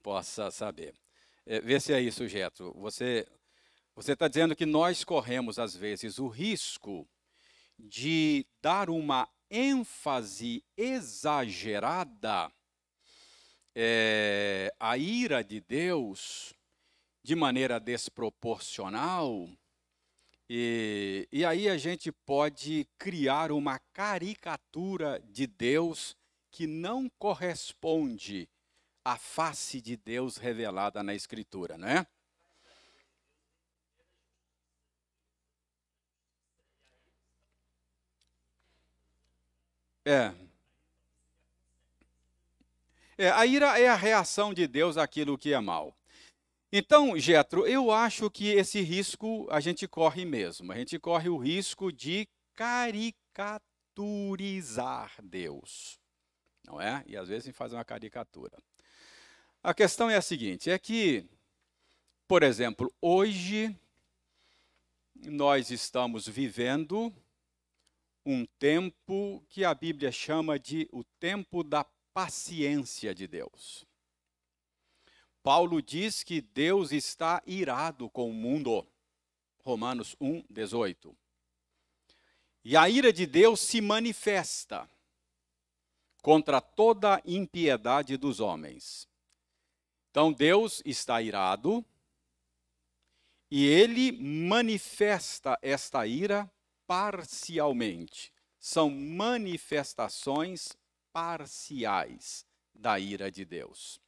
possa 0.03 0.51
saber. 0.51 0.93
É, 1.47 1.59
vê 1.59 1.79
se 1.79 1.91
é 1.91 1.99
isso, 1.99 2.27
Getro. 2.27 2.71
Você 2.75 3.27
você 3.95 4.13
está 4.13 4.27
dizendo 4.27 4.55
que 4.55 4.67
nós 4.67 5.03
corremos, 5.03 5.57
às 5.57 5.75
vezes, 5.75 6.19
o 6.19 6.27
risco 6.27 7.09
de 7.77 8.45
dar 8.61 8.87
uma 8.87 9.27
ênfase 9.49 10.63
exagerada 10.77 12.51
é, 13.75 14.71
à 14.79 14.95
ira 14.95 15.43
de 15.43 15.59
Deus 15.59 16.53
de 17.23 17.35
maneira 17.35 17.79
desproporcional 17.79 19.49
e, 20.49 21.27
e 21.31 21.45
aí 21.45 21.69
a 21.69 21.77
gente 21.77 22.11
pode 22.11 22.87
criar 22.97 23.51
uma 23.51 23.79
caricatura 23.93 25.21
de 25.31 25.47
Deus 25.47 26.15
que 26.51 26.67
não 26.67 27.09
corresponde 27.17 28.47
à 29.03 29.17
face 29.17 29.81
de 29.81 29.97
Deus 29.97 30.37
revelada 30.37 31.01
na 31.01 31.15
Escritura, 31.15 31.77
não 31.77 31.87
é? 31.87 32.05
É. 40.05 40.33
é. 43.17 43.29
A 43.29 43.45
ira 43.45 43.79
é 43.79 43.87
a 43.87 43.95
reação 43.95 44.53
de 44.53 44.67
Deus 44.67 44.97
àquilo 44.97 45.37
que 45.37 45.53
é 45.53 45.59
mal. 45.61 45.95
Então, 46.75 47.15
Getro, 47.19 47.67
eu 47.67 47.91
acho 47.91 48.31
que 48.31 48.47
esse 48.47 48.81
risco 48.81 49.47
a 49.51 49.59
gente 49.59 49.87
corre 49.87 50.25
mesmo. 50.25 50.71
A 50.71 50.75
gente 50.75 50.97
corre 50.97 51.29
o 51.29 51.37
risco 51.37 51.91
de 51.91 52.27
caricaturizar 52.55 55.13
Deus. 55.21 55.99
Não 56.65 56.81
é? 56.81 57.03
E 57.05 57.15
às 57.15 57.29
vezes 57.29 57.43
a 57.43 57.47
gente 57.49 57.55
faz 57.55 57.73
uma 57.73 57.85
caricatura. 57.85 58.57
A 59.61 59.71
questão 59.71 60.09
é 60.09 60.15
a 60.15 60.21
seguinte: 60.21 60.71
é 60.71 60.79
que, 60.79 61.29
por 62.27 62.41
exemplo, 62.41 62.91
hoje 62.99 63.79
nós 65.13 65.69
estamos 65.69 66.27
vivendo 66.27 67.13
um 68.25 68.47
tempo 68.57 69.45
que 69.47 69.63
a 69.63 69.75
Bíblia 69.75 70.11
chama 70.11 70.57
de 70.57 70.89
o 70.91 71.03
tempo 71.19 71.63
da 71.63 71.85
paciência 72.15 73.13
de 73.13 73.27
Deus. 73.27 73.85
Paulo 75.43 75.81
diz 75.81 76.23
que 76.23 76.39
Deus 76.39 76.93
está 76.93 77.43
irado 77.45 78.09
com 78.09 78.29
o 78.29 78.33
mundo. 78.33 78.87
Romanos 79.59 80.15
1, 80.19 80.45
18. 80.49 81.15
E 82.63 82.77
a 82.77 82.89
ira 82.89 83.11
de 83.11 83.25
Deus 83.25 83.59
se 83.59 83.81
manifesta 83.81 84.89
contra 86.21 86.61
toda 86.61 87.21
impiedade 87.25 88.15
dos 88.15 88.39
homens. 88.39 89.05
Então 90.09 90.31
Deus 90.31 90.81
está 90.85 91.21
irado 91.21 91.85
e 93.51 93.65
ele 93.65 94.13
manifesta 94.13 95.59
esta 95.61 96.07
ira 96.07 96.49
parcialmente. 96.87 98.31
São 98.57 98.89
manifestações 98.89 100.69
parciais 101.11 102.45
da 102.73 102.97
ira 102.97 103.29
de 103.29 103.43
Deus. 103.43 104.02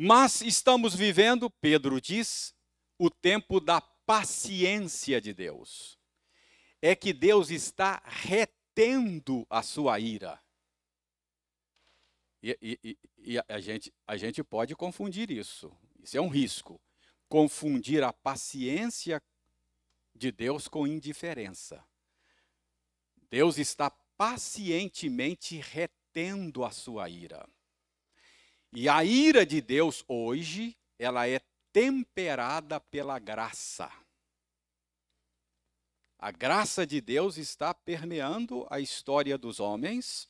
Mas 0.00 0.42
estamos 0.42 0.94
vivendo, 0.94 1.50
Pedro 1.50 2.00
diz, 2.00 2.54
o 2.96 3.10
tempo 3.10 3.58
da 3.58 3.80
paciência 3.80 5.20
de 5.20 5.34
Deus. 5.34 5.98
É 6.80 6.94
que 6.94 7.12
Deus 7.12 7.50
está 7.50 8.00
retendo 8.04 9.44
a 9.50 9.60
sua 9.60 9.98
ira. 9.98 10.40
E, 12.40 12.56
e, 12.62 12.98
e, 13.18 13.38
a, 13.48 13.58
gente, 13.58 13.92
a 14.06 14.16
gente 14.16 14.44
pode 14.44 14.76
confundir 14.76 15.32
isso. 15.32 15.76
Isso 16.00 16.16
é 16.16 16.20
um 16.20 16.28
risco. 16.28 16.80
Confundir 17.28 18.04
a 18.04 18.12
paciência 18.12 19.20
de 20.14 20.30
Deus 20.30 20.68
com 20.68 20.86
indiferença. 20.86 21.84
Deus 23.28 23.58
está 23.58 23.90
pacientemente 23.90 25.56
retendo 25.56 26.64
a 26.64 26.70
sua 26.70 27.08
ira. 27.08 27.44
E 28.72 28.88
a 28.88 29.02
ira 29.02 29.46
de 29.46 29.60
Deus 29.60 30.04
hoje, 30.06 30.76
ela 30.98 31.26
é 31.26 31.40
temperada 31.72 32.78
pela 32.78 33.18
graça. 33.18 33.90
A 36.18 36.30
graça 36.30 36.86
de 36.86 37.00
Deus 37.00 37.36
está 37.36 37.72
permeando 37.72 38.66
a 38.68 38.80
história 38.80 39.38
dos 39.38 39.60
homens 39.60 40.28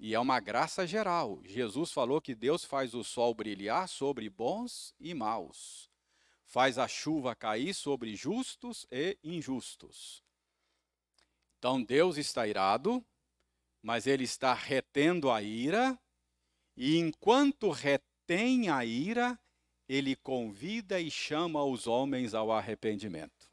e 0.00 0.14
é 0.14 0.18
uma 0.18 0.40
graça 0.40 0.86
geral. 0.86 1.40
Jesus 1.44 1.92
falou 1.92 2.20
que 2.20 2.34
Deus 2.34 2.64
faz 2.64 2.94
o 2.94 3.04
sol 3.04 3.34
brilhar 3.34 3.88
sobre 3.88 4.28
bons 4.28 4.94
e 4.98 5.14
maus, 5.14 5.88
faz 6.44 6.78
a 6.78 6.88
chuva 6.88 7.36
cair 7.36 7.72
sobre 7.72 8.16
justos 8.16 8.86
e 8.90 9.16
injustos. 9.22 10.24
Então 11.58 11.82
Deus 11.82 12.16
está 12.16 12.46
irado, 12.48 13.04
mas 13.82 14.06
ele 14.06 14.24
está 14.24 14.54
retendo 14.54 15.30
a 15.30 15.42
ira, 15.42 15.96
e 16.76 16.96
enquanto 16.98 17.70
retém 17.70 18.68
a 18.68 18.84
ira, 18.84 19.38
ele 19.88 20.14
convida 20.16 21.00
e 21.00 21.10
chama 21.10 21.64
os 21.64 21.86
homens 21.86 22.32
ao 22.32 22.52
arrependimento. 22.52 23.50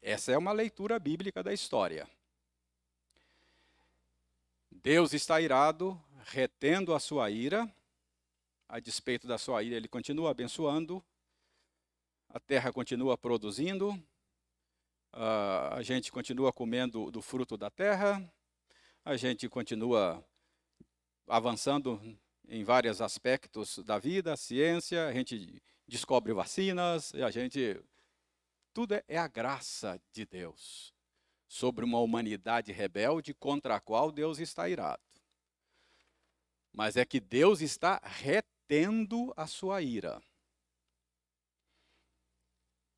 Essa 0.00 0.32
é 0.32 0.38
uma 0.38 0.52
leitura 0.52 0.98
bíblica 0.98 1.42
da 1.42 1.52
história. 1.52 2.08
Deus 4.70 5.12
está 5.12 5.40
irado, 5.40 6.00
retendo 6.26 6.94
a 6.94 7.00
sua 7.00 7.30
ira, 7.30 7.70
a 8.68 8.78
despeito 8.78 9.26
da 9.26 9.38
sua 9.38 9.62
ira, 9.62 9.76
ele 9.76 9.88
continua 9.88 10.30
abençoando, 10.30 11.02
a 12.28 12.38
terra 12.38 12.72
continua 12.72 13.16
produzindo, 13.16 14.00
a 15.12 15.80
gente 15.82 16.12
continua 16.12 16.52
comendo 16.52 17.10
do 17.10 17.22
fruto 17.22 17.56
da 17.56 17.70
terra, 17.70 18.22
a 19.08 19.16
gente 19.16 19.48
continua 19.48 20.22
avançando 21.26 21.98
em 22.46 22.62
vários 22.62 23.00
aspectos 23.00 23.78
da 23.78 23.98
vida, 23.98 24.36
ciência, 24.36 25.06
a 25.06 25.12
gente 25.14 25.62
descobre 25.86 26.34
vacinas, 26.34 27.14
a 27.14 27.30
gente 27.30 27.82
tudo 28.74 28.92
é, 28.92 29.02
é 29.08 29.16
a 29.16 29.26
graça 29.26 29.98
de 30.12 30.26
Deus 30.26 30.92
sobre 31.46 31.86
uma 31.86 31.98
humanidade 32.00 32.70
rebelde 32.70 33.32
contra 33.32 33.76
a 33.76 33.80
qual 33.80 34.12
Deus 34.12 34.40
está 34.40 34.68
irado. 34.68 35.02
Mas 36.70 36.98
é 36.98 37.04
que 37.06 37.18
Deus 37.18 37.62
está 37.62 38.02
retendo 38.04 39.32
a 39.38 39.46
sua 39.46 39.80
ira. 39.80 40.20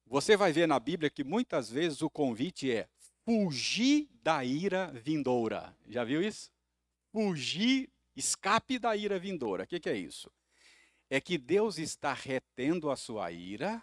Você 0.06 0.36
vai 0.36 0.50
ver 0.50 0.66
na 0.66 0.80
Bíblia 0.80 1.08
que 1.08 1.22
muitas 1.22 1.70
vezes 1.70 2.02
o 2.02 2.10
convite 2.10 2.68
é 2.68 2.88
fugir 3.24 4.08
da 4.22 4.44
ira 4.44 4.92
vindoura. 4.92 5.76
Já 5.88 6.04
viu 6.04 6.22
isso? 6.22 6.52
Fugir, 7.12 7.90
escape 8.16 8.78
da 8.78 8.96
ira 8.96 9.18
vindoura. 9.18 9.64
O 9.64 9.66
que, 9.66 9.80
que 9.80 9.88
é 9.88 9.96
isso? 9.96 10.30
É 11.08 11.20
que 11.20 11.36
Deus 11.36 11.78
está 11.78 12.12
retendo 12.12 12.90
a 12.90 12.96
sua 12.96 13.32
ira 13.32 13.82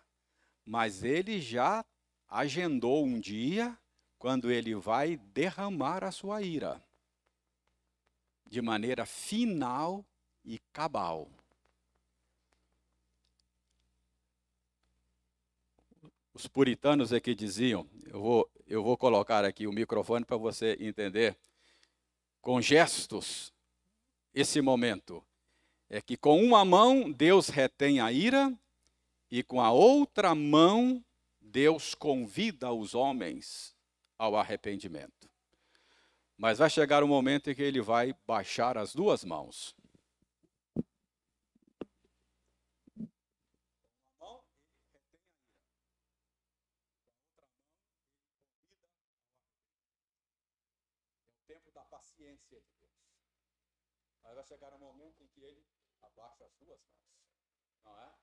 mas 0.68 1.02
ele 1.02 1.40
já 1.40 1.86
agendou 2.28 3.06
um 3.06 3.18
dia 3.18 3.80
quando 4.20 4.52
ele 4.52 4.76
vai 4.76 5.16
derramar 5.16 6.04
a 6.04 6.12
sua 6.12 6.42
ira 6.42 6.84
de 8.46 8.62
maneira 8.62 9.06
final 9.06 10.06
e 10.44 10.60
cabal. 10.74 11.32
Os 16.34 16.48
puritanos 16.48 17.14
aqui 17.14 17.34
diziam, 17.34 17.90
eu 18.08 18.22
vou, 18.22 18.52
eu 18.68 18.84
vou 18.84 18.98
colocar 18.98 19.46
aqui 19.46 19.66
o 19.66 19.72
microfone 19.72 20.26
para 20.26 20.38
você 20.38 20.78
entender, 20.80 21.38
com 22.42 22.62
gestos, 22.62 23.54
esse 24.34 24.62
momento. 24.62 25.24
É 25.90 26.02
que 26.02 26.18
com 26.18 26.44
uma 26.44 26.66
mão 26.66 27.10
Deus 27.10 27.48
retém 27.48 28.02
a 28.02 28.12
ira 28.12 28.54
e 29.32 29.42
com 29.42 29.62
a 29.62 29.72
outra 29.72 30.36
mão, 30.36 31.04
Deus 31.40 31.96
convida 31.96 32.74
os 32.74 32.94
homens 32.94 33.74
ao 34.18 34.36
arrependimento. 34.36 35.30
Mas 36.38 36.58
vai 36.58 36.70
chegar 36.70 37.04
um 37.04 37.08
momento 37.08 37.50
em 37.50 37.56
que 37.56 37.64
ele 37.64 37.82
vai 37.82 38.14
baixar 38.26 38.78
as 38.78 38.94
duas 38.94 39.24
mãos. 39.24 39.74
paciência 52.18 52.60
de 52.62 52.74
Deus. 52.80 52.92
Mas 54.24 54.36
vai 54.36 54.44
chegar 54.44 54.74
um 54.74 54.80
momento 54.80 55.22
em 55.24 55.28
que 55.28 55.42
ele 55.42 55.66
abaixa 56.02 56.46
as 56.46 56.56
duas 56.56 56.82
mãos. 56.86 57.08
Não 57.86 58.00
é? 58.00 58.14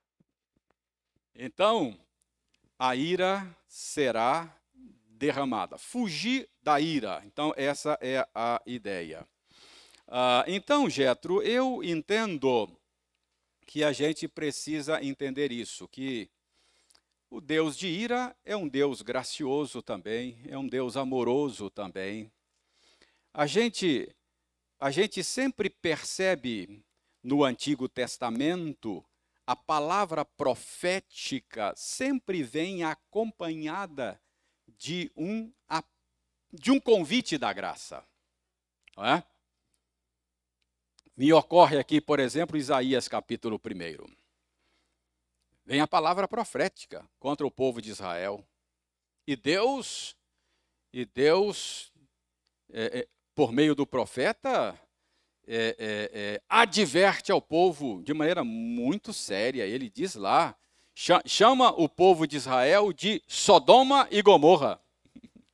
Então, 1.37 1.99
a 2.79 2.95
ira 2.95 3.57
será 3.67 4.57
derramada. 5.09 5.77
Fugir 5.79 6.49
da 6.63 6.81
ira. 6.81 7.23
Então, 7.27 7.53
essa 7.57 7.99
é 8.01 8.27
a 8.35 8.63
ideia. 8.67 9.27
Ah, 10.07 10.45
então, 10.47 10.89
Jetro, 10.89 11.43
eu 11.43 11.83
entendo 11.83 12.71
que 13.67 13.83
a 13.83 13.93
gente 13.93 14.29
precisa 14.29 15.03
entender 15.03 15.51
isso, 15.51 15.89
que 15.89 16.29
o 17.31 17.41
Deus 17.41 17.77
de 17.77 17.89
ira 17.89 18.37
é 18.45 18.57
um 18.57 18.69
Deus 18.69 19.03
gracioso 19.03 19.83
também, 19.83 20.39
é 20.47 20.57
um 20.57 20.69
Deus 20.69 20.97
amoroso 20.97 21.69
também. 21.71 22.31
A 23.33 23.47
gente, 23.47 24.09
a 24.79 24.91
gente 24.91 25.25
sempre 25.25 25.69
percebe 25.69 26.85
no 27.23 27.43
Antigo 27.43 27.89
Testamento 27.89 29.05
a 29.47 29.55
palavra 29.55 30.25
profética 30.25 31.75
sempre 31.77 32.43
vem 32.43 32.83
acompanhada 32.83 34.21
de 34.67 35.11
um, 35.17 35.53
de 36.53 36.71
um 36.71 36.81
convite 36.81 37.37
da 37.37 37.53
graça. 37.53 38.07
É? 38.99 39.23
Me 41.17 41.33
ocorre 41.33 41.79
aqui, 41.79 42.01
por 42.01 42.19
exemplo, 42.19 42.57
Isaías 42.57 43.07
capítulo 43.07 43.61
1. 43.61 44.25
Vem 45.65 45.81
a 45.81 45.87
palavra 45.87 46.29
profética 46.29 47.09
contra 47.19 47.47
o 47.47 47.51
povo 47.51 47.81
de 47.81 47.91
Israel. 47.91 48.47
E 49.27 49.35
Deus, 49.35 50.17
e 50.93 51.05
Deus, 51.05 51.93
é, 52.71 53.01
é, 53.01 53.09
por 53.35 53.53
meio 53.53 53.75
do 53.75 53.87
profeta, 53.87 54.79
é, 55.47 55.77
é, 55.79 56.11
é, 56.13 56.43
adverte 56.49 57.31
ao 57.31 57.41
povo 57.41 58.03
de 58.03 58.15
maneira 58.15 58.43
muito 58.45 59.13
séria. 59.13 59.65
Ele 59.65 59.91
diz 59.91 60.15
lá, 60.15 60.57
chama 61.27 61.71
o 61.71 61.89
povo 61.89 62.27
de 62.27 62.37
Israel 62.37 62.93
de 62.93 63.23
Sodoma 63.27 64.09
e 64.11 64.23
Gomorra. 64.23 64.81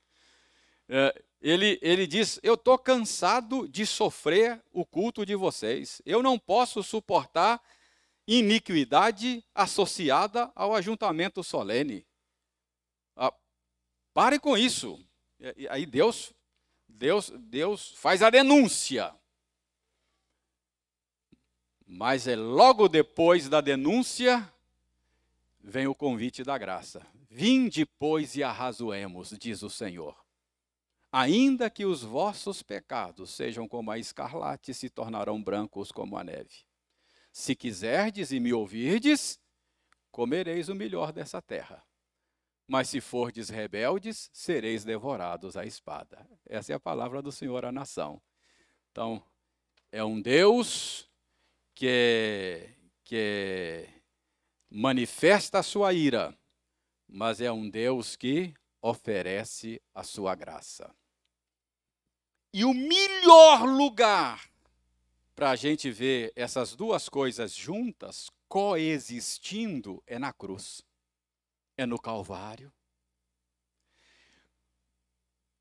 É, 0.92 1.22
ele, 1.40 1.78
ele 1.80 2.04
diz: 2.04 2.40
Eu 2.42 2.54
estou 2.54 2.76
cansado 2.76 3.68
de 3.68 3.86
sofrer 3.86 4.60
o 4.72 4.84
culto 4.84 5.24
de 5.24 5.36
vocês. 5.36 6.02
Eu 6.04 6.20
não 6.20 6.36
posso 6.36 6.82
suportar 6.82 7.62
iniquidade 8.26 9.44
associada 9.54 10.50
ao 10.54 10.74
ajuntamento 10.74 11.44
solene. 11.44 12.04
Ah, 13.14 13.32
pare 14.12 14.40
com 14.40 14.58
isso. 14.58 14.98
Aí 15.70 15.86
Deus, 15.86 16.34
Deus, 16.88 17.30
Deus 17.30 17.94
faz 17.96 18.20
a 18.20 18.28
denúncia. 18.28 19.14
Mas 21.92 22.28
é 22.28 22.36
logo 22.36 22.88
depois 22.88 23.48
da 23.48 23.60
denúncia 23.60 24.48
vem 25.58 25.88
o 25.88 25.94
convite 25.94 26.44
da 26.44 26.56
graça. 26.56 27.04
Vinde, 27.28 27.84
pois, 27.84 28.36
e 28.36 28.44
arrazoemos, 28.44 29.36
diz 29.36 29.64
o 29.64 29.68
Senhor. 29.68 30.16
Ainda 31.10 31.68
que 31.68 31.84
os 31.84 32.04
vossos 32.04 32.62
pecados 32.62 33.30
sejam 33.30 33.66
como 33.66 33.90
a 33.90 33.98
escarlate, 33.98 34.72
se 34.72 34.88
tornarão 34.88 35.42
brancos 35.42 35.90
como 35.90 36.16
a 36.16 36.22
neve. 36.22 36.64
Se 37.32 37.56
quiserdes 37.56 38.30
e 38.30 38.38
me 38.38 38.52
ouvirdes, 38.52 39.40
comereis 40.12 40.68
o 40.68 40.76
melhor 40.76 41.12
dessa 41.12 41.42
terra. 41.42 41.84
Mas 42.68 42.88
se 42.88 43.00
fordes 43.00 43.48
rebeldes, 43.48 44.30
sereis 44.32 44.84
devorados 44.84 45.56
à 45.56 45.66
espada. 45.66 46.24
Essa 46.46 46.72
é 46.72 46.76
a 46.76 46.80
palavra 46.80 47.20
do 47.20 47.32
Senhor 47.32 47.64
à 47.64 47.72
nação. 47.72 48.22
Então, 48.92 49.20
é 49.90 50.04
um 50.04 50.22
Deus 50.22 51.09
que, 51.74 52.68
que 53.04 53.88
manifesta 54.70 55.58
a 55.58 55.62
sua 55.62 55.92
ira, 55.92 56.36
mas 57.08 57.40
é 57.40 57.50
um 57.50 57.68
Deus 57.68 58.16
que 58.16 58.54
oferece 58.80 59.80
a 59.94 60.02
sua 60.02 60.34
graça. 60.34 60.94
E 62.52 62.64
o 62.64 62.74
melhor 62.74 63.64
lugar 63.64 64.50
para 65.34 65.52
a 65.52 65.56
gente 65.56 65.90
ver 65.90 66.32
essas 66.36 66.74
duas 66.74 67.08
coisas 67.08 67.54
juntas, 67.54 68.28
coexistindo, 68.48 70.02
é 70.06 70.18
na 70.18 70.32
cruz, 70.32 70.82
é 71.78 71.86
no 71.86 71.98
Calvário. 71.98 72.72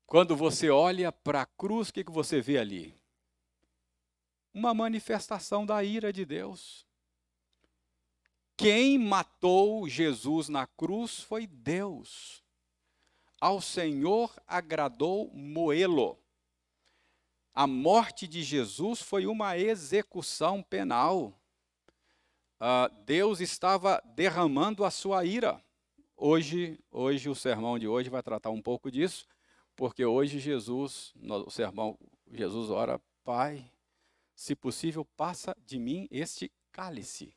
Quando 0.04 0.36
você 0.36 0.68
olha 0.68 1.12
para 1.12 1.42
a 1.42 1.46
cruz, 1.46 1.88
o 1.88 1.92
que, 1.94 2.04
que 2.04 2.10
você 2.10 2.40
vê 2.40 2.58
ali? 2.58 2.99
Uma 4.52 4.74
manifestação 4.74 5.64
da 5.64 5.82
ira 5.82 6.12
de 6.12 6.24
Deus. 6.24 6.86
Quem 8.56 8.98
matou 8.98 9.88
Jesus 9.88 10.48
na 10.48 10.66
cruz 10.66 11.20
foi 11.20 11.46
Deus. 11.46 12.44
Ao 13.40 13.60
Senhor 13.60 14.30
agradou 14.46 15.30
moê-lo. 15.32 16.18
A 17.54 17.66
morte 17.66 18.28
de 18.28 18.42
Jesus 18.42 19.00
foi 19.00 19.26
uma 19.26 19.56
execução 19.56 20.62
penal. 20.62 21.40
Uh, 22.60 22.94
Deus 23.06 23.40
estava 23.40 24.02
derramando 24.14 24.84
a 24.84 24.90
sua 24.90 25.24
ira. 25.24 25.64
Hoje, 26.14 26.78
hoje 26.90 27.30
o 27.30 27.34
sermão 27.34 27.78
de 27.78 27.88
hoje 27.88 28.10
vai 28.10 28.22
tratar 28.22 28.50
um 28.50 28.60
pouco 28.60 28.90
disso, 28.90 29.26
porque 29.74 30.04
hoje 30.04 30.38
Jesus, 30.38 31.14
no, 31.16 31.46
o 31.46 31.50
sermão, 31.50 31.98
Jesus 32.30 32.68
ora, 32.68 33.00
Pai, 33.24 33.72
se 34.40 34.56
possível, 34.56 35.04
passa 35.04 35.54
de 35.66 35.78
mim 35.78 36.08
este 36.10 36.50
cálice. 36.72 37.36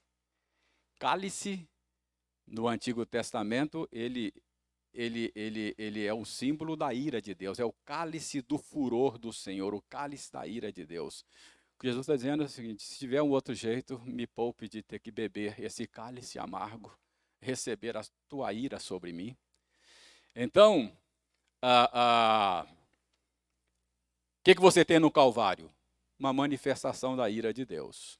Cálice, 0.97 1.67
no 2.47 2.65
Antigo 2.65 3.05
Testamento, 3.05 3.89
ele, 3.91 4.33
ele, 4.93 5.29
ele, 5.35 5.75
ele 5.77 6.05
é 6.05 6.13
um 6.13 6.23
símbolo 6.23 6.77
da 6.77 6.93
ira 6.93 7.21
de 7.21 7.35
Deus, 7.35 7.59
é 7.59 7.65
o 7.65 7.73
cálice 7.83 8.41
do 8.41 8.57
furor 8.57 9.17
do 9.17 9.33
Senhor, 9.33 9.73
o 9.73 9.81
cálice 9.81 10.31
da 10.31 10.47
ira 10.47 10.71
de 10.71 10.85
Deus. 10.85 11.25
O 11.75 11.79
que 11.81 11.87
Jesus 11.87 12.05
está 12.05 12.15
dizendo 12.15 12.43
é 12.43 12.45
o 12.45 12.49
seguinte: 12.49 12.83
se 12.83 12.97
tiver 12.97 13.21
um 13.21 13.31
outro 13.31 13.53
jeito, 13.53 13.99
me 14.05 14.25
poupe 14.25 14.69
de 14.69 14.81
ter 14.81 14.99
que 14.99 15.11
beber 15.11 15.59
esse 15.59 15.85
cálice 15.85 16.39
amargo, 16.39 16.97
receber 17.41 17.97
a 17.97 18.03
tua 18.29 18.53
ira 18.53 18.79
sobre 18.79 19.11
mim. 19.11 19.35
Então, 20.33 20.85
o 20.85 20.91
ah, 21.63 21.89
ah, 21.93 22.67
que, 24.41 24.55
que 24.55 24.61
você 24.61 24.85
tem 24.85 24.99
no 24.99 25.11
Calvário? 25.11 25.69
Uma 26.17 26.31
manifestação 26.31 27.15
da 27.15 27.29
ira 27.29 27.53
de 27.53 27.65
Deus. 27.65 28.19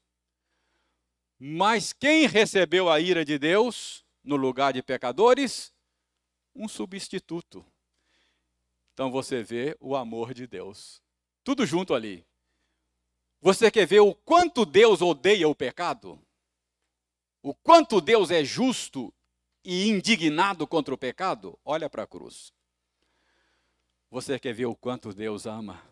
Mas 1.38 1.92
quem 1.92 2.26
recebeu 2.26 2.90
a 2.90 3.00
ira 3.00 3.24
de 3.24 3.38
Deus 3.38 4.04
no 4.22 4.36
lugar 4.36 4.72
de 4.72 4.82
pecadores? 4.82 5.72
Um 6.54 6.68
substituto. 6.68 7.64
Então 8.92 9.10
você 9.10 9.42
vê 9.42 9.76
o 9.80 9.96
amor 9.96 10.32
de 10.32 10.46
Deus. 10.46 11.02
Tudo 11.42 11.66
junto 11.66 11.94
ali. 11.94 12.24
Você 13.40 13.70
quer 13.70 13.86
ver 13.86 14.00
o 14.00 14.14
quanto 14.14 14.64
Deus 14.64 15.02
odeia 15.02 15.48
o 15.48 15.54
pecado? 15.54 16.18
O 17.42 17.54
quanto 17.54 18.00
Deus 18.00 18.30
é 18.30 18.42
justo 18.42 19.12
e 19.62 19.88
indignado 19.88 20.66
contra 20.66 20.94
o 20.94 20.98
pecado? 20.98 21.58
Olha 21.62 21.90
para 21.90 22.04
a 22.04 22.06
cruz. 22.06 22.54
Você 24.10 24.38
quer 24.38 24.54
ver 24.54 24.66
o 24.66 24.74
quanto 24.74 25.12
Deus 25.12 25.44
ama? 25.44 25.82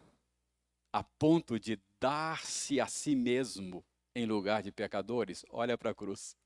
A 0.92 1.02
ponto 1.02 1.58
de 1.58 1.78
dar-se 2.02 2.80
a 2.80 2.86
si 2.88 3.14
mesmo 3.14 3.84
em 4.12 4.26
lugar 4.26 4.60
de 4.60 4.72
pecadores, 4.72 5.46
olha 5.48 5.78
para 5.78 5.90
a 5.90 5.94
cruz. 5.94 6.36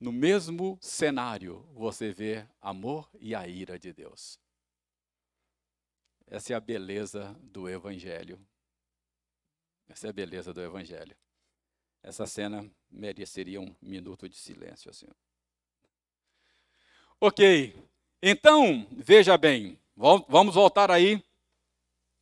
No 0.00 0.10
mesmo 0.10 0.78
cenário, 0.80 1.68
você 1.74 2.10
vê 2.10 2.48
amor 2.58 3.10
e 3.20 3.34
a 3.34 3.46
ira 3.46 3.78
de 3.78 3.92
Deus. 3.92 4.40
Essa 6.26 6.54
é 6.54 6.56
a 6.56 6.60
beleza 6.60 7.38
do 7.42 7.68
Evangelho. 7.68 8.40
Essa 9.86 10.06
é 10.06 10.10
a 10.10 10.14
beleza 10.14 10.54
do 10.54 10.62
Evangelho. 10.62 11.14
Essa 12.02 12.26
cena 12.26 12.68
mereceria 12.90 13.60
um 13.60 13.76
minuto 13.82 14.26
de 14.30 14.36
silêncio. 14.36 14.90
Assim. 14.90 15.06
Ok, 17.20 17.76
então, 18.22 18.86
veja 18.92 19.36
bem, 19.36 19.78
vamos 19.94 20.54
voltar 20.54 20.90
aí 20.90 21.22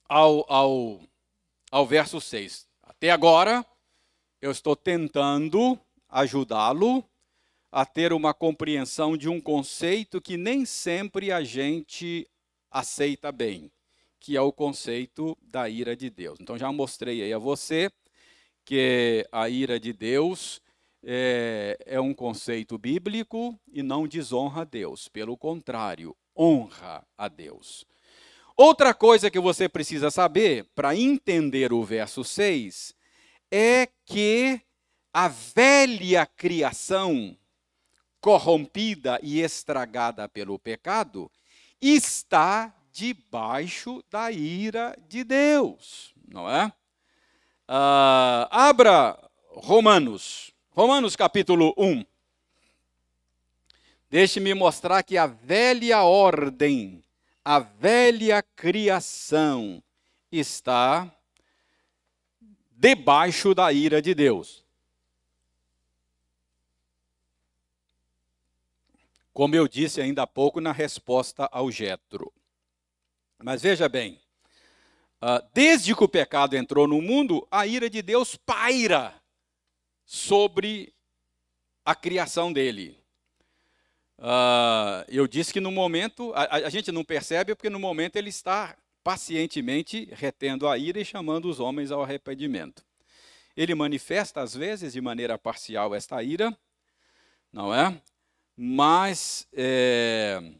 ao, 0.08 0.44
ao, 0.52 1.00
ao 1.70 1.86
verso 1.86 2.20
6. 2.20 2.66
Até 2.82 3.10
agora, 3.10 3.64
eu 4.40 4.50
estou 4.50 4.74
tentando 4.74 5.78
ajudá-lo 6.08 7.04
a 7.70 7.86
ter 7.86 8.12
uma 8.12 8.34
compreensão 8.34 9.16
de 9.16 9.28
um 9.28 9.40
conceito 9.40 10.20
que 10.20 10.36
nem 10.36 10.64
sempre 10.64 11.30
a 11.30 11.44
gente 11.44 12.28
aceita 12.70 13.30
bem, 13.30 13.70
que 14.18 14.36
é 14.36 14.40
o 14.40 14.52
conceito 14.52 15.36
da 15.40 15.68
ira 15.68 15.96
de 15.96 16.10
Deus. 16.10 16.38
Então 16.40 16.58
já 16.58 16.72
mostrei 16.72 17.22
aí 17.22 17.32
a 17.32 17.38
você 17.38 17.90
que 18.64 19.26
a 19.30 19.48
ira 19.48 19.78
de 19.78 19.92
Deus 19.92 20.60
é, 21.02 21.78
é 21.86 22.00
um 22.00 22.12
conceito 22.12 22.76
bíblico 22.76 23.58
e 23.72 23.82
não 23.82 24.06
desonra 24.06 24.62
a 24.62 24.64
Deus, 24.64 25.08
pelo 25.08 25.36
contrário, 25.36 26.16
honra 26.36 27.06
a 27.16 27.28
Deus. 27.28 27.86
Outra 28.62 28.92
coisa 28.92 29.30
que 29.30 29.40
você 29.40 29.70
precisa 29.70 30.10
saber 30.10 30.66
para 30.74 30.94
entender 30.94 31.72
o 31.72 31.82
verso 31.82 32.22
6 32.22 32.94
é 33.50 33.88
que 34.04 34.60
a 35.14 35.28
velha 35.28 36.26
criação, 36.26 37.34
corrompida 38.20 39.18
e 39.22 39.40
estragada 39.40 40.28
pelo 40.28 40.58
pecado, 40.58 41.30
está 41.80 42.70
debaixo 42.92 44.04
da 44.10 44.30
ira 44.30 44.94
de 45.08 45.24
Deus, 45.24 46.12
não 46.28 46.46
é? 46.46 46.66
Uh, 47.66 48.44
abra 48.50 49.18
Romanos, 49.52 50.52
Romanos 50.72 51.16
capítulo 51.16 51.72
1. 51.78 52.04
Deixe-me 54.10 54.52
mostrar 54.52 55.02
que 55.02 55.16
a 55.16 55.26
velha 55.26 56.02
ordem, 56.02 57.02
a 57.44 57.58
velha 57.58 58.42
criação 58.42 59.82
está 60.30 61.10
debaixo 62.70 63.54
da 63.54 63.72
ira 63.72 64.00
de 64.00 64.14
Deus. 64.14 64.64
Como 69.32 69.54
eu 69.54 69.66
disse 69.66 70.00
ainda 70.00 70.22
há 70.22 70.26
pouco 70.26 70.60
na 70.60 70.72
resposta 70.72 71.48
ao 71.50 71.70
Jetro. 71.70 72.32
Mas 73.42 73.62
veja 73.62 73.88
bem, 73.88 74.20
ah, 75.20 75.42
desde 75.54 75.94
que 75.94 76.04
o 76.04 76.08
pecado 76.08 76.56
entrou 76.56 76.86
no 76.86 77.00
mundo, 77.00 77.46
a 77.50 77.66
ira 77.66 77.88
de 77.88 78.02
Deus 78.02 78.36
paira 78.36 79.14
sobre 80.04 80.94
a 81.84 81.94
criação 81.94 82.52
dele. 82.52 82.99
Uh, 84.20 85.02
eu 85.08 85.26
disse 85.26 85.50
que 85.50 85.60
no 85.60 85.70
momento, 85.70 86.30
a, 86.34 86.56
a, 86.66 86.68
gente 86.68 86.92
não 86.92 87.02
percebe 87.02 87.54
porque 87.54 87.70
no 87.70 87.80
momento 87.80 88.16
ele 88.16 88.28
está 88.28 88.76
pacientemente 89.02 90.06
retendo 90.12 90.68
a 90.68 90.76
ira 90.76 91.00
e 91.00 91.04
chamando 91.06 91.48
os 91.48 91.58
homens 91.58 91.90
ao 91.90 92.02
arrependimento. 92.02 92.84
Ele 93.56 93.74
manifesta, 93.74 94.42
às 94.42 94.54
vezes, 94.54 94.92
de 94.92 95.00
maneira 95.00 95.38
parcial 95.38 95.94
esta 95.94 96.22
ira, 96.22 96.54
não 97.50 97.74
é? 97.74 97.98
Mas 98.54 99.48
é, 99.54 100.52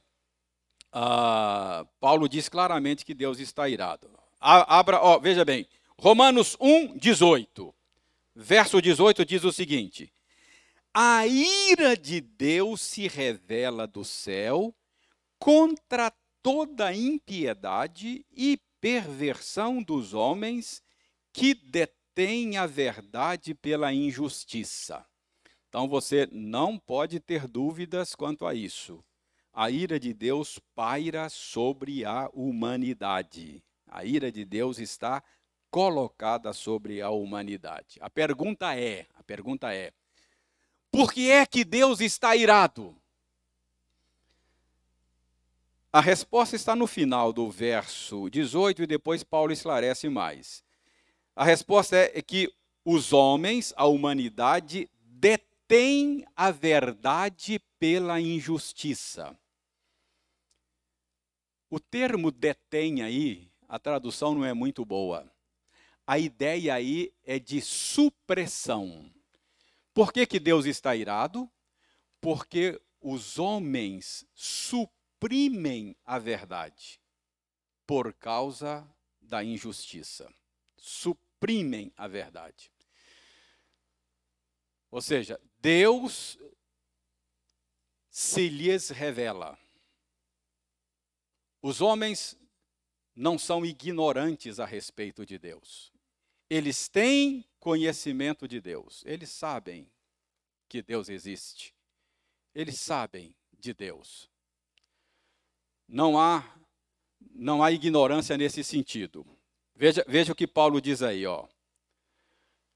Paulo 2.01 2.31
diz 2.31 2.49
claramente 2.49 3.05
que 3.05 3.13
Deus 3.13 3.39
está 3.41 3.69
irado. 3.69 4.11
Abra, 4.41 5.03
ó, 5.03 5.19
veja 5.19 5.45
bem, 5.45 5.69
Romanos 5.99 6.57
1, 6.59 6.97
18. 6.97 7.75
Verso 8.35 8.81
18 8.81 9.23
diz 9.27 9.45
o 9.45 9.53
seguinte: 9.53 10.11
A 10.93 11.25
ira 11.25 11.97
de 11.97 12.21
Deus 12.21 12.81
se 12.81 13.07
revela 13.07 13.87
do 13.87 14.05
céu 14.05 14.75
contra 15.39 16.13
toda 16.43 16.93
impiedade 16.93 18.27
e 18.33 18.59
perversão 18.81 19.81
dos 19.81 20.15
homens 20.15 20.83
que 21.33 21.55
detêm 21.55 22.57
a 22.57 22.67
verdade 22.67 23.55
pela 23.55 23.93
injustiça. 23.93 25.07
Então 25.69 25.89
você 25.89 26.29
não 26.33 26.77
pode 26.77 27.21
ter 27.21 27.47
dúvidas 27.47 28.17
quanto 28.17 28.45
a 28.45 28.53
isso. 28.53 29.05
A 29.53 29.71
ira 29.71 30.01
de 30.01 30.13
Deus 30.13 30.59
paira 30.75 31.29
sobre 31.29 32.05
a 32.05 32.29
humanidade. 32.33 33.63
A 33.87 34.05
ira 34.05 34.33
de 34.33 34.45
Deus 34.45 34.81
está 34.81 35.23
colocada 35.71 36.53
sobre 36.53 37.01
a 37.01 37.11
humanidade. 37.11 37.97
A 38.01 38.11
pergunta 38.11 38.77
é, 38.77 39.07
a 39.15 39.23
pergunta 39.23 39.73
é: 39.73 39.93
por 40.91 41.13
que 41.13 41.31
é 41.31 41.47
que 41.47 41.65
Deus 41.65 42.01
está 42.01 42.35
irado? 42.35 42.97
A 45.93 46.01
resposta 46.01 46.55
está 46.55 46.77
no 46.77 46.87
final 46.87 47.33
do 47.33 47.51
verso 47.51 48.31
18 48.31 48.83
e 48.83 48.87
depois 48.87 49.25
Paulo 49.25 49.53
esclarece 49.53 50.09
mais. 50.09 50.63
A 51.35 51.45
resposta 51.45 51.97
é 51.97 52.23
que 52.23 52.53
os 52.85 53.13
homens, 53.13 53.75
a 53.77 53.87
humanidade, 53.87 54.89
detêm 55.03 56.25
a 56.37 56.51
verdade 56.51 57.61
pela 57.79 58.21
injustiça. 58.21 59.37
O 61.69 61.81
termo 61.81 62.31
detém 62.31 63.03
aí, 63.03 63.49
a 63.69 63.79
tradução 63.79 64.35
não 64.35 64.45
é 64.45 64.53
muito 64.53 64.85
boa. 64.85 65.31
A 66.07 66.19
ideia 66.19 66.75
aí 66.75 67.13
é 67.25 67.39
de 67.39 67.61
supressão. 67.61 69.11
Por 70.01 70.15
que, 70.15 70.27
que 70.27 70.41
Deus 70.41 70.65
está 70.65 70.97
irado? 70.97 71.47
Porque 72.23 72.81
os 73.03 73.39
homens 73.39 74.27
suprimem 74.35 75.95
a 76.07 76.19
verdade 76.19 76.99
por 77.87 78.15
causa 78.15 78.91
da 79.21 79.45
injustiça. 79.45 80.27
Suprimem 80.79 81.93
a 81.99 82.09
verdade. 82.09 82.73
Ou 84.91 85.03
seja, 85.03 85.39
Deus 85.59 86.39
se 88.09 88.49
lhes 88.49 88.89
revela. 88.89 89.59
Os 91.61 91.83
homens 91.83 92.39
não 93.15 93.39
são 93.39 93.67
ignorantes 93.67 94.59
a 94.61 94.65
respeito 94.65 95.27
de 95.27 95.39
Deus. 95.39 95.90
Eles 96.51 96.89
têm 96.89 97.49
conhecimento 97.61 98.49
de 98.49 98.61
Deus. 98.61 99.05
Eles 99.07 99.31
sabem 99.31 99.89
que 100.69 100.83
Deus 100.83 101.09
existe. 101.09 101.73
Eles 102.53 102.79
sabem 102.81 103.35
de 103.57 103.73
Deus. 103.73 104.29
Não 105.87 106.19
há 106.19 106.57
não 107.33 107.63
há 107.63 107.71
ignorância 107.71 108.37
nesse 108.37 108.65
sentido. 108.65 109.27
Veja, 109.75 110.05
veja 110.09 110.33
o 110.33 110.35
que 110.35 110.47
Paulo 110.47 110.81
diz 110.81 111.03
aí, 111.03 111.27
ó. 111.27 111.47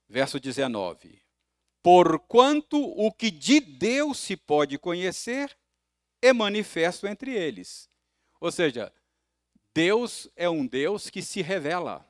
Verso 0.08 0.38
19. 0.38 1.22
Porquanto 1.82 2.78
o 2.78 3.10
que 3.10 3.30
de 3.30 3.60
Deus 3.60 4.18
se 4.18 4.36
pode 4.36 4.78
conhecer 4.78 5.56
é 6.22 6.32
manifesto 6.32 7.06
entre 7.06 7.32
eles. 7.32 7.90
Ou 8.40 8.52
seja, 8.52 8.92
Deus 9.74 10.28
é 10.36 10.48
um 10.48 10.66
Deus 10.66 11.10
que 11.10 11.20
se 11.22 11.42
revela. 11.42 12.06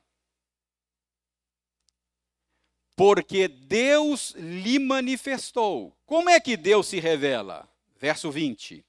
Porque 2.97 3.49
Deus 3.49 4.35
lhe 4.37 4.79
manifestou. 4.79 5.97
Como 6.07 6.31
é 6.31 6.39
que 6.39 6.57
Deus 6.57 6.87
se 6.87 7.01
revela? 7.01 7.69
Verso 7.99 8.31
20. 8.31 8.85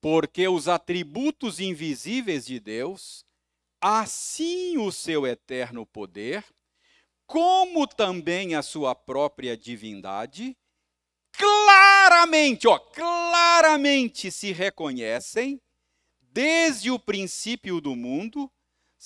Porque 0.00 0.46
os 0.46 0.68
atributos 0.68 1.58
invisíveis 1.58 2.46
de 2.46 2.60
Deus, 2.60 3.24
assim 3.80 4.78
o 4.78 4.92
seu 4.92 5.26
eterno 5.26 5.84
poder, 5.86 6.44
como 7.26 7.86
também 7.86 8.54
a 8.54 8.62
sua 8.62 8.94
própria 8.94 9.56
divindade, 9.56 10.56
claramente, 11.32 12.68
ó, 12.68 12.78
claramente 12.78 14.30
se 14.30 14.52
reconhecem 14.52 15.60
desde 16.20 16.90
o 16.90 16.98
princípio 16.98 17.80
do 17.80 17.96
mundo, 17.96 18.50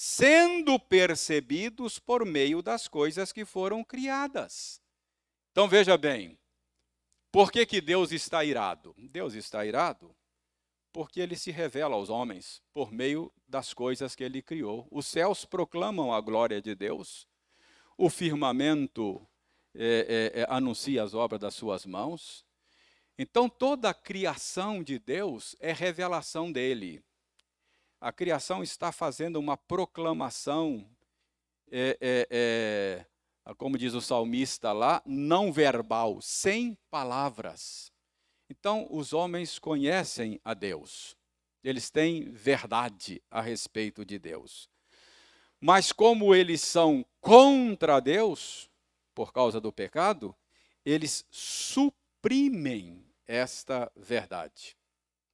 sendo 0.00 0.78
percebidos 0.78 1.98
por 1.98 2.24
meio 2.24 2.62
das 2.62 2.86
coisas 2.86 3.32
que 3.32 3.44
foram 3.44 3.82
criadas. 3.82 4.80
Então 5.50 5.66
veja 5.66 5.98
bem, 5.98 6.38
por 7.32 7.50
que, 7.50 7.66
que 7.66 7.80
Deus 7.80 8.12
está 8.12 8.44
irado? 8.44 8.94
Deus 8.96 9.34
está 9.34 9.66
irado 9.66 10.14
porque 10.92 11.18
ele 11.18 11.34
se 11.34 11.50
revela 11.50 11.96
aos 11.96 12.10
homens 12.10 12.62
por 12.72 12.92
meio 12.92 13.32
das 13.48 13.74
coisas 13.74 14.14
que 14.14 14.22
ele 14.22 14.40
criou. 14.40 14.86
Os 14.88 15.04
céus 15.04 15.44
proclamam 15.44 16.12
a 16.12 16.20
glória 16.20 16.62
de 16.62 16.76
Deus, 16.76 17.26
o 17.96 18.08
firmamento 18.08 19.26
é, 19.74 20.32
é, 20.32 20.40
é, 20.42 20.46
anuncia 20.48 21.02
as 21.02 21.12
obras 21.12 21.40
das 21.40 21.54
suas 21.54 21.84
mãos. 21.84 22.46
Então 23.18 23.48
toda 23.48 23.90
a 23.90 23.94
criação 23.94 24.80
de 24.80 24.96
Deus 24.96 25.56
é 25.58 25.72
revelação 25.72 26.52
dele 26.52 27.02
a 28.00 28.12
criação 28.12 28.62
está 28.62 28.92
fazendo 28.92 29.36
uma 29.36 29.56
proclamação, 29.56 30.88
é, 31.70 31.98
é, 32.00 33.06
é, 33.46 33.54
como 33.54 33.76
diz 33.76 33.94
o 33.94 34.00
salmista 34.00 34.72
lá, 34.72 35.02
não 35.04 35.52
verbal, 35.52 36.20
sem 36.20 36.76
palavras. 36.90 37.92
Então, 38.48 38.86
os 38.90 39.12
homens 39.12 39.58
conhecem 39.58 40.40
a 40.44 40.54
Deus, 40.54 41.16
eles 41.62 41.90
têm 41.90 42.30
verdade 42.30 43.22
a 43.30 43.40
respeito 43.40 44.04
de 44.04 44.18
Deus. 44.18 44.70
Mas, 45.60 45.92
como 45.92 46.34
eles 46.34 46.62
são 46.62 47.04
contra 47.20 48.00
Deus, 48.00 48.70
por 49.12 49.32
causa 49.32 49.60
do 49.60 49.72
pecado, 49.72 50.34
eles 50.84 51.26
suprimem 51.30 53.04
esta 53.26 53.90
verdade, 53.96 54.76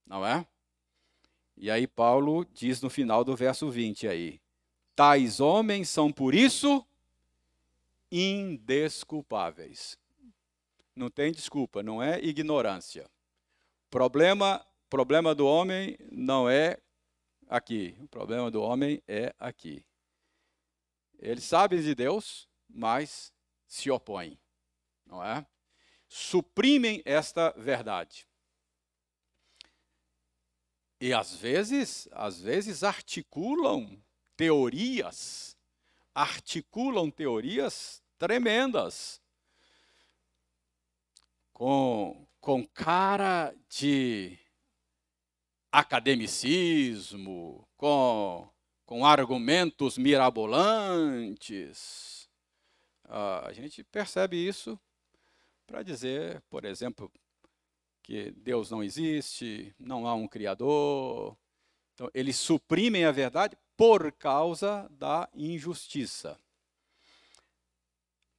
não 0.06 0.26
é? 0.26 0.46
E 1.56 1.70
aí 1.70 1.86
Paulo 1.86 2.44
diz 2.52 2.80
no 2.80 2.90
final 2.90 3.24
do 3.24 3.36
verso 3.36 3.70
20 3.70 4.08
aí: 4.08 4.40
Tais 4.94 5.40
homens 5.40 5.88
são 5.88 6.12
por 6.12 6.34
isso 6.34 6.84
indesculpáveis. 8.10 9.98
Não 10.94 11.10
tem 11.10 11.32
desculpa, 11.32 11.82
não 11.82 12.02
é 12.02 12.22
ignorância. 12.22 13.10
Problema, 13.90 14.64
problema 14.88 15.34
do 15.34 15.46
homem 15.46 15.96
não 16.10 16.48
é 16.48 16.78
aqui. 17.48 17.96
O 18.00 18.08
problema 18.08 18.50
do 18.50 18.62
homem 18.62 19.02
é 19.08 19.34
aqui. 19.38 19.84
Eles 21.18 21.44
sabem 21.44 21.80
de 21.80 21.94
Deus, 21.94 22.48
mas 22.68 23.32
se 23.66 23.90
opõem, 23.90 24.38
não 25.06 25.24
é? 25.24 25.44
Suprimem 26.08 27.02
esta 27.04 27.52
verdade. 27.56 28.28
E 31.04 31.12
às 31.12 31.34
vezes, 31.34 32.08
às 32.12 32.40
vezes 32.40 32.82
articulam 32.82 34.02
teorias, 34.38 35.54
articulam 36.14 37.10
teorias 37.10 38.02
tremendas, 38.16 39.20
com, 41.52 42.26
com 42.40 42.66
cara 42.66 43.54
de 43.68 44.38
academicismo, 45.70 47.68
com, 47.76 48.48
com 48.86 49.04
argumentos 49.04 49.98
mirabolantes. 49.98 52.30
Ah, 53.04 53.46
a 53.46 53.52
gente 53.52 53.84
percebe 53.84 54.38
isso 54.38 54.80
para 55.66 55.82
dizer, 55.82 56.40
por 56.48 56.64
exemplo, 56.64 57.12
que 58.04 58.30
Deus 58.32 58.70
não 58.70 58.84
existe, 58.84 59.74
não 59.78 60.06
há 60.06 60.14
um 60.14 60.28
Criador. 60.28 61.36
Então, 61.94 62.10
eles 62.12 62.36
suprimem 62.36 63.06
a 63.06 63.10
verdade 63.10 63.56
por 63.76 64.12
causa 64.12 64.86
da 64.90 65.28
injustiça. 65.34 66.38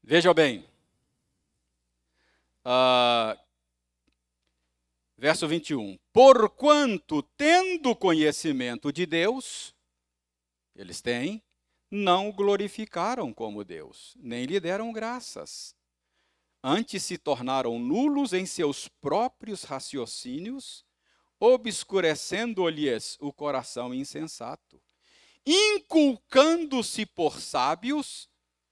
Veja 0.03 0.33
bem, 0.35 0.63
uh, 2.63 3.37
verso 5.17 5.47
21. 5.47 5.97
Porquanto, 6.13 7.23
tendo 7.35 7.95
conhecimento 7.95 8.93
de 8.93 9.07
Deus, 9.07 9.73
eles 10.75 11.01
têm, 11.01 11.41
não 11.89 12.31
glorificaram 12.31 13.33
como 13.33 13.63
Deus, 13.63 14.15
nem 14.19 14.45
lhe 14.45 14.59
deram 14.59 14.93
graças 14.93 15.75
antes 16.67 17.03
se 17.03 17.15
tornaram 17.15 17.77
nulos 17.77 18.33
em 18.33 18.43
seus 18.43 18.87
próprios 18.87 19.63
raciocínios, 19.63 20.83
obscurecendo-lhes 21.39 23.17
o 23.21 23.31
coração 23.31 23.93
insensato. 23.93 24.81
Inculcando-se 25.45 27.05
por 27.05 27.39
sábios, 27.39 28.27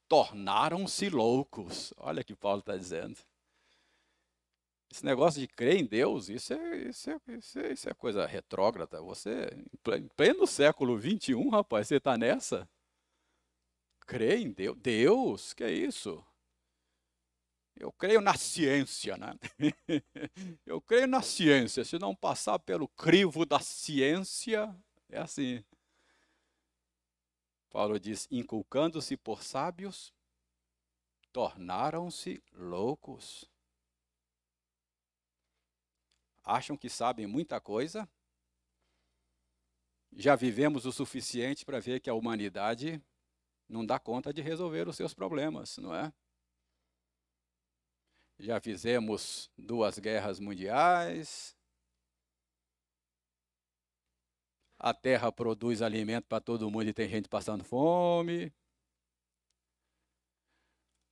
tornaram-se 0.07 1.07
loucos. 1.07 1.93
Olha 1.97 2.23
o 2.23 2.25
que 2.25 2.35
Paulo 2.35 2.61
está 2.61 2.75
dizendo. 2.75 3.19
Esse 4.91 5.05
negócio 5.05 5.39
de 5.39 5.47
crer 5.47 5.77
em 5.77 5.85
Deus, 5.85 6.29
isso 6.29 6.51
é, 6.51 6.77
isso 6.89 7.11
é, 7.11 7.19
isso 7.37 7.59
é, 7.59 7.73
isso 7.73 7.89
é 7.89 7.93
coisa 7.93 8.25
retrógrada. 8.25 9.01
Você, 9.03 9.49
em 9.97 10.07
pleno 10.15 10.47
século 10.47 10.99
XXI, 10.99 11.47
rapaz, 11.51 11.87
você 11.87 11.97
está 11.97 12.17
nessa? 12.17 12.67
Crer 14.07 14.39
em 14.39 14.51
Deus? 14.51 14.77
Deus? 14.79 15.53
Que 15.53 15.63
é 15.63 15.71
isso? 15.71 16.23
Eu 17.75 17.91
creio 17.91 18.21
na 18.21 18.35
ciência, 18.35 19.17
né? 19.17 19.33
Eu 20.65 20.79
creio 20.81 21.07
na 21.07 21.21
ciência. 21.21 21.83
Se 21.83 21.97
não 21.97 22.15
passar 22.15 22.59
pelo 22.59 22.87
crivo 22.87 23.45
da 23.45 23.59
ciência, 23.59 24.73
é 25.09 25.19
assim. 25.19 25.63
Paulo 27.69 27.99
diz: 27.99 28.27
inculcando-se 28.29 29.17
por 29.17 29.41
sábios, 29.43 30.13
tornaram-se 31.31 32.41
loucos. 32.53 33.49
Acham 36.43 36.77
que 36.77 36.89
sabem 36.89 37.25
muita 37.25 37.59
coisa. 37.59 38.07
Já 40.11 40.35
vivemos 40.35 40.85
o 40.85 40.91
suficiente 40.91 41.65
para 41.65 41.79
ver 41.79 41.99
que 41.99 42.09
a 42.09 42.13
humanidade 42.13 43.01
não 43.67 43.83
dá 43.83 43.97
conta 43.97 44.31
de 44.31 44.41
resolver 44.41 44.87
os 44.87 44.95
seus 44.95 45.13
problemas, 45.13 45.77
não 45.77 45.95
é? 45.95 46.13
Já 48.43 48.59
fizemos 48.59 49.49
duas 49.57 49.97
guerras 49.99 50.39
mundiais. 50.39 51.55
A 54.77 54.93
terra 54.93 55.31
produz 55.31 55.81
alimento 55.81 56.25
para 56.27 56.41
todo 56.41 56.69
mundo 56.69 56.89
e 56.89 56.93
tem 56.93 57.07
gente 57.07 57.29
passando 57.29 57.63
fome. 57.63 58.53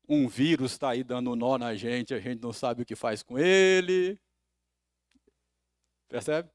Um 0.08 0.28
vírus 0.28 0.74
está 0.74 0.90
aí 0.90 1.04
dando 1.04 1.36
nó 1.36 1.58
na 1.58 1.74
gente, 1.74 2.14
a 2.14 2.20
gente 2.20 2.42
não 2.42 2.52
sabe 2.52 2.84
o 2.84 2.86
que 2.86 2.96
faz 2.96 3.24
com 3.24 3.40
ele. 3.40 4.20
Percebe? 6.10 6.52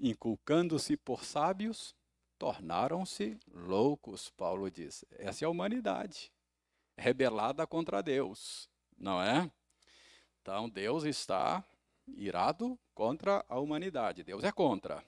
inculcando-se 0.00 0.96
por 0.96 1.24
sábios, 1.24 1.94
tornaram-se 2.38 3.38
loucos, 3.52 4.30
Paulo 4.30 4.70
diz. 4.70 5.04
Essa 5.10 5.44
é 5.44 5.46
a 5.46 5.50
humanidade, 5.50 6.32
rebelada 7.00 7.66
contra 7.66 8.02
Deus, 8.02 8.68
não 8.98 9.20
é? 9.20 9.50
Então 10.42 10.68
Deus 10.68 11.04
está 11.04 11.64
irado 12.16 12.78
contra 12.94 13.44
a 13.48 13.58
humanidade, 13.58 14.22
Deus 14.22 14.44
é 14.44 14.52
contra. 14.52 15.02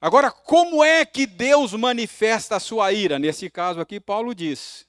Agora, 0.00 0.30
como 0.30 0.82
é 0.82 1.04
que 1.04 1.26
Deus 1.26 1.74
manifesta 1.74 2.56
a 2.56 2.60
sua 2.60 2.90
ira? 2.92 3.18
Nesse 3.18 3.50
caso 3.50 3.80
aqui, 3.80 4.00
Paulo 4.00 4.34
diz, 4.34 4.86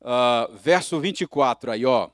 uh, 0.00 0.56
verso 0.56 0.98
24 0.98 1.70
aí, 1.70 1.84
ó. 1.84 2.08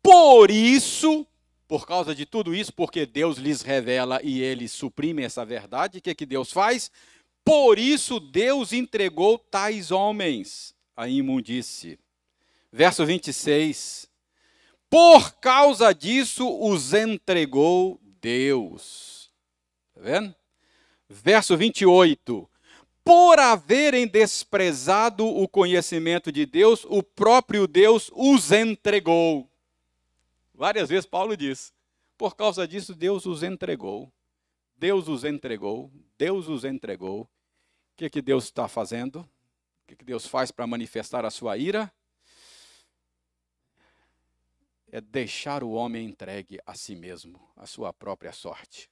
Por 0.00 0.50
isso, 0.50 1.26
por 1.66 1.84
causa 1.86 2.14
de 2.14 2.24
tudo 2.24 2.54
isso, 2.54 2.72
porque 2.72 3.04
Deus 3.04 3.38
lhes 3.38 3.60
revela 3.62 4.20
e 4.22 4.40
eles 4.40 4.70
suprimem 4.70 5.24
essa 5.24 5.44
verdade, 5.44 5.98
o 5.98 6.00
que, 6.00 6.14
que 6.14 6.24
Deus 6.24 6.52
faz? 6.52 6.90
Por 7.48 7.78
isso 7.78 8.20
Deus 8.20 8.74
entregou 8.74 9.38
tais 9.38 9.90
homens 9.90 10.76
à 10.94 11.08
imundície. 11.08 11.98
Verso 12.70 13.06
26. 13.06 14.06
Por 14.90 15.32
causa 15.36 15.94
disso 15.94 16.46
os 16.60 16.92
entregou 16.92 17.98
Deus. 18.20 19.32
Está 19.88 20.00
vendo? 20.02 20.34
Verso 21.08 21.56
28. 21.56 22.46
Por 23.02 23.38
haverem 23.38 24.06
desprezado 24.06 25.26
o 25.26 25.48
conhecimento 25.48 26.30
de 26.30 26.44
Deus, 26.44 26.84
o 26.84 27.02
próprio 27.02 27.66
Deus 27.66 28.10
os 28.14 28.52
entregou. 28.52 29.48
Várias 30.52 30.90
vezes 30.90 31.06
Paulo 31.06 31.34
diz: 31.34 31.72
por 32.18 32.36
causa 32.36 32.68
disso 32.68 32.94
Deus 32.94 33.24
os 33.24 33.42
entregou. 33.42 34.12
Deus 34.76 35.08
os 35.08 35.24
entregou. 35.24 35.90
Deus 36.18 36.46
os 36.46 36.62
entregou. 36.62 37.26
Que, 37.98 38.08
que 38.08 38.22
Deus 38.22 38.44
está 38.44 38.68
fazendo? 38.68 39.22
O 39.22 39.86
que, 39.88 39.96
que 39.96 40.04
Deus 40.04 40.24
faz 40.24 40.52
para 40.52 40.68
manifestar 40.68 41.24
a 41.24 41.30
sua 41.30 41.58
ira? 41.58 41.92
É 44.86 45.00
deixar 45.00 45.64
o 45.64 45.72
homem 45.72 46.06
entregue 46.06 46.60
a 46.64 46.74
si 46.74 46.94
mesmo, 46.94 47.40
a 47.56 47.66
sua 47.66 47.92
própria 47.92 48.32
sorte. 48.32 48.88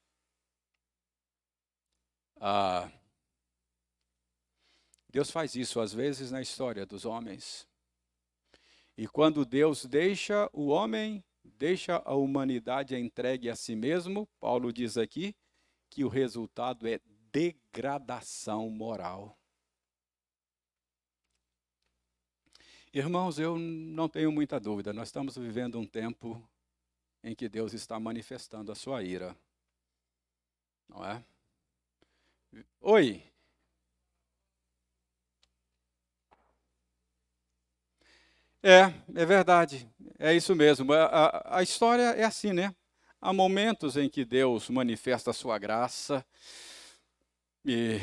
Ah, 2.40 2.90
Deus 5.08 5.30
faz 5.30 5.54
isso 5.54 5.78
às 5.78 5.92
vezes 5.94 6.32
na 6.32 6.42
história 6.42 6.84
dos 6.84 7.04
homens. 7.04 7.64
E 8.98 9.06
quando 9.06 9.44
Deus 9.44 9.84
deixa 9.84 10.50
o 10.52 10.66
homem 10.66 11.24
deixa 11.44 12.02
a 12.04 12.14
humanidade 12.16 12.96
entregue 12.96 13.48
a 13.48 13.54
si 13.54 13.76
mesmo, 13.76 14.28
Paulo 14.40 14.72
diz 14.72 14.98
aqui 14.98 15.32
que 15.88 16.02
o 16.02 16.08
resultado 16.08 16.88
é 16.88 16.98
degradação 17.36 18.70
moral. 18.70 19.38
Irmãos, 22.94 23.38
eu 23.38 23.58
não 23.58 24.08
tenho 24.08 24.32
muita 24.32 24.58
dúvida, 24.58 24.90
nós 24.90 25.08
estamos 25.08 25.36
vivendo 25.36 25.78
um 25.78 25.86
tempo 25.86 26.42
em 27.22 27.34
que 27.34 27.46
Deus 27.46 27.74
está 27.74 28.00
manifestando 28.00 28.72
a 28.72 28.74
sua 28.74 29.02
ira. 29.02 29.36
Não 30.88 31.04
é? 31.04 31.22
Oi. 32.80 33.22
É, 38.62 38.94
é 39.14 39.26
verdade. 39.26 39.86
É 40.18 40.32
isso 40.34 40.56
mesmo. 40.56 40.90
A, 40.94 41.04
a, 41.04 41.58
a, 41.58 41.62
história 41.62 42.14
é 42.14 42.24
assim, 42.24 42.54
né? 42.54 42.74
Há 43.20 43.30
momentos 43.30 43.98
em 43.98 44.08
que 44.08 44.24
Deus 44.24 44.70
manifesta 44.70 45.32
a 45.32 45.34
sua 45.34 45.58
graça 45.58 46.24
e 47.66 47.98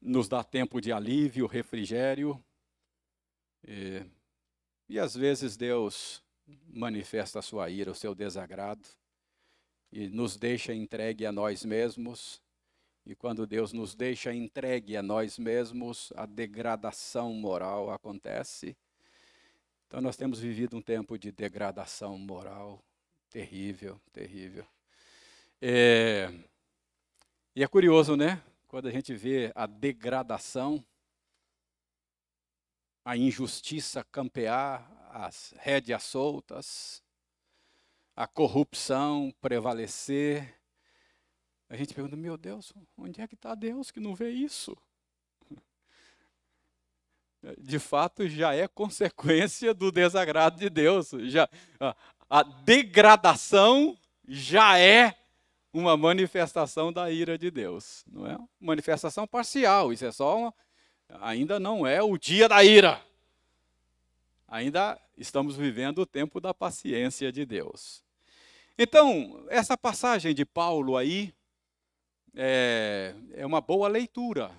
nos 0.00 0.28
dá 0.28 0.42
tempo 0.42 0.80
de 0.80 0.92
alívio, 0.92 1.46
refrigério. 1.46 2.42
E, 3.66 4.02
e 4.88 4.98
às 4.98 5.14
vezes 5.14 5.56
Deus 5.56 6.22
manifesta 6.66 7.40
a 7.40 7.42
sua 7.42 7.68
ira, 7.68 7.90
o 7.90 7.94
seu 7.94 8.14
desagrado 8.14 8.88
e 9.92 10.08
nos 10.08 10.36
deixa 10.36 10.74
entregue 10.74 11.26
a 11.26 11.32
nós 11.32 11.64
mesmos. 11.64 12.40
E 13.04 13.14
quando 13.14 13.46
Deus 13.46 13.72
nos 13.72 13.94
deixa 13.94 14.34
entregue 14.34 14.96
a 14.96 15.02
nós 15.02 15.38
mesmos, 15.38 16.12
a 16.16 16.26
degradação 16.26 17.32
moral 17.34 17.90
acontece 17.90 18.76
então 19.86 20.00
nós 20.00 20.16
temos 20.16 20.40
vivido 20.40 20.76
um 20.76 20.82
tempo 20.82 21.16
de 21.16 21.30
degradação 21.30 22.18
moral 22.18 22.84
terrível, 23.30 24.00
terrível. 24.12 24.66
É, 25.62 26.32
e 27.54 27.62
é 27.62 27.68
curioso, 27.68 28.16
né? 28.16 28.42
Quando 28.68 28.88
a 28.88 28.90
gente 28.90 29.14
vê 29.14 29.52
a 29.54 29.66
degradação, 29.66 30.84
a 33.04 33.16
injustiça 33.16 34.02
campear, 34.02 34.90
as 35.10 35.54
rédeas 35.58 36.02
soltas, 36.02 37.02
a 38.16 38.26
corrupção 38.26 39.32
prevalecer, 39.40 40.58
a 41.68 41.76
gente 41.76 41.94
pergunta: 41.94 42.16
meu 42.16 42.36
Deus, 42.36 42.72
onde 42.96 43.20
é 43.20 43.28
que 43.28 43.34
está 43.34 43.54
Deus 43.54 43.92
que 43.92 44.00
não 44.00 44.14
vê 44.14 44.30
isso? 44.30 44.76
de 47.58 47.78
fato 47.78 48.28
já 48.28 48.52
é 48.52 48.66
consequência 48.66 49.72
do 49.72 49.92
desagrado 49.92 50.58
de 50.58 50.68
Deus. 50.68 51.10
Já, 51.26 51.48
a 52.28 52.42
degradação 52.42 53.96
já 54.26 54.76
é 54.76 55.16
uma 55.78 55.96
manifestação 55.96 56.92
da 56.92 57.10
ira 57.10 57.36
de 57.36 57.50
Deus, 57.50 58.04
não 58.06 58.26
é? 58.26 58.38
Manifestação 58.58 59.26
parcial, 59.26 59.92
isso 59.92 60.06
é 60.06 60.12
só 60.12 60.38
uma, 60.38 60.54
ainda 61.20 61.60
não 61.60 61.86
é 61.86 62.02
o 62.02 62.16
dia 62.16 62.48
da 62.48 62.64
ira. 62.64 63.02
Ainda 64.48 64.98
estamos 65.18 65.56
vivendo 65.56 65.98
o 65.98 66.06
tempo 66.06 66.40
da 66.40 66.54
paciência 66.54 67.30
de 67.30 67.44
Deus. 67.44 68.02
Então, 68.78 69.44
essa 69.48 69.76
passagem 69.76 70.34
de 70.34 70.44
Paulo 70.44 70.96
aí 70.96 71.34
é, 72.34 73.14
é 73.34 73.44
uma 73.44 73.60
boa 73.60 73.88
leitura 73.88 74.50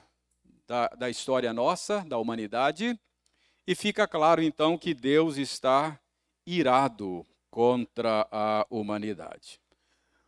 da, 0.68 0.88
da 0.90 1.10
história 1.10 1.52
nossa, 1.54 2.02
da 2.02 2.18
humanidade, 2.18 3.00
e 3.66 3.74
fica 3.74 4.08
claro 4.08 4.42
então 4.42 4.78
que 4.78 4.94
Deus 4.94 5.38
está 5.38 6.00
irado 6.46 7.26
contra 7.50 8.28
a 8.32 8.68
humanidade. 8.70 9.60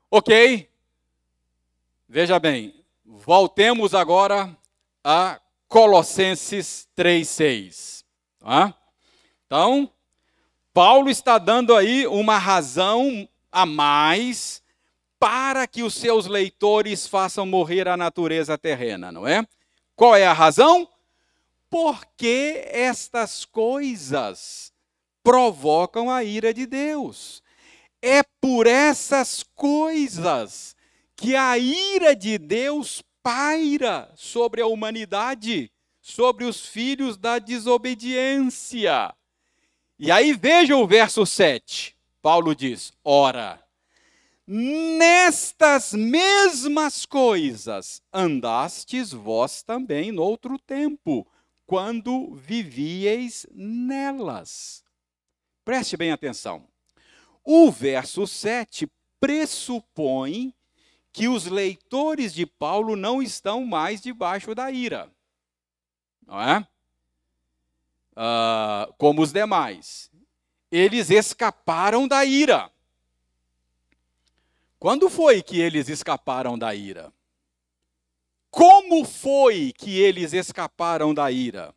Ok? 0.10 0.68
Veja 2.12 2.39
bem, 2.39 2.74
voltemos 3.05 3.93
agora 3.93 4.57
a 5.03 5.39
Colossenses 5.68 6.88
3,6. 6.97 8.03
Tá? 8.39 8.74
Então, 9.45 9.88
Paulo 10.74 11.07
está 11.07 11.38
dando 11.38 11.76
aí 11.76 12.07
uma 12.07 12.39
razão 12.39 13.30
a 13.51 13.64
mais 13.64 14.64
para 15.20 15.68
que 15.68 15.84
os 15.84 15.93
seus 15.93 16.26
leitores 16.26 17.05
façam 17.05 17.45
morrer 17.45 17.88
a 17.88 17.95
natureza 17.95 18.57
terrena, 18.57 19.12
não 19.12 19.28
é? 19.28 19.45
Qual 19.95 20.16
é 20.16 20.26
a 20.26 20.34
razão? 20.34 20.89
Porque 21.70 22.68
estas 22.72 23.45
coisas 23.45 24.74
provocam 25.24 26.10
a 26.10 26.24
ira 26.24 26.55
de 26.55 26.66
Deus. 26.66 27.43
É 28.01 28.24
por 28.41 28.66
essas 28.66 29.43
coisas 29.53 30.76
que 31.20 31.36
a 31.36 31.57
ira 31.57 32.15
de 32.15 32.38
Deus 32.38 33.03
paira 33.22 34.09
sobre 34.15 34.61
a 34.61 34.67
humanidade, 34.67 35.72
sobre 36.01 36.45
os 36.45 36.65
filhos 36.65 37.17
da 37.17 37.39
desobediência. 37.39 39.13
E 39.97 40.09
aí 40.09 40.32
veja 40.32 40.78
o 40.78 40.88
verso 40.88 41.26
7. 41.26 41.95
Paulo 42.22 42.55
diz: 42.55 42.93
Ora, 43.03 43.61
Nestas 44.51 45.93
mesmas 45.93 47.05
coisas 47.05 48.01
andastes 48.11 49.11
vós 49.11 49.61
também 49.61 50.11
no 50.11 50.24
outro 50.24 50.57
tempo, 50.57 51.28
quando 51.67 52.34
vivieis 52.34 53.45
nelas. 53.51 54.84
Preste 55.63 55.95
bem 55.95 56.11
atenção. 56.11 56.67
O 57.43 57.70
verso 57.70 58.26
7 58.26 58.89
pressupõe 59.20 60.51
que 61.12 61.28
os 61.28 61.45
leitores 61.45 62.34
de 62.34 62.45
Paulo 62.45 62.95
não 62.95 63.22
estão 63.22 63.66
mais 63.66 64.01
debaixo 64.01 64.53
da 64.53 64.72
ira. 64.72 65.12
Não 66.26 66.39
é? 66.41 66.68
Uh, 68.12 68.93
como 68.97 69.22
os 69.22 69.32
demais. 69.32 70.12
Eles 70.72 71.10
escaparam 71.10 72.07
da 72.07 72.24
ira. 72.24 72.72
Quando 74.78 75.10
foi 75.10 75.41
que 75.41 75.60
eles 75.60 75.89
escaparam 75.89 76.57
da 76.57 76.74
ira? 76.74 77.12
Como 78.51 79.03
foi 79.03 79.74
que 79.78 79.99
eles 79.99 80.34
escaparam 80.34 81.14
da 81.14 81.32
ira? 81.32 81.76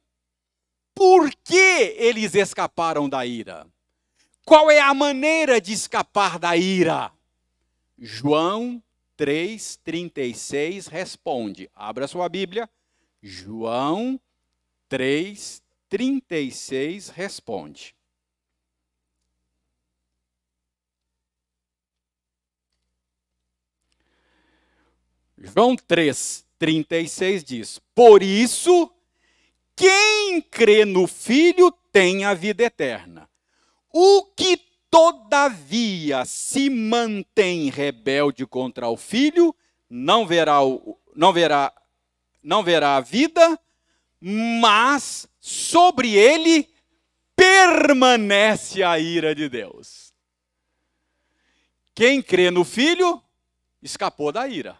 Por 0.94 1.30
que 1.44 1.96
eles 1.98 2.34
escaparam 2.34 3.08
da 3.08 3.24
ira? 3.24 3.66
Qual 4.44 4.70
é 4.70 4.80
a 4.80 4.92
maneira 4.92 5.60
de 5.60 5.72
escapar 5.72 6.38
da 6.38 6.56
ira? 6.56 7.10
João 7.98 8.82
3:36 9.22 10.88
responde. 10.88 11.70
Abra 11.76 12.08
sua 12.08 12.28
Bíblia. 12.28 12.68
João 13.22 14.20
3:36 14.88 17.08
responde. 17.08 17.94
João 25.38 25.76
3:36 25.76 27.44
diz: 27.44 27.78
Por 27.94 28.24
isso, 28.24 28.92
quem 29.76 30.42
crê 30.42 30.84
no 30.84 31.06
Filho 31.06 31.70
tem 31.92 32.24
a 32.24 32.34
vida 32.34 32.64
eterna. 32.64 33.30
O 33.92 34.24
que 34.34 34.71
todavia 34.92 36.26
se 36.26 36.68
mantém 36.68 37.70
rebelde 37.70 38.46
contra 38.46 38.90
o 38.90 38.96
filho, 38.98 39.56
não 39.88 40.26
verá, 40.26 40.58
não 41.16 41.32
verá, 41.32 41.72
não 42.42 42.62
verá 42.62 42.96
a 42.96 43.00
vida, 43.00 43.58
mas 44.20 45.26
sobre 45.40 46.14
ele 46.14 46.68
permanece 47.34 48.82
a 48.82 48.98
ira 48.98 49.34
de 49.34 49.48
Deus. 49.48 50.12
Quem 51.94 52.20
crê 52.22 52.50
no 52.50 52.62
filho 52.62 53.22
escapou 53.82 54.30
da 54.30 54.46
ira. 54.46 54.76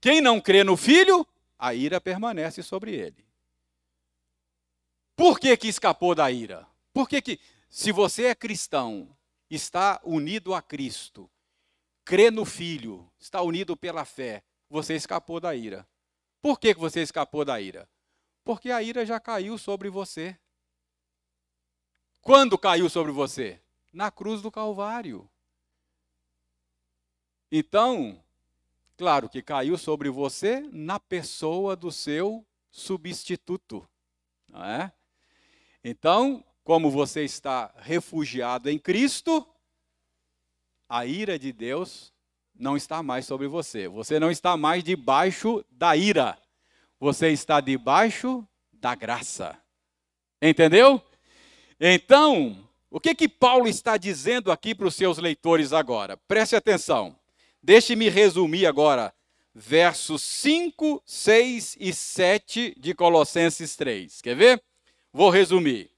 Quem 0.00 0.20
não 0.20 0.40
crê 0.40 0.62
no 0.62 0.76
filho, 0.76 1.26
a 1.58 1.74
ira 1.74 2.00
permanece 2.00 2.62
sobre 2.62 2.94
ele. 2.94 3.26
Por 5.16 5.40
que, 5.40 5.56
que 5.56 5.66
escapou 5.66 6.14
da 6.14 6.30
ira? 6.30 6.69
Por 6.92 7.08
que, 7.08 7.22
que 7.22 7.40
se 7.68 7.92
você 7.92 8.26
é 8.26 8.34
cristão, 8.34 9.16
está 9.48 10.00
unido 10.04 10.54
a 10.54 10.60
Cristo, 10.60 11.30
crê 12.04 12.30
no 12.30 12.44
Filho, 12.44 13.10
está 13.18 13.42
unido 13.42 13.76
pela 13.76 14.04
fé, 14.04 14.42
você 14.68 14.94
escapou 14.94 15.40
da 15.40 15.54
ira. 15.54 15.86
Por 16.40 16.58
que, 16.58 16.74
que 16.74 16.80
você 16.80 17.02
escapou 17.02 17.44
da 17.44 17.60
ira? 17.60 17.88
Porque 18.44 18.70
a 18.70 18.82
ira 18.82 19.04
já 19.04 19.20
caiu 19.20 19.58
sobre 19.58 19.90
você. 19.90 20.38
Quando 22.20 22.58
caiu 22.58 22.88
sobre 22.88 23.12
você? 23.12 23.60
Na 23.92 24.10
cruz 24.10 24.42
do 24.42 24.50
Calvário. 24.50 25.28
Então, 27.50 28.22
claro 28.96 29.28
que 29.28 29.42
caiu 29.42 29.76
sobre 29.76 30.08
você 30.08 30.60
na 30.72 31.00
pessoa 31.00 31.74
do 31.74 31.90
seu 31.90 32.46
substituto. 32.70 33.88
Não 34.48 34.64
é? 34.64 34.92
Então, 35.82 36.44
como 36.64 36.90
você 36.90 37.24
está 37.24 37.72
refugiado 37.78 38.68
em 38.70 38.78
Cristo, 38.78 39.46
a 40.88 41.06
ira 41.06 41.38
de 41.38 41.52
Deus 41.52 42.12
não 42.54 42.76
está 42.76 43.02
mais 43.02 43.24
sobre 43.24 43.46
você. 43.46 43.88
Você 43.88 44.20
não 44.20 44.30
está 44.30 44.56
mais 44.56 44.84
debaixo 44.84 45.64
da 45.70 45.96
ira. 45.96 46.36
Você 46.98 47.30
está 47.30 47.60
debaixo 47.60 48.46
da 48.72 48.94
graça. 48.94 49.58
Entendeu? 50.42 51.02
Então, 51.80 52.68
o 52.90 53.00
que 53.00 53.14
que 53.14 53.28
Paulo 53.28 53.68
está 53.68 53.96
dizendo 53.96 54.52
aqui 54.52 54.74
para 54.74 54.86
os 54.86 54.94
seus 54.94 55.18
leitores 55.18 55.72
agora? 55.72 56.16
Preste 56.16 56.56
atenção. 56.56 57.16
Deixe-me 57.62 58.08
resumir 58.08 58.66
agora 58.66 59.14
versos 59.54 60.22
5, 60.22 61.02
6 61.04 61.76
e 61.78 61.92
7 61.92 62.74
de 62.78 62.94
Colossenses 62.94 63.76
3. 63.76 64.20
Quer 64.22 64.36
ver? 64.36 64.62
Vou 65.12 65.30
resumir. 65.30 65.89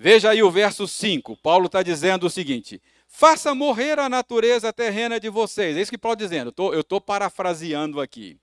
Veja 0.00 0.30
aí 0.30 0.44
o 0.44 0.48
verso 0.48 0.86
5. 0.86 1.36
Paulo 1.38 1.66
está 1.66 1.82
dizendo 1.82 2.24
o 2.24 2.30
seguinte: 2.30 2.80
faça 3.08 3.52
morrer 3.52 3.98
a 3.98 4.08
natureza 4.08 4.72
terrena 4.72 5.18
de 5.18 5.28
vocês. 5.28 5.76
É 5.76 5.80
isso 5.80 5.90
que 5.90 5.98
Paulo 5.98 6.14
está 6.14 6.24
dizendo. 6.24 6.54
Eu 6.72 6.82
estou 6.82 7.00
parafraseando 7.00 8.00
aqui. 8.00 8.38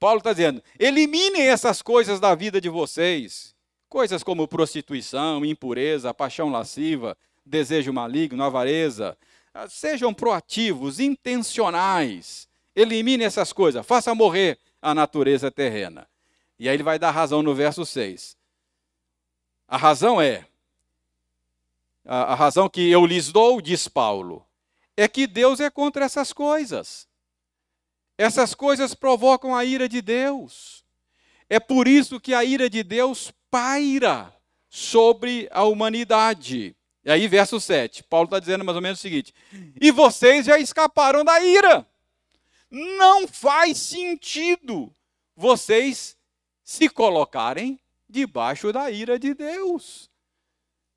Paulo 0.00 0.18
está 0.18 0.32
dizendo: 0.32 0.62
eliminem 0.78 1.42
essas 1.42 1.82
coisas 1.82 2.18
da 2.18 2.34
vida 2.34 2.62
de 2.62 2.70
vocês. 2.70 3.54
Coisas 3.90 4.22
como 4.22 4.48
prostituição, 4.48 5.44
impureza, 5.44 6.14
paixão 6.14 6.48
lasciva, 6.48 7.14
desejo 7.44 7.92
maligno, 7.92 8.42
avareza. 8.42 9.18
Ah, 9.52 9.68
sejam 9.68 10.14
proativos, 10.14 10.98
intencionais. 10.98 12.48
Elimine 12.74 13.22
essas 13.22 13.52
coisas. 13.52 13.84
Faça 13.84 14.14
morrer 14.14 14.58
a 14.80 14.94
natureza 14.94 15.50
terrena. 15.50 16.08
E 16.58 16.70
aí 16.70 16.74
ele 16.74 16.82
vai 16.82 16.98
dar 16.98 17.10
razão 17.10 17.42
no 17.42 17.54
verso 17.54 17.84
6. 17.84 18.34
A 19.68 19.76
razão 19.76 20.18
é 20.18 20.46
a, 22.06 22.32
a 22.32 22.34
razão 22.34 22.68
que 22.68 22.90
eu 22.90 23.04
lhes 23.04 23.32
dou, 23.32 23.60
diz 23.60 23.88
Paulo, 23.88 24.46
é 24.96 25.06
que 25.08 25.26
Deus 25.26 25.60
é 25.60 25.68
contra 25.68 26.04
essas 26.04 26.32
coisas. 26.32 27.06
Essas 28.16 28.54
coisas 28.54 28.94
provocam 28.94 29.54
a 29.54 29.64
ira 29.64 29.88
de 29.88 30.00
Deus. 30.00 30.84
É 31.50 31.60
por 31.60 31.86
isso 31.86 32.18
que 32.18 32.32
a 32.32 32.44
ira 32.44 32.70
de 32.70 32.82
Deus 32.82 33.32
paira 33.50 34.32
sobre 34.70 35.48
a 35.52 35.64
humanidade. 35.64 36.74
E 37.04 37.10
aí, 37.10 37.28
verso 37.28 37.60
7, 37.60 38.02
Paulo 38.04 38.24
está 38.26 38.40
dizendo 38.40 38.64
mais 38.64 38.76
ou 38.76 38.82
menos 38.82 38.98
o 38.98 39.02
seguinte: 39.02 39.34
E 39.80 39.90
vocês 39.90 40.46
já 40.46 40.58
escaparam 40.58 41.24
da 41.24 41.40
ira. 41.40 41.86
Não 42.70 43.28
faz 43.28 43.78
sentido 43.78 44.92
vocês 45.36 46.16
se 46.64 46.88
colocarem 46.88 47.78
debaixo 48.08 48.72
da 48.72 48.90
ira 48.90 49.18
de 49.18 49.34
Deus. 49.34 50.10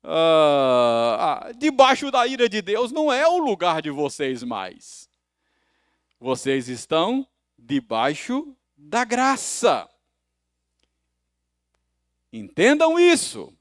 Uh, 0.02 1.52
debaixo 1.58 2.10
da 2.10 2.26
ira 2.26 2.48
de 2.48 2.62
Deus 2.62 2.90
não 2.90 3.12
é 3.12 3.28
o 3.28 3.36
lugar 3.38 3.82
de 3.82 3.90
vocês 3.90 4.42
mais. 4.42 5.10
Vocês 6.18 6.68
estão 6.68 7.26
debaixo 7.58 8.56
da 8.76 9.04
graça. 9.04 9.86
Entendam 12.32 12.98
isso. 12.98 13.52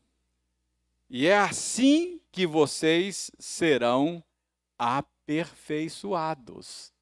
E 1.09 1.27
é 1.27 1.37
assim 1.37 2.21
que 2.31 2.45
vocês 2.45 3.31
serão 3.39 4.23
aperfeiçoados. 4.77 6.93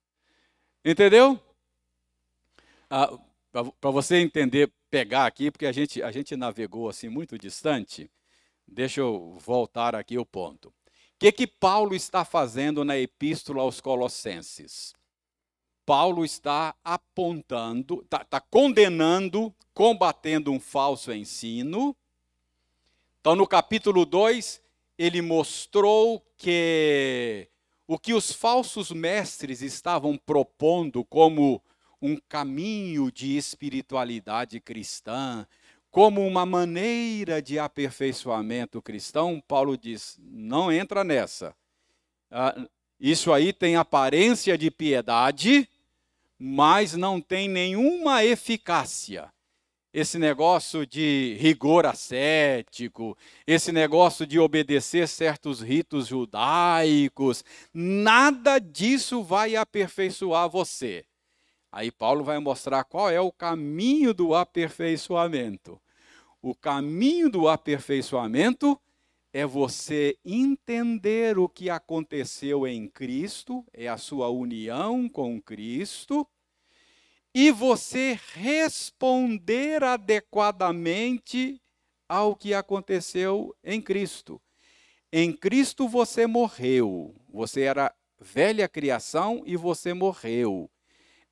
Entendeu? 0.83 1.39
Ah, 2.89 3.17
Para 3.51 3.91
você 3.91 4.17
entender, 4.17 4.71
pegar 4.89 5.25
aqui, 5.25 5.51
porque 5.51 5.65
a 5.65 5.71
gente, 5.71 6.01
a 6.01 6.11
gente 6.11 6.35
navegou 6.35 6.89
assim 6.89 7.09
muito 7.09 7.37
distante. 7.37 8.09
Deixa 8.67 9.01
eu 9.01 9.37
voltar 9.39 9.95
aqui 9.95 10.17
o 10.17 10.25
ponto. 10.25 10.69
O 10.69 10.73
que, 11.19 11.31
que 11.31 11.47
Paulo 11.47 11.95
está 11.95 12.23
fazendo 12.25 12.83
na 12.83 12.97
epístola 12.97 13.61
aos 13.61 13.81
Colossenses? 13.81 14.93
Paulo 15.85 16.25
está 16.25 16.75
apontando, 16.83 18.01
está 18.03 18.23
tá 18.25 18.41
condenando, 18.41 19.55
combatendo 19.73 20.51
um 20.51 20.59
falso 20.59 21.13
ensino. 21.13 21.95
Então, 23.21 23.35
no 23.35 23.47
capítulo 23.47 24.05
2, 24.05 24.61
ele 24.97 25.21
mostrou 25.21 26.21
que 26.35 27.47
o 27.87 27.97
que 27.97 28.13
os 28.13 28.33
falsos 28.33 28.91
mestres 28.91 29.61
estavam 29.61 30.17
propondo 30.17 31.05
como 31.05 31.63
um 32.01 32.17
caminho 32.27 33.11
de 33.11 33.37
espiritualidade 33.37 34.59
cristã, 34.59 35.47
como 35.97 36.27
uma 36.27 36.45
maneira 36.45 37.41
de 37.41 37.57
aperfeiçoamento 37.57 38.79
cristão, 38.83 39.41
Paulo 39.47 39.75
diz: 39.75 40.15
não 40.21 40.71
entra 40.71 41.03
nessa. 41.03 41.55
Ah, 42.29 42.55
isso 42.99 43.33
aí 43.33 43.51
tem 43.51 43.75
aparência 43.75 44.55
de 44.59 44.69
piedade, 44.69 45.67
mas 46.37 46.93
não 46.93 47.19
tem 47.19 47.49
nenhuma 47.49 48.23
eficácia. 48.23 49.33
Esse 49.91 50.19
negócio 50.19 50.85
de 50.85 51.35
rigor 51.39 51.87
ascético, 51.87 53.17
esse 53.47 53.71
negócio 53.71 54.27
de 54.27 54.37
obedecer 54.37 55.07
certos 55.07 55.61
ritos 55.61 56.05
judaicos, 56.05 57.43
nada 57.73 58.59
disso 58.59 59.23
vai 59.23 59.55
aperfeiçoar 59.55 60.47
você. 60.47 61.03
Aí 61.71 61.89
Paulo 61.89 62.23
vai 62.23 62.37
mostrar 62.37 62.83
qual 62.83 63.09
é 63.09 63.19
o 63.19 63.31
caminho 63.31 64.13
do 64.13 64.35
aperfeiçoamento. 64.35 65.81
O 66.49 66.55
caminho 66.55 67.29
do 67.29 67.49
aperfeiçoamento 67.49 68.79
é 69.33 69.45
você 69.45 70.17
entender 70.23 71.37
o 71.37 71.49
que 71.49 71.69
aconteceu 71.69 72.65
em 72.65 72.87
Cristo, 72.87 73.65
é 73.73 73.89
a 73.89 73.97
sua 73.97 74.29
união 74.29 75.09
com 75.09 75.41
Cristo, 75.41 76.25
e 77.35 77.51
você 77.51 78.17
responder 78.35 79.83
adequadamente 79.83 81.61
ao 82.07 82.33
que 82.33 82.53
aconteceu 82.53 83.53
em 83.61 83.81
Cristo. 83.81 84.41
Em 85.11 85.33
Cristo 85.33 85.85
você 85.85 86.25
morreu, 86.25 87.13
você 87.27 87.63
era 87.63 87.93
velha 88.21 88.69
criação 88.69 89.43
e 89.45 89.57
você 89.57 89.93
morreu. 89.93 90.71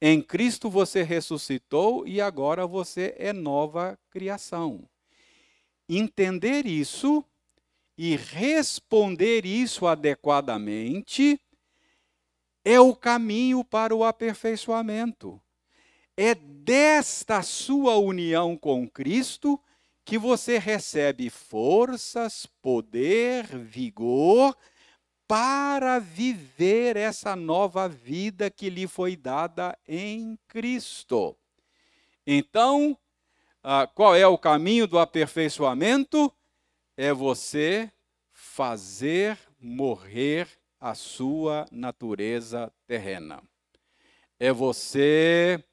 Em 0.01 0.21
Cristo 0.21 0.69
você 0.69 1.03
ressuscitou 1.03 2.05
e 2.05 2.19
agora 2.19 2.67
você 2.67 3.15
é 3.17 3.31
nova 3.31 3.97
criação. 4.09 4.85
Entender 5.87 6.65
isso 6.65 7.23
e 7.97 8.15
responder 8.15 9.45
isso 9.45 9.87
adequadamente 9.87 11.39
é 12.63 12.79
o 12.79 12.95
caminho 12.95 13.63
para 13.63 13.95
o 13.95 14.03
aperfeiçoamento. 14.03 15.39
É 16.17 16.33
desta 16.33 17.41
sua 17.43 17.97
união 17.97 18.57
com 18.57 18.89
Cristo 18.89 19.61
que 20.03 20.17
você 20.17 20.57
recebe 20.57 21.29
forças, 21.29 22.47
poder, 22.61 23.45
vigor 23.57 24.55
para 25.27 25.99
viver 25.99 26.95
essa 26.95 27.35
nova 27.35 27.89
vida 27.89 28.49
que 28.49 28.69
lhe 28.69 28.87
foi 28.87 29.15
dada 29.15 29.77
em 29.87 30.37
Cristo. 30.47 31.35
Então, 32.25 32.97
ah, 33.67 33.87
qual 33.87 34.15
é 34.15 34.27
o 34.27 34.37
caminho 34.37 34.85
do 34.85 34.99
aperfeiçoamento? 34.99 36.31
É 36.95 37.11
você 37.11 37.91
fazer 38.31 39.39
morrer 39.59 40.47
a 40.79 40.93
sua 40.93 41.65
natureza 41.71 42.71
terrena. 42.85 43.41
É 44.39 44.53
você 44.53 45.63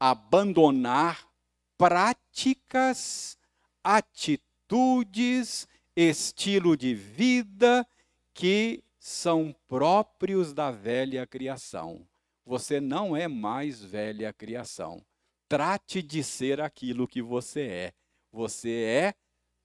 abandonar 0.00 1.28
práticas, 1.76 3.38
atitudes, 3.84 5.68
estilo 5.94 6.76
de 6.76 6.92
vida 6.92 7.86
que 8.34 8.82
são 8.98 9.54
próprios 9.68 10.52
da 10.52 10.72
velha 10.72 11.24
criação. 11.24 12.04
Você 12.44 12.80
não 12.80 13.16
é 13.16 13.28
mais 13.28 13.80
velha 13.80 14.32
criação. 14.32 15.00
Trate 15.48 16.02
de 16.02 16.22
ser 16.22 16.60
aquilo 16.60 17.08
que 17.08 17.22
você 17.22 17.62
é. 17.62 17.92
Você 18.30 18.70
é 18.70 19.14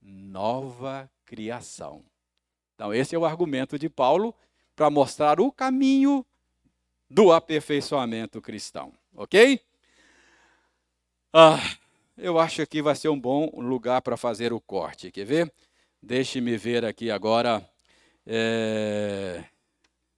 nova 0.01 1.09
criação. 1.25 2.03
Então, 2.75 2.93
esse 2.93 3.15
é 3.15 3.19
o 3.19 3.25
argumento 3.25 3.77
de 3.77 3.89
Paulo 3.89 4.33
para 4.75 4.89
mostrar 4.89 5.39
o 5.39 5.51
caminho 5.51 6.25
do 7.09 7.31
aperfeiçoamento 7.31 8.41
cristão. 8.41 8.93
Ok? 9.15 9.59
Ah, 11.31 11.59
eu 12.17 12.39
acho 12.39 12.65
que 12.65 12.81
vai 12.81 12.95
ser 12.95 13.09
um 13.09 13.19
bom 13.19 13.49
lugar 13.55 14.01
para 14.01 14.17
fazer 14.17 14.53
o 14.53 14.61
corte. 14.61 15.11
Quer 15.11 15.25
ver? 15.25 15.53
Deixe-me 16.01 16.57
ver 16.57 16.85
aqui 16.85 17.11
agora. 17.11 17.67
É, 18.25 19.43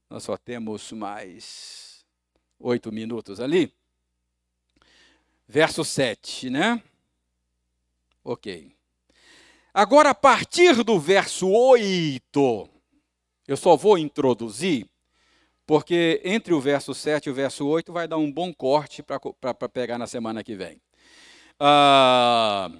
nós 0.09 0.23
só 0.23 0.37
temos 0.37 0.91
mais 0.91 2.05
oito 2.59 2.91
minutos 2.91 3.39
ali. 3.39 3.73
Verso 5.47 5.85
7, 5.85 6.49
né? 6.49 6.81
Ok. 8.23 8.75
Agora, 9.73 10.09
a 10.11 10.15
partir 10.15 10.83
do 10.83 10.99
verso 10.99 11.47
8, 11.47 12.69
eu 13.47 13.57
só 13.57 13.75
vou 13.75 13.97
introduzir, 13.97 14.89
porque 15.65 16.21
entre 16.23 16.53
o 16.53 16.59
verso 16.59 16.93
7 16.93 17.27
e 17.27 17.29
o 17.29 17.35
verso 17.35 17.67
8 17.67 17.91
vai 17.91 18.07
dar 18.07 18.17
um 18.17 18.31
bom 18.31 18.53
corte 18.53 19.03
para 19.03 19.69
pegar 19.69 19.97
na 19.97 20.07
semana 20.07 20.43
que 20.43 20.55
vem. 20.55 20.81
Ah, 21.59 22.71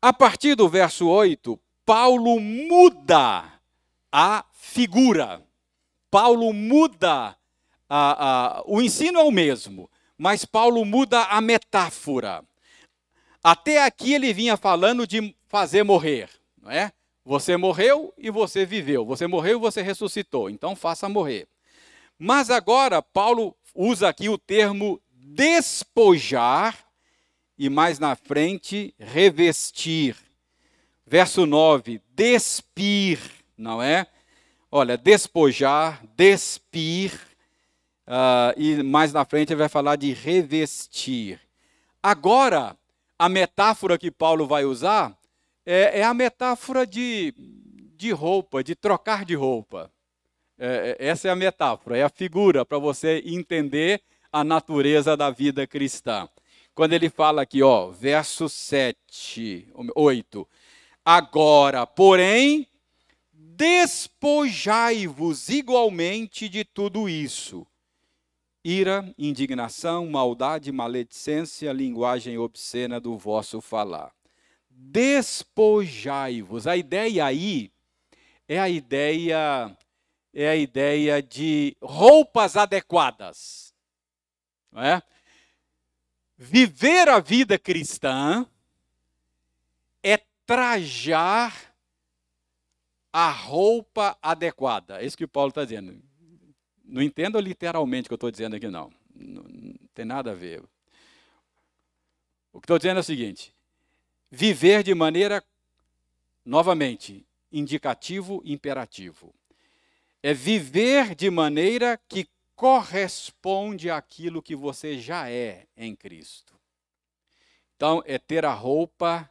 a 0.00 0.12
partir 0.12 0.56
do 0.56 0.68
verso 0.68 1.06
8, 1.06 1.60
Paulo 1.86 2.40
muda 2.40 3.60
a 4.10 4.44
figura. 4.52 5.46
Paulo 6.10 6.52
muda, 6.52 7.36
a, 7.88 8.58
a, 8.58 8.62
o 8.66 8.82
ensino 8.82 9.18
é 9.18 9.22
o 9.22 9.30
mesmo, 9.30 9.88
mas 10.16 10.44
Paulo 10.44 10.84
muda 10.84 11.24
a 11.24 11.40
metáfora. 11.40 12.44
Até 13.42 13.84
aqui 13.84 14.14
ele 14.14 14.32
vinha 14.32 14.56
falando 14.56 15.06
de 15.06 15.34
fazer 15.48 15.82
morrer, 15.82 16.28
não 16.60 16.70
é? 16.70 16.92
Você 17.24 17.56
morreu 17.56 18.12
e 18.18 18.30
você 18.30 18.64
viveu. 18.64 19.04
Você 19.04 19.26
morreu 19.26 19.58
e 19.58 19.60
você 19.60 19.82
ressuscitou. 19.82 20.50
Então 20.50 20.74
faça 20.74 21.08
morrer. 21.08 21.46
Mas 22.18 22.50
agora 22.50 23.00
Paulo 23.02 23.56
usa 23.74 24.08
aqui 24.08 24.28
o 24.28 24.38
termo 24.38 25.00
despojar 25.10 26.76
e 27.56 27.68
mais 27.68 27.98
na 27.98 28.16
frente 28.16 28.94
revestir. 28.98 30.16
Verso 31.06 31.46
9, 31.46 32.00
despir, 32.14 33.20
não 33.56 33.82
é? 33.82 34.06
Olha, 34.70 34.96
despojar, 34.96 36.02
despir, 36.16 37.12
uh, 38.06 38.52
e 38.56 38.82
mais 38.82 39.12
na 39.12 39.24
frente 39.24 39.52
ele 39.52 39.60
vai 39.60 39.68
falar 39.68 39.96
de 39.96 40.12
revestir. 40.12 41.40
Agora, 42.02 42.76
a 43.18 43.28
metáfora 43.28 43.98
que 43.98 44.10
Paulo 44.10 44.46
vai 44.46 44.64
usar 44.64 45.16
é, 45.64 46.00
é 46.00 46.02
a 46.02 46.12
metáfora 46.12 46.86
de, 46.86 47.32
de 47.96 48.10
roupa, 48.10 48.64
de 48.64 48.74
trocar 48.74 49.24
de 49.24 49.34
roupa. 49.34 49.90
É, 50.58 50.96
é 50.98 51.08
essa 51.08 51.28
é 51.28 51.30
a 51.30 51.36
metáfora, 51.36 51.96
é 51.96 52.02
a 52.02 52.08
figura 52.08 52.64
para 52.64 52.78
você 52.78 53.22
entender 53.24 54.02
a 54.32 54.42
natureza 54.42 55.16
da 55.16 55.30
vida 55.30 55.66
cristã. 55.66 56.28
Quando 56.74 56.94
ele 56.94 57.10
fala 57.10 57.42
aqui, 57.42 57.62
ó, 57.62 57.90
verso 57.90 58.48
7, 58.48 59.68
8. 59.94 60.48
Agora, 61.04 61.86
porém, 61.86 62.66
despojai-vos 63.32 65.48
igualmente 65.50 66.48
de 66.48 66.64
tudo 66.64 67.08
isso: 67.08 67.64
ira, 68.64 69.12
indignação, 69.18 70.06
maldade, 70.06 70.70
maledicência, 70.72 71.72
linguagem 71.72 72.38
obscena 72.38 73.00
do 73.00 73.16
vosso 73.16 73.60
falar 73.60 74.12
despojai-vos. 74.90 76.66
A 76.66 76.76
ideia 76.76 77.24
aí 77.24 77.72
é 78.48 78.58
a 78.58 78.68
ideia 78.68 79.76
é 80.34 80.48
a 80.48 80.56
ideia 80.56 81.22
de 81.22 81.76
roupas 81.82 82.56
adequadas. 82.56 83.74
Não 84.70 84.82
é? 84.82 85.02
Viver 86.38 87.06
a 87.08 87.20
vida 87.20 87.58
cristã 87.58 88.46
é 90.02 90.16
trajar 90.46 91.74
a 93.12 93.30
roupa 93.30 94.18
adequada. 94.22 95.02
É 95.02 95.04
isso 95.04 95.18
que 95.18 95.24
o 95.24 95.28
Paulo 95.28 95.50
está 95.50 95.64
dizendo. 95.64 96.02
Não 96.92 97.00
entenda 97.00 97.40
literalmente 97.40 98.06
o 98.06 98.08
que 98.10 98.12
eu 98.12 98.16
estou 98.16 98.30
dizendo 98.30 98.54
aqui, 98.54 98.68
não. 98.68 98.92
não. 99.14 99.42
Não 99.44 99.74
tem 99.94 100.04
nada 100.04 100.32
a 100.32 100.34
ver. 100.34 100.62
O 102.52 102.60
que 102.60 102.66
estou 102.66 102.76
dizendo 102.76 102.98
é 102.98 103.00
o 103.00 103.02
seguinte: 103.02 103.54
viver 104.30 104.82
de 104.82 104.94
maneira, 104.94 105.42
novamente, 106.44 107.26
indicativo 107.50 108.42
imperativo. 108.44 109.34
É 110.22 110.34
viver 110.34 111.14
de 111.14 111.30
maneira 111.30 111.98
que 112.06 112.28
corresponde 112.54 113.90
àquilo 113.90 114.42
que 114.42 114.54
você 114.54 114.98
já 114.98 115.30
é 115.30 115.66
em 115.74 115.96
Cristo. 115.96 116.52
Então, 117.74 118.02
é 118.04 118.18
ter 118.18 118.44
a 118.44 118.52
roupa 118.52 119.28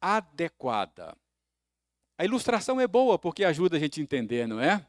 adequada. 0.00 1.14
A 2.16 2.24
ilustração 2.24 2.80
é 2.80 2.88
boa 2.88 3.18
porque 3.18 3.44
ajuda 3.44 3.76
a 3.76 3.80
gente 3.80 4.00
a 4.00 4.02
entender, 4.02 4.48
não 4.48 4.58
é? 4.58 4.84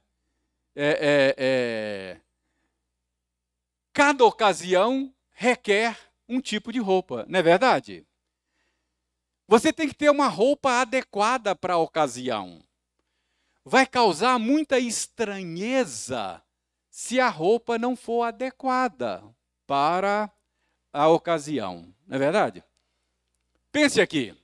É, 0.75 0.87
é, 0.89 1.35
é... 1.37 2.21
Cada 3.93 4.25
ocasião 4.25 5.13
requer 5.31 5.97
um 6.27 6.41
tipo 6.41 6.71
de 6.71 6.79
roupa, 6.79 7.25
não 7.29 7.39
é 7.39 7.43
verdade? 7.43 8.05
Você 9.47 9.71
tem 9.71 9.87
que 9.87 9.93
ter 9.93 10.09
uma 10.09 10.27
roupa 10.27 10.81
adequada 10.81 11.55
para 11.55 11.75
a 11.75 11.77
ocasião. 11.77 12.63
Vai 13.63 13.85
causar 13.85 14.39
muita 14.39 14.79
estranheza 14.79 16.41
se 16.89 17.19
a 17.19 17.29
roupa 17.29 17.77
não 17.77 17.95
for 17.95 18.23
adequada 18.23 19.23
para 19.67 20.31
a 20.91 21.07
ocasião. 21.09 21.93
Não 22.07 22.15
é 22.15 22.19
verdade? 22.19 22.63
Pense 23.71 23.99
aqui. 23.99 24.35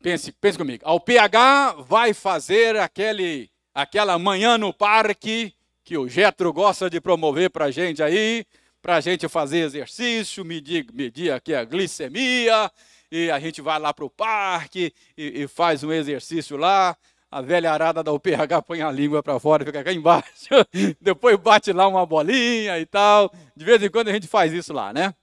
Pense, 0.00 0.30
pense 0.32 0.56
comigo. 0.56 0.84
Ao 0.86 1.00
PH 1.00 1.72
vai 1.80 2.14
fazer 2.14 2.76
aquele, 2.76 3.50
aquela 3.74 4.18
manhã 4.18 4.56
no 4.56 4.72
parque 4.72 5.52
que 5.82 5.98
o 5.98 6.08
Getro 6.08 6.52
gosta 6.52 6.88
de 6.88 7.00
promover 7.00 7.50
para 7.50 7.66
a 7.66 7.70
gente 7.70 8.02
aí, 8.02 8.46
para 8.80 8.96
a 8.96 9.00
gente 9.00 9.28
fazer 9.28 9.58
exercício, 9.58 10.44
medir, 10.44 10.86
medir 10.92 11.32
aqui 11.32 11.54
a 11.54 11.64
glicemia, 11.64 12.70
e 13.10 13.30
a 13.30 13.38
gente 13.38 13.60
vai 13.60 13.78
lá 13.78 13.92
para 13.92 14.04
o 14.04 14.10
parque 14.10 14.92
e, 15.16 15.42
e, 15.42 15.48
faz 15.48 15.84
um 15.84 15.92
exercício 15.92 16.56
lá. 16.56 16.96
A 17.30 17.40
velha 17.40 17.72
arada 17.72 18.02
da 18.02 18.12
UPH 18.12 18.62
põe 18.66 18.80
a 18.80 18.90
língua 18.90 19.22
para 19.22 19.38
fora, 19.40 19.64
fica 19.64 19.82
cá 19.82 19.92
embaixo. 19.92 20.48
Depois 21.00 21.36
bate 21.36 21.72
lá 21.72 21.86
uma 21.86 22.06
bolinha 22.06 22.78
e 22.78 22.86
tal. 22.86 23.32
De 23.56 23.64
vez 23.64 23.82
em 23.82 23.90
quando 23.90 24.08
a 24.08 24.12
gente 24.12 24.26
faz 24.26 24.52
isso 24.52 24.72
lá, 24.72 24.92
né? 24.92 25.14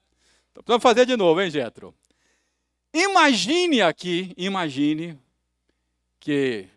Então, 0.50 0.62
precisamos 0.62 0.82
fazer 0.82 1.06
de 1.06 1.16
novo, 1.16 1.40
hein, 1.40 1.50
Getro? 1.50 1.94
Imagine 2.94 3.82
aqui, 3.82 4.34
imagine 4.36 5.18
que 6.20 6.68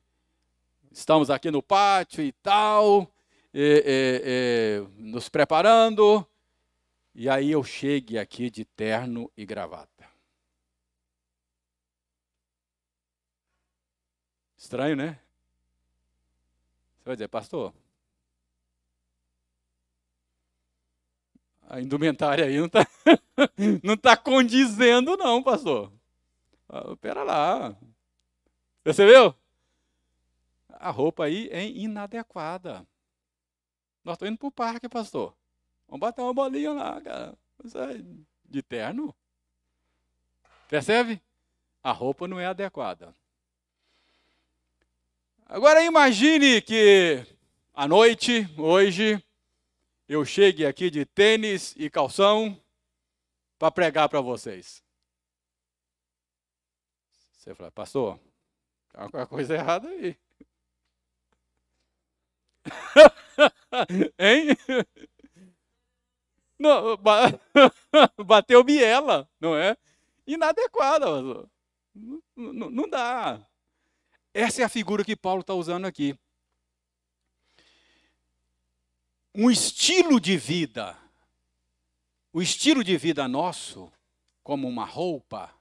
estamos 0.95 1.29
aqui 1.29 1.51
no 1.51 1.61
pátio 1.61 2.23
e 2.23 2.31
tal, 2.31 3.11
e, 3.53 3.83
e, 3.85 4.21
e, 4.25 5.01
nos 5.01 5.27
preparando, 5.27 6.25
e 7.13 7.29
aí 7.29 7.51
eu 7.51 7.63
chegue 7.65 8.17
aqui 8.17 8.49
de 8.49 8.63
terno 8.63 9.29
e 9.35 9.45
gravata. 9.45 10.09
Estranho, 14.57 14.95
né? 14.95 15.19
Você 16.97 17.03
vai 17.05 17.15
dizer, 17.15 17.27
pastor, 17.27 17.73
a 21.67 21.81
indumentária 21.81 22.45
aí 22.45 22.57
não 22.57 22.67
está 22.67 22.87
não 23.83 23.97
tá 23.97 24.15
condizendo, 24.15 25.17
não, 25.17 25.43
pastor. 25.43 25.91
Ah, 26.69 26.95
pera 26.95 27.21
lá. 27.21 27.77
Percebeu? 28.81 29.35
A 30.75 30.89
roupa 30.89 31.25
aí 31.25 31.49
é 31.51 31.65
inadequada. 31.67 32.85
Nós 34.03 34.15
estamos 34.15 34.31
indo 34.31 34.37
para 34.37 34.47
o 34.47 34.51
parque, 34.51 34.89
pastor. 34.89 35.35
Vamos 35.87 35.99
bater 35.99 36.21
uma 36.21 36.33
bolinha 36.33 36.71
lá, 36.73 37.01
cara. 37.01 37.37
É 37.63 38.25
de 38.43 38.61
terno. 38.61 39.15
Percebe? 40.67 41.21
A 41.83 41.91
roupa 41.91 42.27
não 42.27 42.39
é 42.39 42.45
adequada. 42.45 43.15
Agora 45.45 45.83
imagine 45.83 46.61
que 46.61 47.25
à 47.77 47.87
noite, 47.87 48.47
hoje, 48.57 49.21
eu 50.07 50.23
chegue 50.23 50.65
aqui 50.65 50.89
de 50.89 51.05
tênis 51.05 51.73
e 51.75 51.89
calção 51.89 52.57
para 53.59 53.69
pregar 53.69 54.07
para 54.07 54.21
vocês. 54.21 54.81
Você 57.33 57.53
fala, 57.53 57.69
pastor, 57.71 58.17
tem 58.91 59.01
alguma 59.01 59.27
coisa 59.27 59.55
errada 59.55 59.89
aí. 59.89 60.17
hein? 64.19 64.57
Não, 66.57 66.97
bateu 68.25 68.63
biela, 68.63 69.29
não 69.39 69.55
é? 69.55 69.77
Inadequada. 70.25 71.05
Não, 71.05 72.21
não, 72.35 72.69
não 72.69 72.89
dá. 72.89 73.39
Essa 74.33 74.61
é 74.61 74.65
a 74.65 74.69
figura 74.69 75.03
que 75.03 75.15
Paulo 75.15 75.41
está 75.41 75.53
usando 75.53 75.85
aqui. 75.85 76.17
um 79.37 79.51
estilo 79.51 80.19
de 80.19 80.37
vida, 80.37 80.97
o 82.31 82.41
estilo 82.41 82.83
de 82.83 82.95
vida 82.97 83.27
nosso, 83.27 83.91
como 84.41 84.65
uma 84.65 84.85
roupa, 84.85 85.53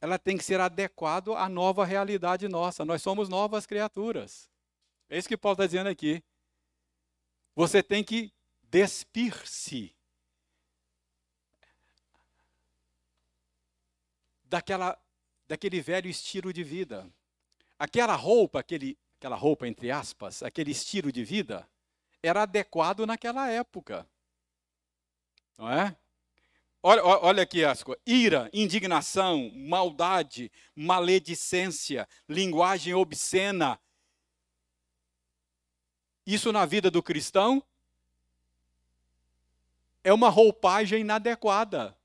ela 0.00 0.18
tem 0.18 0.38
que 0.38 0.44
ser 0.44 0.60
adequado 0.60 1.34
à 1.34 1.46
nova 1.46 1.84
realidade 1.84 2.48
nossa. 2.48 2.84
Nós 2.86 3.02
somos 3.02 3.28
novas 3.28 3.66
criaturas. 3.66 4.48
É 5.10 5.18
isso 5.18 5.28
que 5.28 5.36
Paulo 5.36 5.54
está 5.54 5.66
dizendo 5.66 5.88
aqui. 5.88 6.22
Você 7.56 7.82
tem 7.82 8.04
que 8.04 8.32
despir-se 8.62 9.92
daquela, 14.44 14.96
daquele 15.48 15.80
velho 15.80 16.08
estilo 16.08 16.52
de 16.52 16.62
vida. 16.62 17.12
Aquela 17.76 18.14
roupa, 18.14 18.60
aquele, 18.60 18.96
aquela 19.18 19.34
roupa 19.34 19.66
entre 19.66 19.90
aspas, 19.90 20.44
aquele 20.44 20.70
estilo 20.70 21.10
de 21.10 21.24
vida, 21.24 21.68
era 22.22 22.42
adequado 22.42 23.04
naquela 23.04 23.50
época. 23.50 24.08
Não 25.58 25.68
é? 25.68 25.96
Olha, 26.82 27.04
olha 27.04 27.42
aqui 27.42 27.64
as 27.64 27.82
coisas: 27.82 28.02
ira, 28.06 28.48
indignação, 28.52 29.50
maldade, 29.54 30.52
maledicência, 30.74 32.08
linguagem 32.28 32.94
obscena. 32.94 33.78
Isso 36.26 36.52
na 36.52 36.66
vida 36.66 36.90
do 36.90 37.02
cristão 37.02 37.62
é 40.02 40.12
uma 40.12 40.28
roupagem 40.28 41.00
inadequada. 41.00 41.96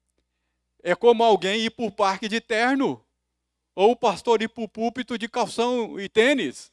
É 0.84 0.96
como 0.96 1.24
alguém 1.24 1.62
ir 1.62 1.72
para 1.72 1.86
o 1.86 1.92
parque 1.92 2.28
de 2.28 2.40
terno, 2.40 3.04
ou 3.74 3.92
o 3.92 3.96
pastor 3.96 4.42
ir 4.42 4.50
para 4.50 4.64
o 4.64 4.70
púlpito 4.70 5.18
de 5.18 5.28
calção 5.28 6.00
e 6.00 6.08
tênis. 6.08 6.72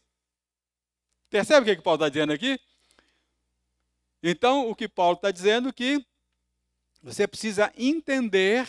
Percebe 1.31 1.63
o 1.63 1.65
que, 1.65 1.77
que 1.77 1.83
Paulo 1.83 1.97
está 1.97 2.09
dizendo 2.09 2.33
aqui? 2.33 2.61
Então, 4.23 4.71
o 4.71 4.75
que 4.75 4.89
Paulo 4.89 5.17
está 5.17 5.31
dizendo 5.31 5.71
é 5.71 5.73
que 5.73 6.05
você 7.03 7.27
precisa 7.27 7.73
entender 7.77 8.69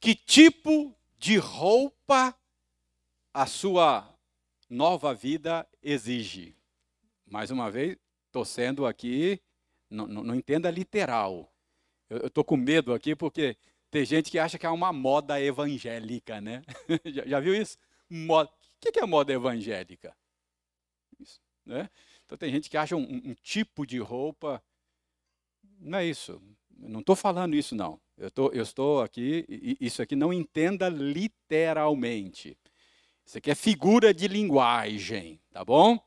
que 0.00 0.14
tipo 0.14 0.96
de 1.18 1.36
roupa 1.36 2.34
a 3.32 3.46
sua 3.46 4.08
nova 4.70 5.12
vida 5.14 5.68
exige. 5.82 6.56
Mais 7.26 7.50
uma 7.50 7.70
vez, 7.70 7.96
estou 8.26 8.44
sendo 8.44 8.86
aqui, 8.86 9.40
não, 9.90 10.34
entenda 10.34 10.70
literal. 10.70 11.52
Eu 12.10 12.26
estou 12.26 12.44
com 12.44 12.56
medo 12.56 12.92
aqui 12.92 13.14
porque 13.14 13.56
tem 13.90 14.04
gente 14.04 14.30
que 14.30 14.38
acha 14.38 14.58
que 14.58 14.66
é 14.66 14.70
uma 14.70 14.92
moda 14.92 15.40
evangélica, 15.40 16.40
né? 16.40 16.62
já, 17.06 17.26
já, 17.26 17.40
viu 17.40 17.54
isso? 17.54 17.78
Moda. 18.10 18.50
O 18.50 18.92
que 18.92 18.98
é 18.98 19.06
moda 19.06 19.32
evangélica? 19.32 20.14
Isso, 21.18 21.40
né? 21.64 21.88
Então 22.24 22.36
tem 22.36 22.50
gente 22.50 22.68
que 22.68 22.76
acha 22.76 22.96
um, 22.96 23.02
um 23.02 23.34
tipo 23.34 23.86
de 23.86 23.98
roupa. 23.98 24.62
Não 25.78 25.98
é 25.98 26.04
isso. 26.04 26.42
não 26.70 27.00
estou 27.00 27.16
falando 27.16 27.54
isso, 27.54 27.74
não. 27.74 28.00
Eu, 28.16 28.30
tô, 28.30 28.50
eu 28.52 28.62
estou 28.62 29.02
aqui, 29.02 29.44
isso 29.80 30.02
aqui 30.02 30.14
não 30.14 30.32
entenda 30.32 30.88
literalmente. 30.88 32.56
Isso 33.24 33.38
aqui 33.38 33.50
é 33.50 33.54
figura 33.54 34.12
de 34.12 34.28
linguagem, 34.28 35.40
tá 35.50 35.64
bom? 35.64 35.98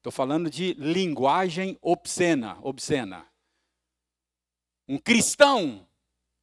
Estou 0.00 0.10
falando 0.10 0.48
de 0.48 0.72
linguagem 0.78 1.78
obscena, 1.82 2.58
obscena. 2.62 3.26
Um 4.88 4.96
cristão 4.96 5.86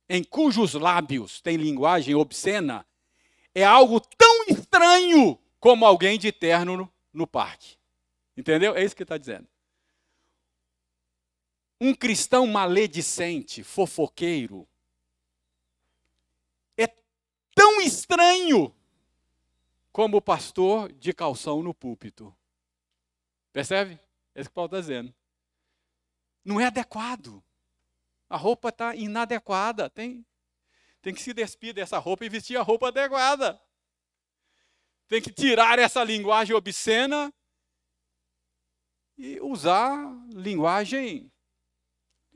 em 0.08 0.24
cujos 0.24 0.76
lábios 0.76 1.42
tem 1.42 1.58
linguagem 1.58 2.14
obscena 2.14 2.86
é 3.56 3.64
algo 3.64 4.00
tão 4.00 4.46
estranho 4.48 5.40
como 5.60 5.88
alguém 5.88 6.20
de 6.20 6.32
terno 6.32 6.78
no, 6.78 6.94
no 7.12 7.26
parque. 7.26 7.80
Entendeu? 8.38 8.76
É 8.76 8.84
isso 8.84 8.96
que 8.96 9.02
está 9.02 9.18
dizendo. 9.18 9.48
Um 11.82 11.96
cristão 11.96 12.46
maledicente, 12.46 13.64
fofoqueiro, 13.64 14.68
é 16.78 16.86
tão 17.56 17.82
estranho 17.82 18.72
como 19.92 20.18
o 20.18 20.22
pastor 20.22 20.94
de 20.94 21.12
calção 21.12 21.64
no 21.64 21.74
púlpito. 21.74 22.32
Percebe? 23.58 24.00
É 24.36 24.42
isso 24.42 24.52
que 24.52 24.54
Paulo 24.54 24.68
está 24.68 24.80
dizendo. 24.80 25.12
Não 26.46 26.62
é 26.62 26.68
adequado. 26.68 27.44
A 28.30 28.38
roupa 28.38 28.70
está 28.70 28.94
inadequada. 28.96 29.90
Tem, 29.90 30.24
tem 31.02 31.12
que 31.12 31.24
se 31.24 31.34
despir 31.34 31.74
dessa 31.74 31.98
roupa 31.98 32.24
e 32.24 32.30
vestir 32.30 32.56
a 32.56 32.62
roupa 32.62 32.90
adequada. 32.90 33.60
Tem 35.08 35.20
que 35.20 35.34
tirar 35.34 35.80
essa 35.80 36.04
linguagem 36.04 36.56
obscena 36.56 37.34
e 39.18 39.42
usar 39.42 40.06
linguagem 40.32 41.32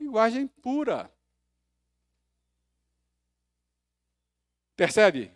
linguagem 0.00 0.48
pura. 0.48 1.08
Percebe? 4.74 5.32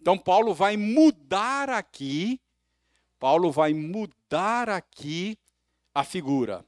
Então 0.00 0.18
Paulo 0.18 0.52
vai 0.52 0.76
mudar 0.76 1.70
aqui, 1.70 2.40
Paulo 3.18 3.50
vai 3.50 3.72
mudar 3.72 4.68
aqui 4.68 5.38
a 5.94 6.04
figura. 6.04 6.64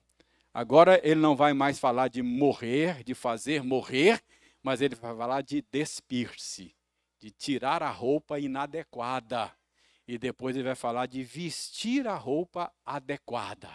Agora 0.53 1.01
ele 1.05 1.21
não 1.21 1.37
vai 1.37 1.53
mais 1.53 1.79
falar 1.79 2.09
de 2.09 2.23
morrer, 2.23 3.05
de 3.05 3.15
fazer 3.15 3.63
morrer, 3.63 4.23
mas 4.63 4.81
ele 4.81 4.95
vai 4.95 5.15
falar 5.15 5.43
de 5.43 5.63
despir-se, 5.71 6.75
de 7.21 7.31
tirar 7.31 7.83
a 7.83 7.91
roupa 7.91 8.39
inadequada. 8.39 9.53
E 10.07 10.17
depois 10.19 10.57
ele 10.57 10.65
vai 10.65 10.75
falar 10.75 11.07
de 11.07 11.23
vestir 11.23 12.09
a 12.09 12.15
roupa 12.15 12.73
adequada. 12.85 13.69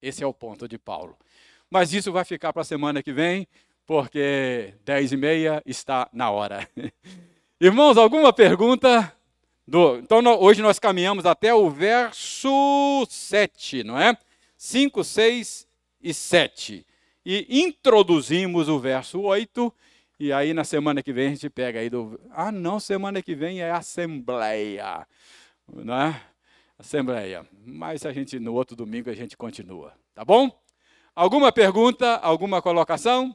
Esse 0.00 0.22
é 0.22 0.26
o 0.26 0.32
ponto 0.32 0.68
de 0.68 0.78
Paulo. 0.78 1.18
Mas 1.68 1.92
isso 1.92 2.12
vai 2.12 2.24
ficar 2.24 2.52
para 2.52 2.62
a 2.62 2.64
semana 2.64 3.02
que 3.02 3.12
vem, 3.12 3.48
porque 3.84 4.74
10 4.84 5.12
e 5.12 5.16
meia 5.16 5.62
está 5.66 6.08
na 6.12 6.30
hora. 6.30 6.68
Irmãos, 7.60 7.96
alguma 7.96 8.32
pergunta? 8.32 9.12
Do... 9.66 9.98
Então, 9.98 10.22
hoje 10.40 10.62
nós 10.62 10.78
caminhamos 10.78 11.26
até 11.26 11.52
o 11.52 11.68
verso 11.68 13.04
7, 13.08 13.82
não 13.82 13.98
é? 13.98 14.16
5, 14.56 15.02
6 15.02 15.66
e 16.00 16.14
7. 16.14 16.86
E 17.24 17.62
introduzimos 17.62 18.68
o 18.68 18.78
verso 18.78 19.20
8, 19.20 19.74
e 20.20 20.32
aí 20.32 20.54
na 20.54 20.62
semana 20.62 21.02
que 21.02 21.12
vem 21.12 21.26
a 21.26 21.30
gente 21.30 21.50
pega 21.50 21.80
aí 21.80 21.90
do. 21.90 22.20
Ah, 22.30 22.52
não, 22.52 22.78
semana 22.78 23.20
que 23.20 23.34
vem 23.34 23.60
é 23.60 23.70
Assembleia. 23.72 25.06
Não 25.66 25.94
é? 25.94 26.22
Assembleia. 26.78 27.44
Mas 27.64 28.06
a 28.06 28.12
gente 28.12 28.38
no 28.38 28.54
outro 28.54 28.76
domingo 28.76 29.10
a 29.10 29.14
gente 29.14 29.36
continua, 29.36 29.92
tá 30.14 30.24
bom? 30.24 30.48
Alguma 31.14 31.50
pergunta, 31.50 32.16
alguma 32.16 32.62
colocação? 32.62 33.34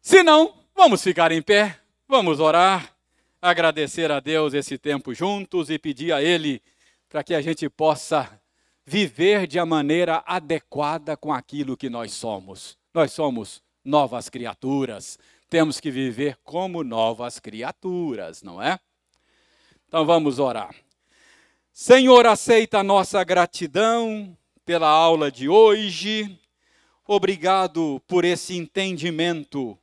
Se 0.00 0.22
não, 0.22 0.54
vamos 0.74 1.02
ficar 1.02 1.32
em 1.32 1.42
pé, 1.42 1.80
vamos 2.06 2.38
orar, 2.38 2.95
agradecer 3.40 4.10
a 4.10 4.20
Deus 4.20 4.54
esse 4.54 4.78
tempo 4.78 5.14
juntos 5.14 5.70
e 5.70 5.78
pedir 5.78 6.12
a 6.12 6.22
Ele 6.22 6.62
para 7.08 7.22
que 7.22 7.34
a 7.34 7.40
gente 7.40 7.68
possa 7.68 8.40
viver 8.84 9.46
de 9.46 9.58
a 9.58 9.66
maneira 9.66 10.22
adequada 10.26 11.16
com 11.16 11.32
aquilo 11.32 11.76
que 11.76 11.90
nós 11.90 12.12
somos. 12.12 12.78
Nós 12.94 13.12
somos 13.12 13.62
novas 13.84 14.28
criaturas, 14.28 15.18
temos 15.48 15.80
que 15.80 15.90
viver 15.90 16.38
como 16.42 16.82
novas 16.82 17.38
criaturas, 17.38 18.42
não 18.42 18.62
é? 18.62 18.78
Então 19.88 20.04
vamos 20.04 20.38
orar. 20.38 20.74
Senhor, 21.72 22.26
aceita 22.26 22.78
a 22.78 22.84
nossa 22.84 23.22
gratidão 23.22 24.36
pela 24.64 24.88
aula 24.88 25.30
de 25.30 25.48
hoje. 25.48 26.38
Obrigado 27.06 28.02
por 28.08 28.24
esse 28.24 28.56
entendimento 28.56 29.78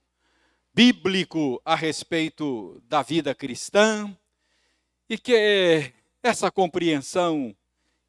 bíblico 0.74 1.62
a 1.64 1.76
respeito 1.76 2.82
da 2.88 3.04
vida 3.04 3.36
cristã 3.36 4.16
e 5.08 5.18
que 5.18 5.94
essa 6.24 6.50
compreensão 6.50 7.56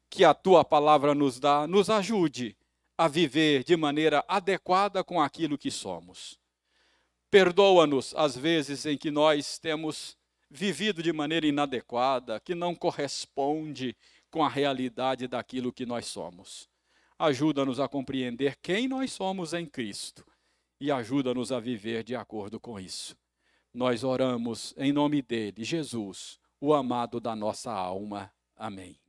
que 0.09 0.23
a 0.23 0.33
tua 0.33 0.65
palavra 0.65 1.13
nos 1.13 1.39
dá 1.39 1.67
nos 1.67 1.89
ajude 1.91 2.57
a 2.97 3.07
viver 3.07 3.63
de 3.63 3.77
maneira 3.77 4.25
adequada 4.27 5.03
com 5.03 5.21
aquilo 5.21 5.57
que 5.57 5.69
somos. 5.69 6.39
Perdoa-nos 7.29 8.15
as 8.15 8.35
vezes 8.35 8.85
em 8.85 8.97
que 8.97 9.11
nós 9.11 9.59
temos 9.59 10.17
vivido 10.49 11.03
de 11.03 11.11
maneira 11.11 11.45
inadequada, 11.45 12.39
que 12.39 12.55
não 12.55 12.73
corresponde 12.73 13.95
com 14.31 14.43
a 14.43 14.49
realidade 14.49 15.27
daquilo 15.27 15.73
que 15.73 15.85
nós 15.85 16.07
somos. 16.07 16.69
Ajuda-nos 17.19 17.79
a 17.79 17.87
compreender 17.87 18.57
quem 18.61 18.87
nós 18.87 19.11
somos 19.11 19.53
em 19.53 19.65
Cristo 19.65 20.25
e 20.79 20.91
ajuda-nos 20.91 21.51
a 21.51 21.59
viver 21.59 22.03
de 22.03 22.15
acordo 22.15 22.59
com 22.59 22.79
isso. 22.79 23.15
Nós 23.73 24.03
oramos 24.03 24.73
em 24.77 24.91
nome 24.91 25.21
dele, 25.21 25.63
Jesus, 25.63 26.39
o 26.59 26.73
amado 26.73 27.19
da 27.19 27.35
nossa 27.35 27.71
alma. 27.71 28.31
Amém. 28.55 29.04